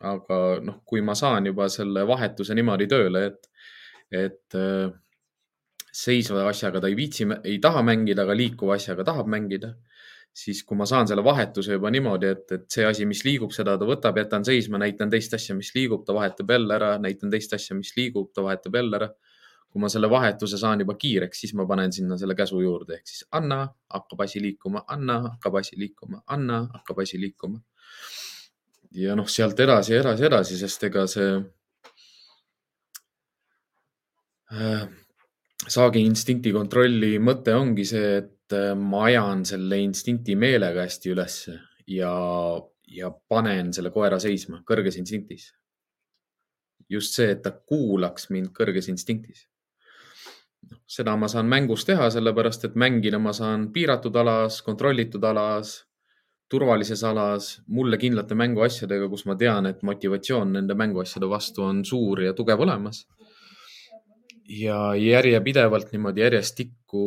aga 0.05 0.37
noh, 0.65 0.83
kui 0.85 1.01
ma 1.05 1.15
saan 1.17 1.49
juba 1.49 1.69
selle 1.73 2.05
vahetuse 2.09 2.55
niimoodi 2.57 2.87
tööle, 2.89 3.25
et, 3.31 3.49
et 4.13 4.59
äh, 4.59 4.91
seisva 5.93 6.47
asjaga 6.49 6.81
ta 6.81 6.91
ei 6.91 6.97
viitsi, 6.99 7.27
ei 7.45 7.59
taha 7.63 7.83
mängida, 7.87 8.25
aga 8.27 8.37
liikuva 8.37 8.77
asjaga 8.77 9.05
tahab 9.07 9.31
mängida, 9.31 9.75
siis 10.33 10.63
kui 10.67 10.79
ma 10.79 10.87
saan 10.87 11.09
selle 11.11 11.25
vahetuse 11.27 11.75
juba 11.77 11.91
niimoodi, 11.91 12.31
et, 12.35 12.45
et 12.55 12.69
see 12.71 12.87
asi, 12.87 13.07
mis 13.09 13.25
liigub, 13.27 13.51
seda 13.55 13.77
ta 13.79 13.89
võtab, 13.89 14.21
jätan 14.23 14.47
seisma, 14.47 14.79
näitan 14.83 15.11
teist 15.11 15.35
asja, 15.35 15.57
mis 15.59 15.73
liigub, 15.75 16.05
ta 16.07 16.15
vahetab 16.15 16.55
jälle 16.55 16.77
ära, 16.77 16.93
näitan 17.03 17.33
teist 17.33 17.55
asja, 17.57 17.77
mis 17.79 17.93
liigub, 17.99 18.31
ta 18.35 18.47
vahetab 18.47 18.81
jälle 18.81 19.03
ära. 19.03 19.11
kui 19.71 19.79
ma 19.79 19.87
selle 19.87 20.09
vahetuse 20.11 20.59
saan 20.59 20.81
juba 20.83 20.97
kiireks, 20.99 21.41
siis 21.41 21.53
ma 21.55 21.63
panen 21.63 21.93
sinna 21.95 22.17
selle 22.19 22.35
käsu 22.35 22.59
juurde 22.59 22.97
ehk 22.97 23.07
siis 23.07 23.21
anna, 23.39 23.61
hakkab 23.95 24.25
asi 24.25 24.41
liikuma, 24.43 24.83
anna, 24.91 25.21
hakkab 25.29 25.61
asi 25.61 25.79
liikuma, 25.79 26.25
anna, 26.27 26.57
hakkab 26.73 26.99
asi 27.05 27.21
liikuma 27.23 27.61
ja 28.91 29.15
noh, 29.15 29.29
sealt 29.31 29.61
edasi, 29.63 29.95
edasi, 29.95 30.27
edasi, 30.27 30.59
sest 30.59 30.85
ega 30.89 31.05
see 31.11 31.29
äh, 34.51 34.89
saagi 35.69 36.03
instinkti 36.07 36.53
kontrolli 36.55 37.19
mõte 37.21 37.55
ongi 37.57 37.85
see, 37.89 38.17
et 38.23 38.57
äh, 38.57 38.73
ma 38.77 39.05
ajan 39.09 39.45
selle 39.49 39.81
instinkti 39.83 40.37
meelega 40.37 40.87
hästi 40.87 41.13
ülesse 41.13 41.57
ja, 41.91 42.15
ja 42.89 43.11
panen 43.29 43.73
selle 43.77 43.93
koera 43.95 44.21
seisma 44.23 44.63
kõrges 44.67 44.99
instinktis. 45.01 45.53
just 46.91 47.15
see, 47.15 47.31
et 47.31 47.43
ta 47.43 47.53
kuulaks 47.53 48.31
mind 48.31 48.51
kõrges 48.57 48.89
instinktis. 48.91 49.47
noh, 50.71 50.81
seda 50.87 51.17
ma 51.17 51.29
saan 51.29 51.47
mängus 51.47 51.85
teha, 51.85 52.11
sellepärast 52.11 52.65
et 52.65 52.75
mängida 52.75 53.19
ma 53.19 53.33
saan 53.33 53.71
piiratud 53.73 54.17
alas, 54.17 54.63
kontrollitud 54.63 55.25
alas 55.25 55.79
turvalises 56.51 57.05
alas 57.05 57.61
mulle 57.71 57.99
kindlate 57.99 58.35
mänguasjadega, 58.35 59.09
kus 59.09 59.25
ma 59.29 59.37
tean, 59.39 59.69
et 59.71 59.85
motivatsioon 59.87 60.57
nende 60.57 60.75
mänguasjade 60.75 61.29
vastu 61.31 61.63
on 61.63 61.85
suur 61.87 62.25
ja 62.25 62.35
tugev 62.35 62.65
olemas. 62.67 63.05
Ja 64.51 64.79
järjepidevalt 64.99 65.93
niimoodi 65.95 66.25
järjestikku 66.25 67.05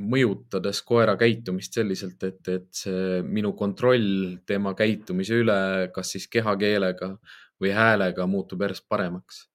mõjutades 0.00 0.80
koera 0.86 1.16
käitumist 1.20 1.76
selliselt, 1.76 2.22
et, 2.24 2.40
et 2.48 2.68
see 2.72 3.20
minu 3.26 3.52
kontroll 3.58 4.38
tema 4.48 4.72
käitumise 4.78 5.40
üle, 5.42 5.60
kas 5.94 6.14
siis 6.14 6.28
kehakeelega 6.32 7.12
või 7.60 7.74
häälega 7.76 8.26
muutub 8.30 8.62
järjest 8.64 8.86
paremaks. 8.88 9.46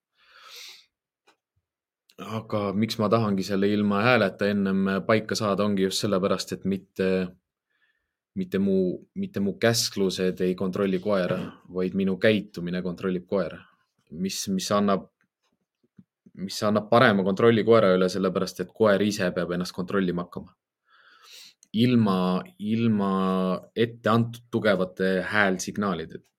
aga 2.16 2.70
miks 2.74 2.96
ma 3.00 3.10
tahangi 3.12 3.44
selle 3.44 3.68
ilma 3.68 4.02
hääleta 4.04 4.48
ennem 4.48 4.86
paika 5.08 5.36
saada, 5.36 5.66
ongi 5.66 5.84
just 5.84 6.00
sellepärast, 6.04 6.54
et 6.54 6.64
mitte 6.66 7.10
mitte 8.36 8.60
mu, 8.60 8.78
mitte 9.16 9.40
mu 9.40 9.56
käsklused 9.60 10.42
ei 10.44 10.56
kontrolli 10.56 11.00
koera, 11.00 11.40
vaid 11.74 11.96
minu 11.96 12.18
käitumine 12.20 12.82
kontrollib 12.84 13.26
koera, 13.28 13.60
mis, 14.12 14.48
mis 14.52 14.72
annab, 14.76 15.10
mis 16.42 16.58
annab 16.68 16.90
parema 16.92 17.24
kontrolli 17.24 17.64
koera 17.68 17.94
üle, 17.96 18.10
sellepärast 18.12 18.64
et 18.64 18.72
koer 18.76 19.02
ise 19.06 19.32
peab 19.36 19.52
ennast 19.56 19.76
kontrollima 19.76 20.28
hakkama. 20.28 20.56
ilma, 21.76 22.42
ilma 22.60 23.10
ette 23.76 24.10
antud 24.10 24.46
tugevate 24.52 25.10
häälsignaalideta. 25.32 26.30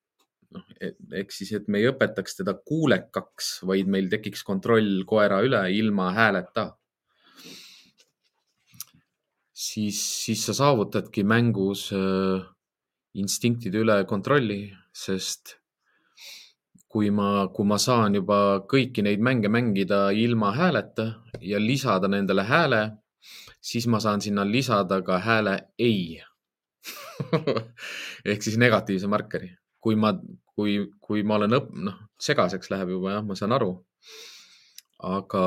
noh, 0.56 0.64
ehk 1.12 1.32
siis, 1.32 1.52
et 1.52 1.68
me 1.68 1.82
ei 1.82 1.90
õpetaks 1.90 2.38
teda 2.38 2.54
kuulekaks, 2.54 3.60
vaid 3.68 3.88
meil 3.92 4.08
tekiks 4.08 4.42
kontroll 4.46 5.04
koera 5.04 5.42
üle 5.44 5.60
ilma 5.74 6.12
hääleta 6.16 6.70
siis, 9.56 10.00
siis 10.24 10.44
sa 10.46 10.54
saavutadki 10.56 11.24
mängus 11.24 11.88
äh, 11.96 12.44
instinktide 13.16 13.80
üle 13.84 14.00
kontrolli, 14.08 14.60
sest 14.92 15.56
kui 16.96 17.10
ma, 17.12 17.44
kui 17.52 17.66
ma 17.68 17.76
saan 17.76 18.14
juba 18.16 18.36
kõiki 18.72 19.02
neid 19.04 19.20
mänge 19.20 19.50
mängida 19.52 19.98
ilma 20.16 20.54
hääleta 20.56 21.04
ja 21.44 21.58
lisada 21.60 22.08
nendele 22.08 22.46
hääle, 22.48 22.78
siis 23.60 23.84
ma 23.92 24.00
saan 24.00 24.22
sinna 24.24 24.46
lisada 24.48 25.02
ka 25.04 25.18
hääle 25.20 25.58
ei 25.76 26.22
ehk 28.30 28.46
siis 28.46 28.56
negatiivse 28.56 29.10
markeri. 29.12 29.50
kui 29.84 29.98
ma, 30.00 30.14
kui, 30.56 30.78
kui 31.04 31.20
ma 31.22 31.36
olen 31.36 31.58
õpp-, 31.58 31.76
noh, 31.84 31.98
segaseks 32.28 32.72
läheb 32.72 32.94
juba 32.94 33.12
jah, 33.12 33.26
ma 33.28 33.36
saan 33.36 33.52
aru. 33.52 33.68
aga 35.04 35.44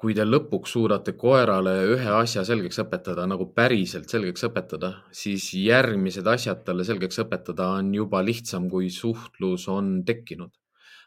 kui 0.00 0.14
te 0.16 0.24
lõpuks 0.26 0.74
suudate 0.76 1.14
koerale 1.16 1.72
ühe 1.94 2.12
asja 2.18 2.44
selgeks 2.46 2.80
õpetada, 2.82 3.24
nagu 3.28 3.48
päriselt 3.56 4.12
selgeks 4.12 4.44
õpetada, 4.48 4.92
siis 5.14 5.48
järgmised 5.56 6.26
asjad 6.28 6.62
talle 6.66 6.84
selgeks 6.84 7.22
õpetada 7.24 7.70
on 7.78 7.92
juba 7.96 8.22
lihtsam, 8.24 8.68
kui 8.70 8.90
suhtlus 8.90 9.68
on 9.72 10.00
tekkinud. 10.04 10.52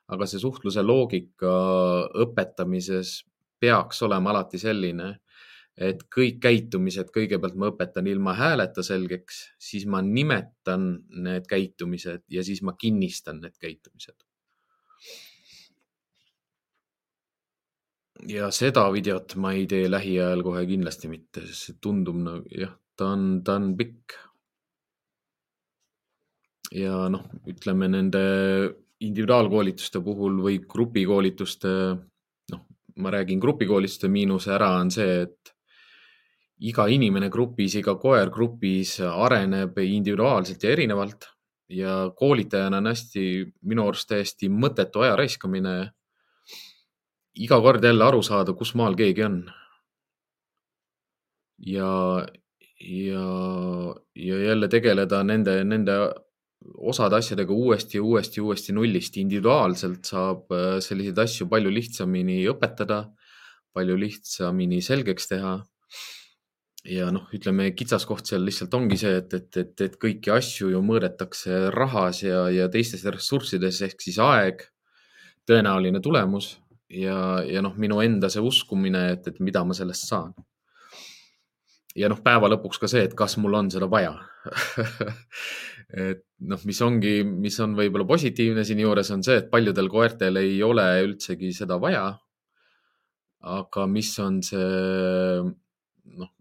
aga 0.09 0.25
see 0.25 0.39
suhtluse 0.41 0.81
loogika 0.81 1.49
õpetamises 2.23 3.11
peaks 3.61 3.99
olema 4.01 4.31
alati 4.31 4.57
selline, 4.57 5.09
et 5.77 6.01
kõik 6.15 6.39
käitumised 6.41 7.11
kõigepealt 7.13 7.55
ma 7.55 7.69
õpetan 7.69 8.09
ilma 8.09 8.33
hääleta 8.33 8.81
selgeks, 8.83 9.43
siis 9.61 9.85
ma 9.85 10.01
nimetan 10.01 10.89
need 11.27 11.45
käitumised 11.45 12.25
ja 12.27 12.43
siis 12.43 12.63
ma 12.65 12.73
kinnistan 12.73 13.37
need 13.43 13.61
käitumised 13.61 14.17
ja 18.27 18.49
seda 18.51 18.87
videot 18.91 19.35
ma 19.39 19.53
ei 19.55 19.65
tee 19.69 19.87
lähiajal 19.91 20.43
kohe 20.43 20.65
kindlasti 20.67 21.11
mitte, 21.11 21.45
sest 21.47 21.69
see 21.69 21.77
tundub 21.81 22.17
nagu 22.19 22.43
jah, 22.51 22.73
ta 22.97 23.13
on, 23.15 23.41
ta 23.45 23.55
on 23.59 23.71
pikk. 23.79 24.17
ja 26.75 27.07
noh, 27.09 27.23
ütleme 27.49 27.87
nende 27.89 28.19
individuaalkoolituste 29.01 30.01
puhul 30.05 30.35
või 30.43 30.59
grupikoolituste, 30.69 31.71
noh, 32.51 32.65
ma 33.01 33.13
räägin 33.15 33.39
grupikoolituste 33.41 34.11
miinuse 34.11 34.51
ära 34.53 34.75
on 34.77 34.91
see, 34.93 35.23
et 35.23 35.53
iga 36.69 36.85
inimene 36.91 37.31
grupis, 37.31 37.79
iga 37.79 37.95
koer 37.97 38.29
grupis 38.29 38.99
areneb 39.07 39.79
individuaalselt 39.81 40.63
ja 40.63 40.75
erinevalt 40.75 41.29
ja 41.69 42.11
koolitajana 42.15 42.77
on 42.77 42.89
hästi, 42.91 43.23
minu 43.69 43.87
arust 43.87 44.09
täiesti 44.09 44.49
mõttetu 44.51 45.05
aja 45.05 45.15
raiskamine 45.19 45.75
iga 47.39 47.59
kord 47.63 47.83
jälle 47.83 48.05
aru 48.05 48.21
saada, 48.25 48.53
kus 48.57 48.75
maal 48.75 48.97
keegi 48.99 49.23
on. 49.25 49.39
ja, 51.59 51.91
ja, 52.79 53.23
ja 54.15 54.37
jälle 54.43 54.67
tegeleda 54.71 55.23
nende, 55.23 55.63
nende 55.67 55.97
osade 56.91 57.17
asjadega 57.19 57.53
uuesti, 57.53 57.99
uuesti, 57.99 58.41
uuesti 58.41 58.75
nullist. 58.75 59.17
individuaalselt 59.17 60.05
saab 60.05 60.51
äh, 60.55 60.77
selliseid 60.83 61.19
asju 61.19 61.47
palju 61.51 61.71
lihtsamini 61.71 62.41
õpetada, 62.51 63.01
palju 63.75 63.97
lihtsamini 63.99 64.81
selgeks 64.83 65.27
teha. 65.33 65.57
ja 66.87 67.09
noh, 67.11 67.27
ütleme 67.35 67.71
kitsaskoht 67.75 68.27
seal 68.27 68.45
lihtsalt 68.47 68.73
ongi 68.73 68.97
see, 68.99 69.17
et, 69.19 69.33
et, 69.35 69.57
et, 69.63 69.81
et 69.83 69.95
kõiki 69.99 70.31
asju 70.31 70.71
ju 70.71 70.79
mõõdetakse 70.83 71.67
rahas 71.75 72.23
ja, 72.23 72.45
ja 72.55 72.69
teistes 72.71 73.03
ressurssides 73.03 73.81
ehk 73.87 73.99
siis 74.03 74.19
aeg, 74.23 74.63
tõenäoline 75.47 75.99
tulemus 75.99 76.53
ja, 76.89 77.17
ja 77.45 77.61
noh, 77.65 77.75
minu 77.77 78.01
enda 78.03 78.29
see 78.31 78.43
uskumine, 78.43 79.09
et, 79.15 79.27
et 79.29 79.41
mida 79.43 79.63
ma 79.65 79.77
sellest 79.77 80.09
saan. 80.09 80.33
ja 81.97 82.09
noh, 82.11 82.21
päeva 82.25 82.49
lõpuks 82.51 82.81
ka 82.81 82.89
see, 82.91 83.05
et 83.07 83.15
kas 83.17 83.37
mul 83.41 83.57
on 83.59 83.69
seda 83.73 83.89
vaja 83.91 84.15
et 86.07 86.23
noh, 86.39 86.65
mis 86.69 86.81
ongi, 86.85 87.19
mis 87.25 87.57
on 87.63 87.75
võib-olla 87.77 88.07
positiivne 88.09 88.65
siinjuures 88.65 89.09
on 89.15 89.23
see, 89.25 89.39
et 89.41 89.49
paljudel 89.51 89.89
koertel 89.91 90.41
ei 90.41 90.59
ole 90.63 90.85
üldsegi 91.05 91.51
seda 91.55 91.79
vaja. 91.81 92.07
aga 93.39 93.87
mis 93.87 94.11
on 94.19 94.41
see 94.45 94.67
noh, 96.19 96.31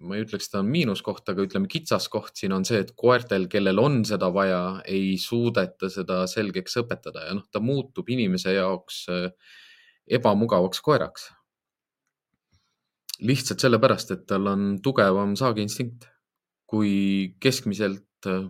ma 0.00 0.16
ei 0.16 0.24
ütleks, 0.24 0.48
ta 0.48 0.60
on 0.62 0.70
miinuskoht, 0.72 1.26
aga 1.28 1.44
ütleme, 1.44 1.68
kitsaskoht 1.70 2.38
siin 2.40 2.54
on 2.56 2.64
see, 2.68 2.80
et 2.84 2.92
koertel, 2.98 3.46
kellel 3.52 3.80
on 3.82 4.00
seda 4.08 4.30
vaja, 4.32 4.60
ei 4.88 5.16
suudeta 5.20 5.90
seda 5.92 6.22
selgeks 6.30 6.78
õpetada 6.80 7.26
ja 7.28 7.34
noh, 7.36 7.44
ta 7.52 7.60
muutub 7.64 8.08
inimese 8.12 8.54
jaoks 8.56 9.02
äh, 9.12 9.28
ebamugavaks 10.20 10.80
koeraks. 10.84 11.28
lihtsalt 13.20 13.60
sellepärast, 13.60 14.14
et 14.14 14.24
tal 14.26 14.46
on 14.48 14.78
tugevam 14.82 15.34
saagiinstinkt 15.36 16.08
kui 16.70 17.36
keskmiselt 17.42 18.30
äh, 18.30 18.46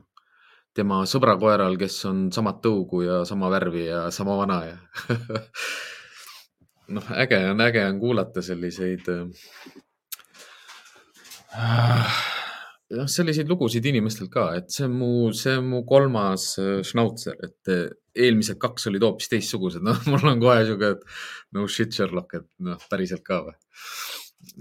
tema 0.76 1.02
sõbrakoeral, 1.08 1.74
kes 1.80 1.96
on 2.06 2.28
samat 2.34 2.60
tõugu 2.62 3.02
ja 3.06 3.22
sama 3.26 3.50
värvi 3.50 3.88
ja 3.88 4.04
sama 4.14 4.36
vana 4.38 4.60
ja 4.68 4.76
noh, 6.94 7.10
äge 7.18 7.40
on, 7.50 7.62
äge 7.64 7.82
on 7.88 7.98
kuulata 8.02 8.44
selliseid 8.44 9.08
äh, 9.10 9.48
jah, 12.90 13.08
selliseid 13.10 13.50
lugusid 13.50 13.86
inimestel 13.90 14.30
ka, 14.32 14.50
et 14.58 14.70
see 14.74 14.86
on 14.86 14.96
mu, 15.00 15.10
see 15.36 15.56
on 15.58 15.68
mu 15.70 15.82
kolmas 15.88 16.52
äh, 16.62 16.80
šnautser, 16.86 17.38
et 17.46 17.72
äh, 17.72 17.86
eelmised 18.26 18.58
kaks 18.62 18.88
olid 18.90 19.06
hoopis 19.06 19.30
teistsugused, 19.32 19.84
noh, 19.86 19.98
mul 20.10 20.32
on 20.32 20.42
kohe 20.42 20.60
sihuke, 20.66 20.92
no 21.56 21.66
shit, 21.70 21.94
Sherlock, 21.96 22.36
et 22.40 22.48
noh, 22.66 22.80
päriselt 22.90 23.24
ka 23.26 23.42
või. 23.48 23.56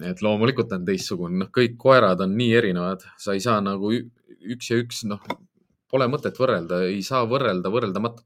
et 0.09 0.23
loomulikult 0.25 0.73
on 0.75 0.87
teistsugune, 0.87 1.39
noh, 1.43 1.51
kõik 1.55 1.77
koerad 1.81 2.25
on 2.25 2.35
nii 2.37 2.55
erinevad, 2.61 3.05
sa 3.21 3.37
ei 3.37 3.43
saa 3.43 3.59
nagu 3.63 3.93
üks 3.93 4.71
ja 4.71 4.79
üks, 4.81 5.05
noh, 5.09 5.21
pole 5.89 6.09
mõtet 6.11 6.37
võrrelda, 6.37 6.83
ei 6.89 7.01
saa 7.05 7.25
võrrelda 7.29 7.71
võrreldamatut. 7.73 8.25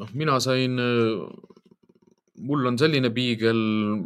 noh, 0.00 0.08
mina 0.16 0.38
sain 0.40 0.78
mul 2.34 2.66
on 2.66 2.78
selline 2.80 3.10
piigel, 3.12 3.58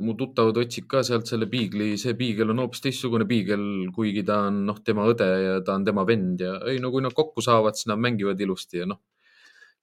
mu 0.03 0.15
tuttavad 0.19 0.57
otsib 0.59 0.89
ka 0.91 1.03
sealt 1.07 1.29
selle 1.31 1.47
piigli, 1.51 1.93
see 2.01 2.17
piigel 2.19 2.51
on 2.53 2.65
hoopis 2.65 2.83
teistsugune 2.83 3.27
piigel, 3.29 3.67
kuigi 3.95 4.25
ta 4.27 4.41
on 4.49 4.65
noh, 4.67 4.81
tema 4.85 5.07
õde 5.11 5.29
ja 5.45 5.59
ta 5.67 5.77
on 5.79 5.87
tema 5.87 6.05
vend 6.09 6.43
ja 6.43 6.57
ei 6.71 6.81
no 6.83 6.91
kui 6.95 7.05
nad 7.05 7.15
kokku 7.15 7.45
saavad, 7.45 7.79
siis 7.79 7.91
nad 7.91 8.03
mängivad 8.03 8.41
ilusti 8.43 8.83
ja 8.83 8.89
noh, 8.91 9.01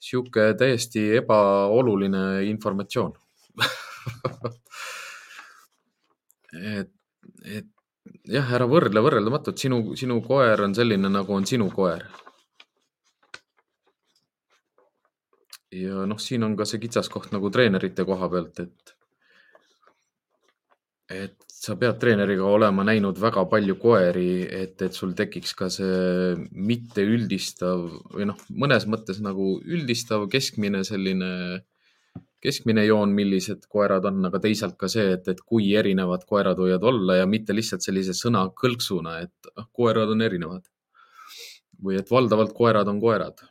sihuke 0.03 0.51
täiesti 0.59 1.09
ebaoluline 1.21 2.43
informatsioon. 2.51 3.15
Et, 6.53 6.91
et 7.49 7.65
jah, 8.29 8.51
ära 8.53 8.67
võrdle 8.69 9.01
võrreldamatut, 9.01 9.57
sinu, 9.57 9.95
sinu 9.97 10.19
koer 10.21 10.61
on 10.67 10.75
selline, 10.77 11.09
nagu 11.09 11.33
on 11.33 11.47
sinu 11.49 11.71
koer 11.73 12.03
ja 15.73 16.05
noh, 16.09 16.19
siin 16.21 16.45
on 16.45 16.57
ka 16.59 16.67
see 16.69 16.81
kitsaskoht 16.83 17.31
nagu 17.33 17.49
treenerite 17.53 18.05
koha 18.07 18.29
pealt, 18.31 18.61
et, 18.63 18.93
et 21.23 21.53
sa 21.63 21.77
pead 21.79 21.99
treeneriga 22.01 22.45
olema 22.49 22.85
näinud 22.85 23.19
väga 23.21 23.45
palju 23.51 23.77
koeri, 23.81 24.43
et, 24.61 24.81
et 24.85 24.95
sul 24.97 25.13
tekiks 25.17 25.53
ka 25.59 25.69
see 25.73 26.33
mitte 26.51 27.05
üldistav 27.07 27.85
või 28.13 28.27
noh, 28.29 28.41
mõnes 28.63 28.87
mõttes 28.91 29.21
nagu 29.23 29.55
üldistav 29.63 30.27
keskmine 30.31 30.83
selline, 30.87 31.31
keskmine 32.43 32.83
joon, 32.85 33.15
millised 33.15 33.63
koerad 33.71 34.05
on, 34.09 34.19
aga 34.27 34.43
teisalt 34.43 34.75
ka 34.79 34.91
see, 34.91 35.13
et, 35.15 35.31
et 35.31 35.39
kui 35.47 35.71
erinevad 35.79 36.27
koerad 36.29 36.59
võivad 36.59 36.85
olla 36.91 37.21
ja 37.21 37.29
mitte 37.29 37.55
lihtsalt 37.55 37.85
sellise 37.85 38.15
sõnakõlksuna, 38.19 39.17
et 39.23 39.53
ah, 39.55 39.69
koerad 39.71 40.11
on 40.13 40.27
erinevad. 40.27 40.67
või 41.83 41.97
et 41.99 42.11
valdavalt 42.11 42.53
koerad 42.55 42.87
on 42.87 42.99
koerad 43.01 43.41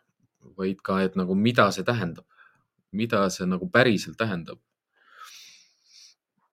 vaid 0.58 0.82
ka, 0.84 1.00
et 1.04 1.16
nagu, 1.18 1.34
mida 1.38 1.68
see 1.74 1.86
tähendab, 1.86 2.26
mida 2.92 3.24
see 3.32 3.48
nagu 3.48 3.68
päriselt 3.72 4.18
tähendab. 4.20 4.60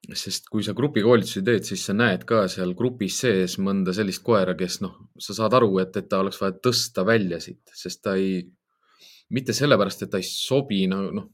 sest 0.09 0.47
kui 0.49 0.63
sa 0.65 0.73
grupikoolitusi 0.73 1.43
teed, 1.45 1.67
siis 1.67 1.83
sa 1.85 1.93
näed 1.93 2.23
ka 2.25 2.47
seal 2.49 2.71
grupis 2.73 3.19
sees 3.21 3.59
mõnda 3.61 3.93
sellist 3.93 4.23
koera, 4.25 4.55
kes 4.57 4.79
noh, 4.81 4.95
sa 5.21 5.35
saad 5.37 5.53
aru, 5.53 5.67
et, 5.83 5.99
et 6.01 6.07
ta 6.09 6.23
oleks 6.23 6.39
vaja 6.41 6.55
tõsta 6.65 7.03
välja 7.05 7.37
siit, 7.43 7.61
sest 7.77 8.01
ta 8.07 8.15
ei, 8.17 8.39
mitte 9.29 9.53
sellepärast, 9.53 10.01
et 10.01 10.09
ta 10.09 10.17
ei 10.17 10.25
sobi, 10.25 10.79
no 10.89 11.03
noh, 11.13 11.27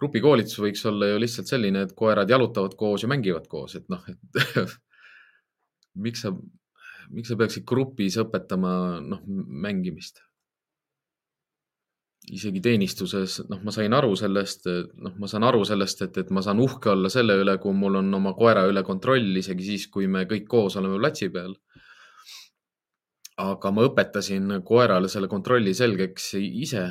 grupikoolitus 0.00 0.56
võiks 0.64 0.86
olla 0.88 1.10
ju 1.10 1.20
lihtsalt 1.20 1.52
selline, 1.52 1.84
et 1.84 1.92
koerad 1.98 2.32
jalutavad 2.32 2.78
koos 2.80 3.04
ja 3.04 3.12
mängivad 3.12 3.44
koos, 3.50 3.76
et 3.76 3.92
noh, 3.92 4.08
et 4.08 4.40
miks 6.06 6.24
sa, 6.24 6.32
miks 7.12 7.28
sa 7.28 7.36
peaksid 7.36 7.68
grupis 7.68 8.16
õpetama, 8.24 8.72
noh, 9.04 9.20
mängimist 9.68 10.24
isegi 12.30 12.60
teenistuses, 12.62 13.40
noh, 13.50 13.60
ma 13.66 13.72
sain 13.74 13.92
aru 13.96 14.14
sellest, 14.18 14.68
noh, 15.02 15.14
ma 15.18 15.28
saan 15.30 15.46
aru 15.48 15.64
sellest, 15.66 16.04
et, 16.06 16.18
et 16.22 16.30
ma 16.30 16.42
saan 16.44 16.60
uhke 16.62 16.92
olla 16.92 17.10
selle 17.10 17.34
üle, 17.40 17.56
kui 17.62 17.74
mul 17.74 17.98
on 17.98 18.14
oma 18.14 18.34
koera 18.38 18.62
üle 18.70 18.84
kontroll, 18.86 19.26
isegi 19.40 19.66
siis, 19.72 19.88
kui 19.90 20.06
me 20.06 20.22
kõik 20.30 20.46
koos 20.50 20.78
oleme 20.78 21.00
platsi 21.02 21.30
peal. 21.34 21.56
aga 23.42 23.70
ma 23.74 23.82
õpetasin 23.88 24.60
koerale 24.62 25.08
selle 25.08 25.26
kontrolli 25.26 25.72
selgeks 25.74 26.34
ise, 26.38 26.84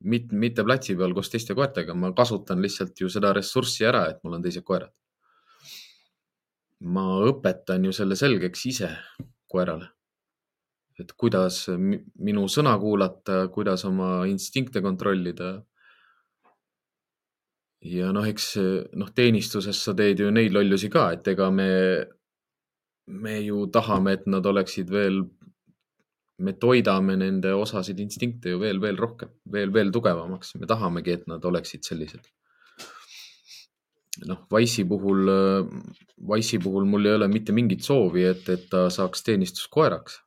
mitte, 0.00 0.32
mitte 0.32 0.64
platsi 0.64 0.96
peal 0.96 1.12
koos 1.12 1.28
teiste 1.28 1.54
koertega, 1.54 1.94
ma 1.94 2.14
kasutan 2.16 2.62
lihtsalt 2.62 3.00
ju 3.00 3.10
seda 3.12 3.34
ressurssi 3.36 3.84
ära, 3.84 4.06
et 4.08 4.22
mul 4.24 4.38
on 4.38 4.42
teised 4.42 4.64
koerad. 4.64 4.94
ma 6.80 7.04
õpetan 7.28 7.84
ju 7.84 7.92
selle 7.92 8.16
selgeks 8.16 8.62
ise 8.66 8.94
koerale 9.44 9.90
et 11.00 11.12
kuidas 11.18 11.64
minu 11.72 12.46
sõna 12.48 12.76
kuulata, 12.80 13.42
kuidas 13.54 13.84
oma 13.88 14.26
instinkte 14.30 14.82
kontrollida. 14.84 15.58
ja 17.80 18.10
noh, 18.12 18.26
eks 18.28 18.46
noh, 19.00 19.10
teenistuses 19.16 19.78
sa 19.84 19.94
teed 19.96 20.20
ju 20.20 20.30
neid 20.30 20.52
lollusi 20.52 20.90
ka, 20.92 21.10
et 21.16 21.28
ega 21.32 21.48
me, 21.50 21.70
me 23.06 23.38
ju 23.40 23.66
tahame, 23.72 24.18
et 24.18 24.26
nad 24.28 24.46
oleksid 24.46 24.90
veel, 24.92 25.22
me 26.40 26.52
toidame 26.60 27.16
nende 27.16 27.54
osasid 27.56 28.00
instinkte 28.00 28.52
ju 28.52 28.60
veel, 28.60 28.80
veel 28.80 29.00
rohkem, 29.00 29.32
veel, 29.52 29.72
veel 29.72 29.92
tugevamaks, 29.92 30.54
me 30.60 30.68
tahamegi, 30.68 31.16
et 31.16 31.26
nad 31.32 31.44
oleksid 31.44 31.88
sellised 31.88 32.28
noh, 34.26 34.46
Wise'i 34.52 34.84
puhul, 34.84 35.30
Wise'i 36.28 36.60
puhul 36.62 36.84
mul 36.84 37.06
ei 37.06 37.16
ole 37.18 37.28
mitte 37.28 37.54
mingit 37.56 37.84
soovi, 37.86 38.24
et, 38.28 38.48
et 38.52 38.66
ta 38.72 38.88
saaks 38.92 39.24
teenistuskoeraks. 39.26 40.20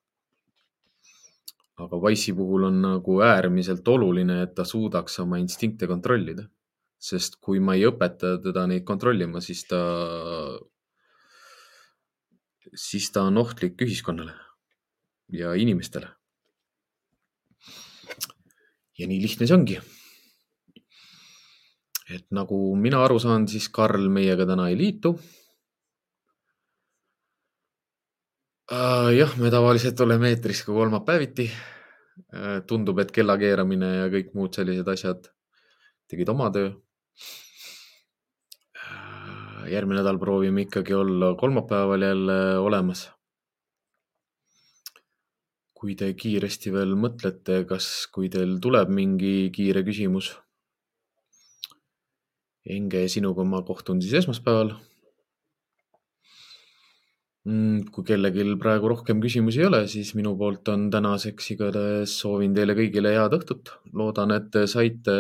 Aga 1.81 1.99
Wise'i 2.03 2.35
puhul 2.37 2.67
on 2.69 2.81
nagu 2.83 3.19
äärmiselt 3.25 3.87
oluline, 3.87 4.41
et 4.43 4.53
ta 4.55 4.65
suudaks 4.65 5.19
oma 5.23 5.39
instinkte 5.41 5.87
kontrollida. 5.87 6.49
sest 7.03 7.35
kui 7.43 7.59
ma 7.59 7.73
ei 7.75 7.81
õpeta 7.83 8.37
teda 8.39 8.61
neid 8.67 8.85
kontrollima, 8.87 9.41
siis 9.43 9.65
ta, 9.67 9.79
siis 12.71 13.09
ta 13.11 13.25
on 13.27 13.37
ohtlik 13.41 13.81
ühiskonnale 13.83 14.37
ja 15.33 15.53
inimestele. 15.53 16.07
ja 18.99 19.07
nii 19.09 19.21
lihtne 19.21 19.47
see 19.49 19.57
ongi 19.57 19.81
et 22.15 22.25
nagu 22.35 22.57
mina 22.75 23.03
aru 23.05 23.19
saan, 23.19 23.47
siis 23.47 23.69
Karl 23.73 24.09
meiega 24.11 24.45
täna 24.45 24.69
ei 24.69 24.77
liitu. 24.77 25.13
Äh, 28.62 28.62
jah, 29.13 29.33
me 29.37 29.51
tavaliselt 29.53 29.99
oleme 30.01 30.31
eetris 30.33 30.63
ka 30.65 30.73
kolmapäeviti. 30.73 31.49
Äh, 32.33 32.61
tundub, 32.69 32.99
et 33.01 33.11
kella 33.11 33.37
keeramine 33.41 33.89
ja 33.95 34.09
kõik 34.13 34.33
muud 34.37 34.53
sellised 34.53 34.87
asjad 34.89 35.31
tegid 36.09 36.29
oma 36.29 36.51
töö. 36.53 36.69
Äh, 38.77 39.65
järgmine 39.73 40.01
nädal 40.01 40.21
proovime 40.21 40.67
ikkagi 40.67 40.93
olla 40.93 41.33
kolmapäeval 41.39 42.09
jälle 42.09 42.39
olemas. 42.59 43.09
kui 45.83 45.97
te 45.99 46.07
kiiresti 46.15 46.71
veel 46.71 46.93
mõtlete, 46.95 47.65
kas, 47.67 48.07
kui 48.07 48.29
teil 48.31 48.53
tuleb 48.63 48.87
mingi 48.87 49.49
kiire 49.51 49.81
küsimus 49.83 50.29
Enge, 52.63 53.01
sinuga 53.11 53.43
ma 53.43 53.59
kohtun 53.67 53.99
siis 54.01 54.13
esmaspäeval. 54.21 54.69
Mm, 57.43 57.89
kui 57.91 58.05
kellelgi 58.07 58.45
praegu 58.55 58.87
rohkem 58.87 59.19
küsimusi 59.19 59.59
ei 59.59 59.67
ole, 59.67 59.81
siis 59.91 60.13
minu 60.15 60.31
poolt 60.39 60.69
on 60.71 60.85
tänaseks 60.93 61.49
igatahes 61.57 62.13
soovin 62.21 62.53
teile 62.55 62.71
kõigile 62.77 63.11
head 63.11 63.35
õhtut. 63.35 63.73
loodan, 63.91 64.31
et 64.31 64.47
te 64.51 64.63
saite 64.67 65.15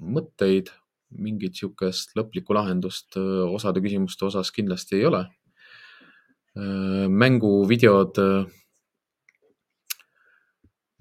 mõtteid, 0.00 0.70
mingit 1.20 1.52
niisugust 1.52 2.16
lõplikku 2.16 2.56
lahendust 2.56 3.16
osade 3.18 3.82
küsimuste 3.84 4.24
osas 4.30 4.50
kindlasti 4.50 4.96
ei 4.96 5.04
ole. 5.10 5.26
mänguvideod, 6.56 8.16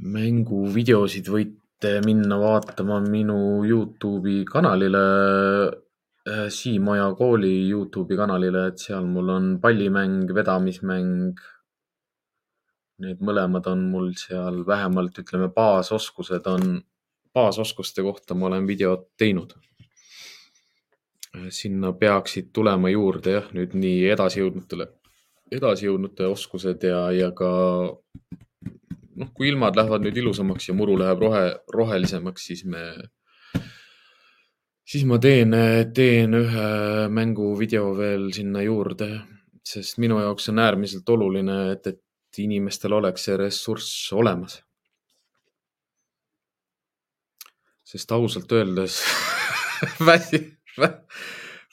mänguvideosid 0.03 1.31
võite 1.31 1.93
minna 2.03 2.35
vaatama 2.41 2.99
minu 2.99 3.63
Youtube'i 3.63 4.43
kanalile, 4.43 5.05
äh, 5.71 5.84
Siim 6.49 6.87
Oja 6.89 7.11
kooli 7.13 7.69
Youtube'i 7.69 8.17
kanalile, 8.17 8.67
et 8.71 8.81
seal 8.81 9.05
mul 9.05 9.29
on 9.29 9.51
pallimäng, 9.61 10.31
vedamismäng. 10.33 11.37
Need 13.05 13.21
mõlemad 13.27 13.67
on 13.69 13.83
mul 13.91 14.09
seal 14.17 14.63
vähemalt 14.65 15.19
ütleme, 15.21 15.51
baasoskused 15.53 16.47
on, 16.49 16.79
baasoskuste 17.35 18.01
kohta 18.01 18.33
ma 18.33 18.47
olen 18.49 18.65
videot 18.65 19.09
teinud. 19.19 19.53
Äh, 21.35 21.49
sinna 21.49 21.91
peaksid 21.93 22.49
tulema 22.55 22.89
juurde 22.89 23.37
jah, 23.37 23.51
nüüd 23.53 23.75
nii 23.77 24.07
edasijõudnutele, 24.15 24.87
edasijõudnute 25.53 26.29
oskused 26.31 26.87
ja, 26.87 27.09
ja 27.13 27.29
ka 27.37 27.51
noh, 29.15 29.31
kui 29.35 29.49
ilmad 29.51 29.77
lähevad 29.77 30.05
nüüd 30.05 30.17
ilusamaks 30.23 30.69
ja 30.69 30.75
muru 30.77 30.97
läheb 30.99 31.21
rohe, 31.21 31.43
rohelisemaks, 31.73 32.47
siis 32.49 32.65
me, 32.65 32.85
siis 34.85 35.05
ma 35.09 35.17
teen, 35.21 35.55
teen 35.93 36.37
ühe 36.37 36.67
mänguvideo 37.13 37.93
veel 37.97 38.29
sinna 38.35 38.61
juurde, 38.65 39.09
sest 39.65 39.97
minu 40.01 40.19
jaoks 40.21 40.51
on 40.53 40.61
äärmiselt 40.61 41.09
oluline, 41.09 41.57
et, 41.73 41.87
et 41.89 42.41
inimestel 42.43 42.93
oleks 42.93 43.27
see 43.27 43.37
ressurss 43.39 44.13
olemas. 44.13 44.61
sest 47.85 48.11
ausalt 48.11 48.49
öeldes 48.51 48.95
väsi, 50.07 50.39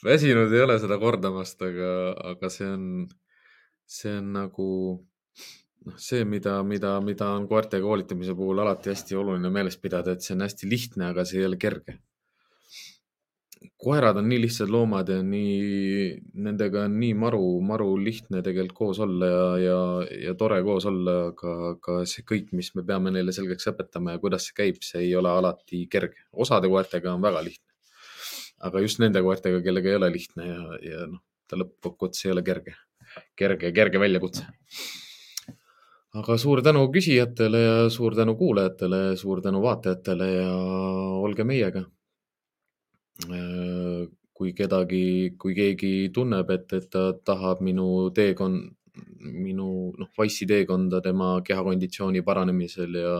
väsinud 0.04 0.52
ei 0.52 0.60
ole 0.60 0.76
seda 0.78 0.98
kordamast, 1.00 1.62
aga, 1.64 1.88
aga 2.34 2.50
see 2.52 2.68
on, 2.68 2.84
see 3.88 4.12
on 4.18 4.28
nagu 4.36 4.68
noh, 5.86 5.96
see, 5.96 6.26
mida, 6.28 6.58
mida, 6.68 6.94
mida 7.04 7.32
on 7.36 7.48
koerte 7.50 7.80
koolitamise 7.82 8.36
puhul 8.38 8.60
alati 8.62 8.92
hästi 8.92 9.18
oluline 9.18 9.50
meeles 9.54 9.80
pidada, 9.80 10.14
et 10.14 10.24
see 10.24 10.36
on 10.36 10.44
hästi 10.46 10.70
lihtne, 10.70 11.08
aga 11.10 11.24
see 11.28 11.40
ei 11.40 11.48
ole 11.48 11.58
kerge. 11.64 11.96
Koerad 13.82 14.16
on 14.20 14.28
nii 14.30 14.38
lihtsad 14.44 14.70
loomad 14.70 15.08
ja 15.10 15.18
nii, 15.26 16.12
nendega 16.44 16.84
on 16.86 16.94
nii 17.00 17.16
maru, 17.18 17.42
maru 17.66 17.90
lihtne 17.98 18.42
tegelikult 18.46 18.76
koos 18.78 19.00
olla 19.02 19.28
ja, 19.30 19.42
ja, 19.62 19.80
ja 20.28 20.34
tore 20.38 20.60
koos 20.62 20.86
olla, 20.90 21.16
aga, 21.32 21.54
aga 21.72 21.98
see 22.08 22.24
kõik, 22.28 22.52
mis 22.56 22.72
me 22.78 22.86
peame 22.86 23.10
neile 23.14 23.34
selgeks 23.34 23.66
õpetama 23.72 24.14
ja 24.16 24.22
kuidas 24.22 24.46
see 24.48 24.56
käib, 24.60 24.80
see 24.86 25.02
ei 25.08 25.12
ole 25.18 25.32
alati 25.32 25.84
kerge. 25.90 26.22
osade 26.32 26.70
koertega 26.70 27.14
on 27.14 27.24
väga 27.24 27.42
lihtne. 27.48 27.68
aga 28.62 28.80
just 28.84 29.02
nende 29.02 29.22
koertega, 29.22 29.62
kellega 29.64 29.90
ei 29.90 29.98
ole 29.98 30.10
lihtne 30.14 30.48
ja, 30.48 30.80
ja 30.86 31.06
noh, 31.10 31.22
ta 31.50 31.58
lõppkokkuvõttes 31.58 32.26
ei 32.26 32.34
ole 32.36 32.44
kerge, 32.46 32.76
kerge, 33.36 33.72
kerge 33.74 34.02
väljakutse 34.02 34.46
aga 36.20 36.36
suur 36.38 36.60
tänu 36.62 36.84
küsijatele 36.92 37.64
ja 37.64 37.74
suur 37.90 38.14
tänu 38.14 38.36
kuulajatele, 38.36 39.16
suur 39.16 39.40
tänu 39.42 39.62
vaatajatele 39.64 40.30
ja 40.30 40.54
olge 41.24 41.44
meiega. 41.48 41.82
Äh, 43.20 44.08
kui 44.32 44.52
kedagi, 44.56 45.34
kui 45.38 45.54
keegi 45.54 46.10
tunneb, 46.14 46.50
et, 46.50 46.72
et 46.72 46.88
ta 46.90 47.12
tahab 47.24 47.60
minu 47.62 48.10
teekond, 48.16 48.72
minu 49.22 49.68
noh, 49.98 50.08
Wise'i 50.18 50.48
teekonda 50.48 51.00
tema 51.04 51.34
kehakonditsiooni 51.46 52.24
paranemisel 52.26 52.96
ja, 52.98 53.16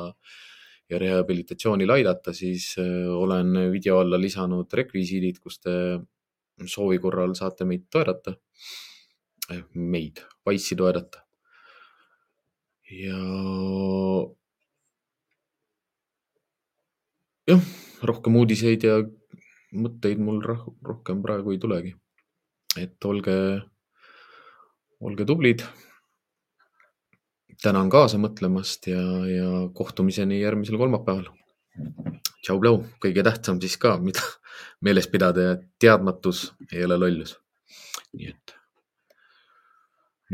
ja 0.90 1.01
rehabilitatsioonil 1.03 1.93
aidata, 1.95 2.34
siis 2.34 2.72
äh, 2.80 3.07
olen 3.12 3.70
video 3.72 4.01
alla 4.03 4.18
lisanud 4.20 4.72
rekvisiidid, 4.80 5.38
kus 5.45 5.61
te 5.61 5.76
soovi 6.66 6.99
korral 7.03 7.36
saate 7.38 7.68
meid 7.68 7.86
toetada, 7.93 8.34
äh, 9.53 9.62
meid, 9.74 10.24
Wise'i 10.49 10.80
toetada 10.80 11.22
ja 12.93 13.16
jah, 17.49 17.62
rohkem 18.05 18.36
uudiseid 18.36 18.84
ja 18.84 18.99
mõtteid 19.73 20.20
mul 20.20 20.41
rohkem 20.45 21.23
praegu 21.25 21.53
ei 21.53 21.59
tulegi. 21.59 21.95
et 22.77 23.05
olge, 23.05 23.37
olge 25.01 25.25
tublid. 25.25 25.64
tänan 27.62 27.91
kaasa 27.91 28.18
mõtlemast 28.18 28.89
ja, 28.91 29.03
ja 29.29 29.68
kohtumiseni 29.75 30.41
järgmisel 30.41 30.79
kolmapäeval. 30.79 31.29
tšau-plau, 32.43 32.85
kõige 33.01 33.23
tähtsam 33.23 33.61
siis 33.61 33.77
ka, 33.77 33.99
mida 33.99 34.20
meeles 34.85 35.07
pidada, 35.09 35.53
et 35.53 35.68
teadmatus 35.79 36.53
ei 36.73 36.85
ole 36.85 36.99
lollus. 36.99 37.39
nii 38.12 38.29
et 38.29 38.61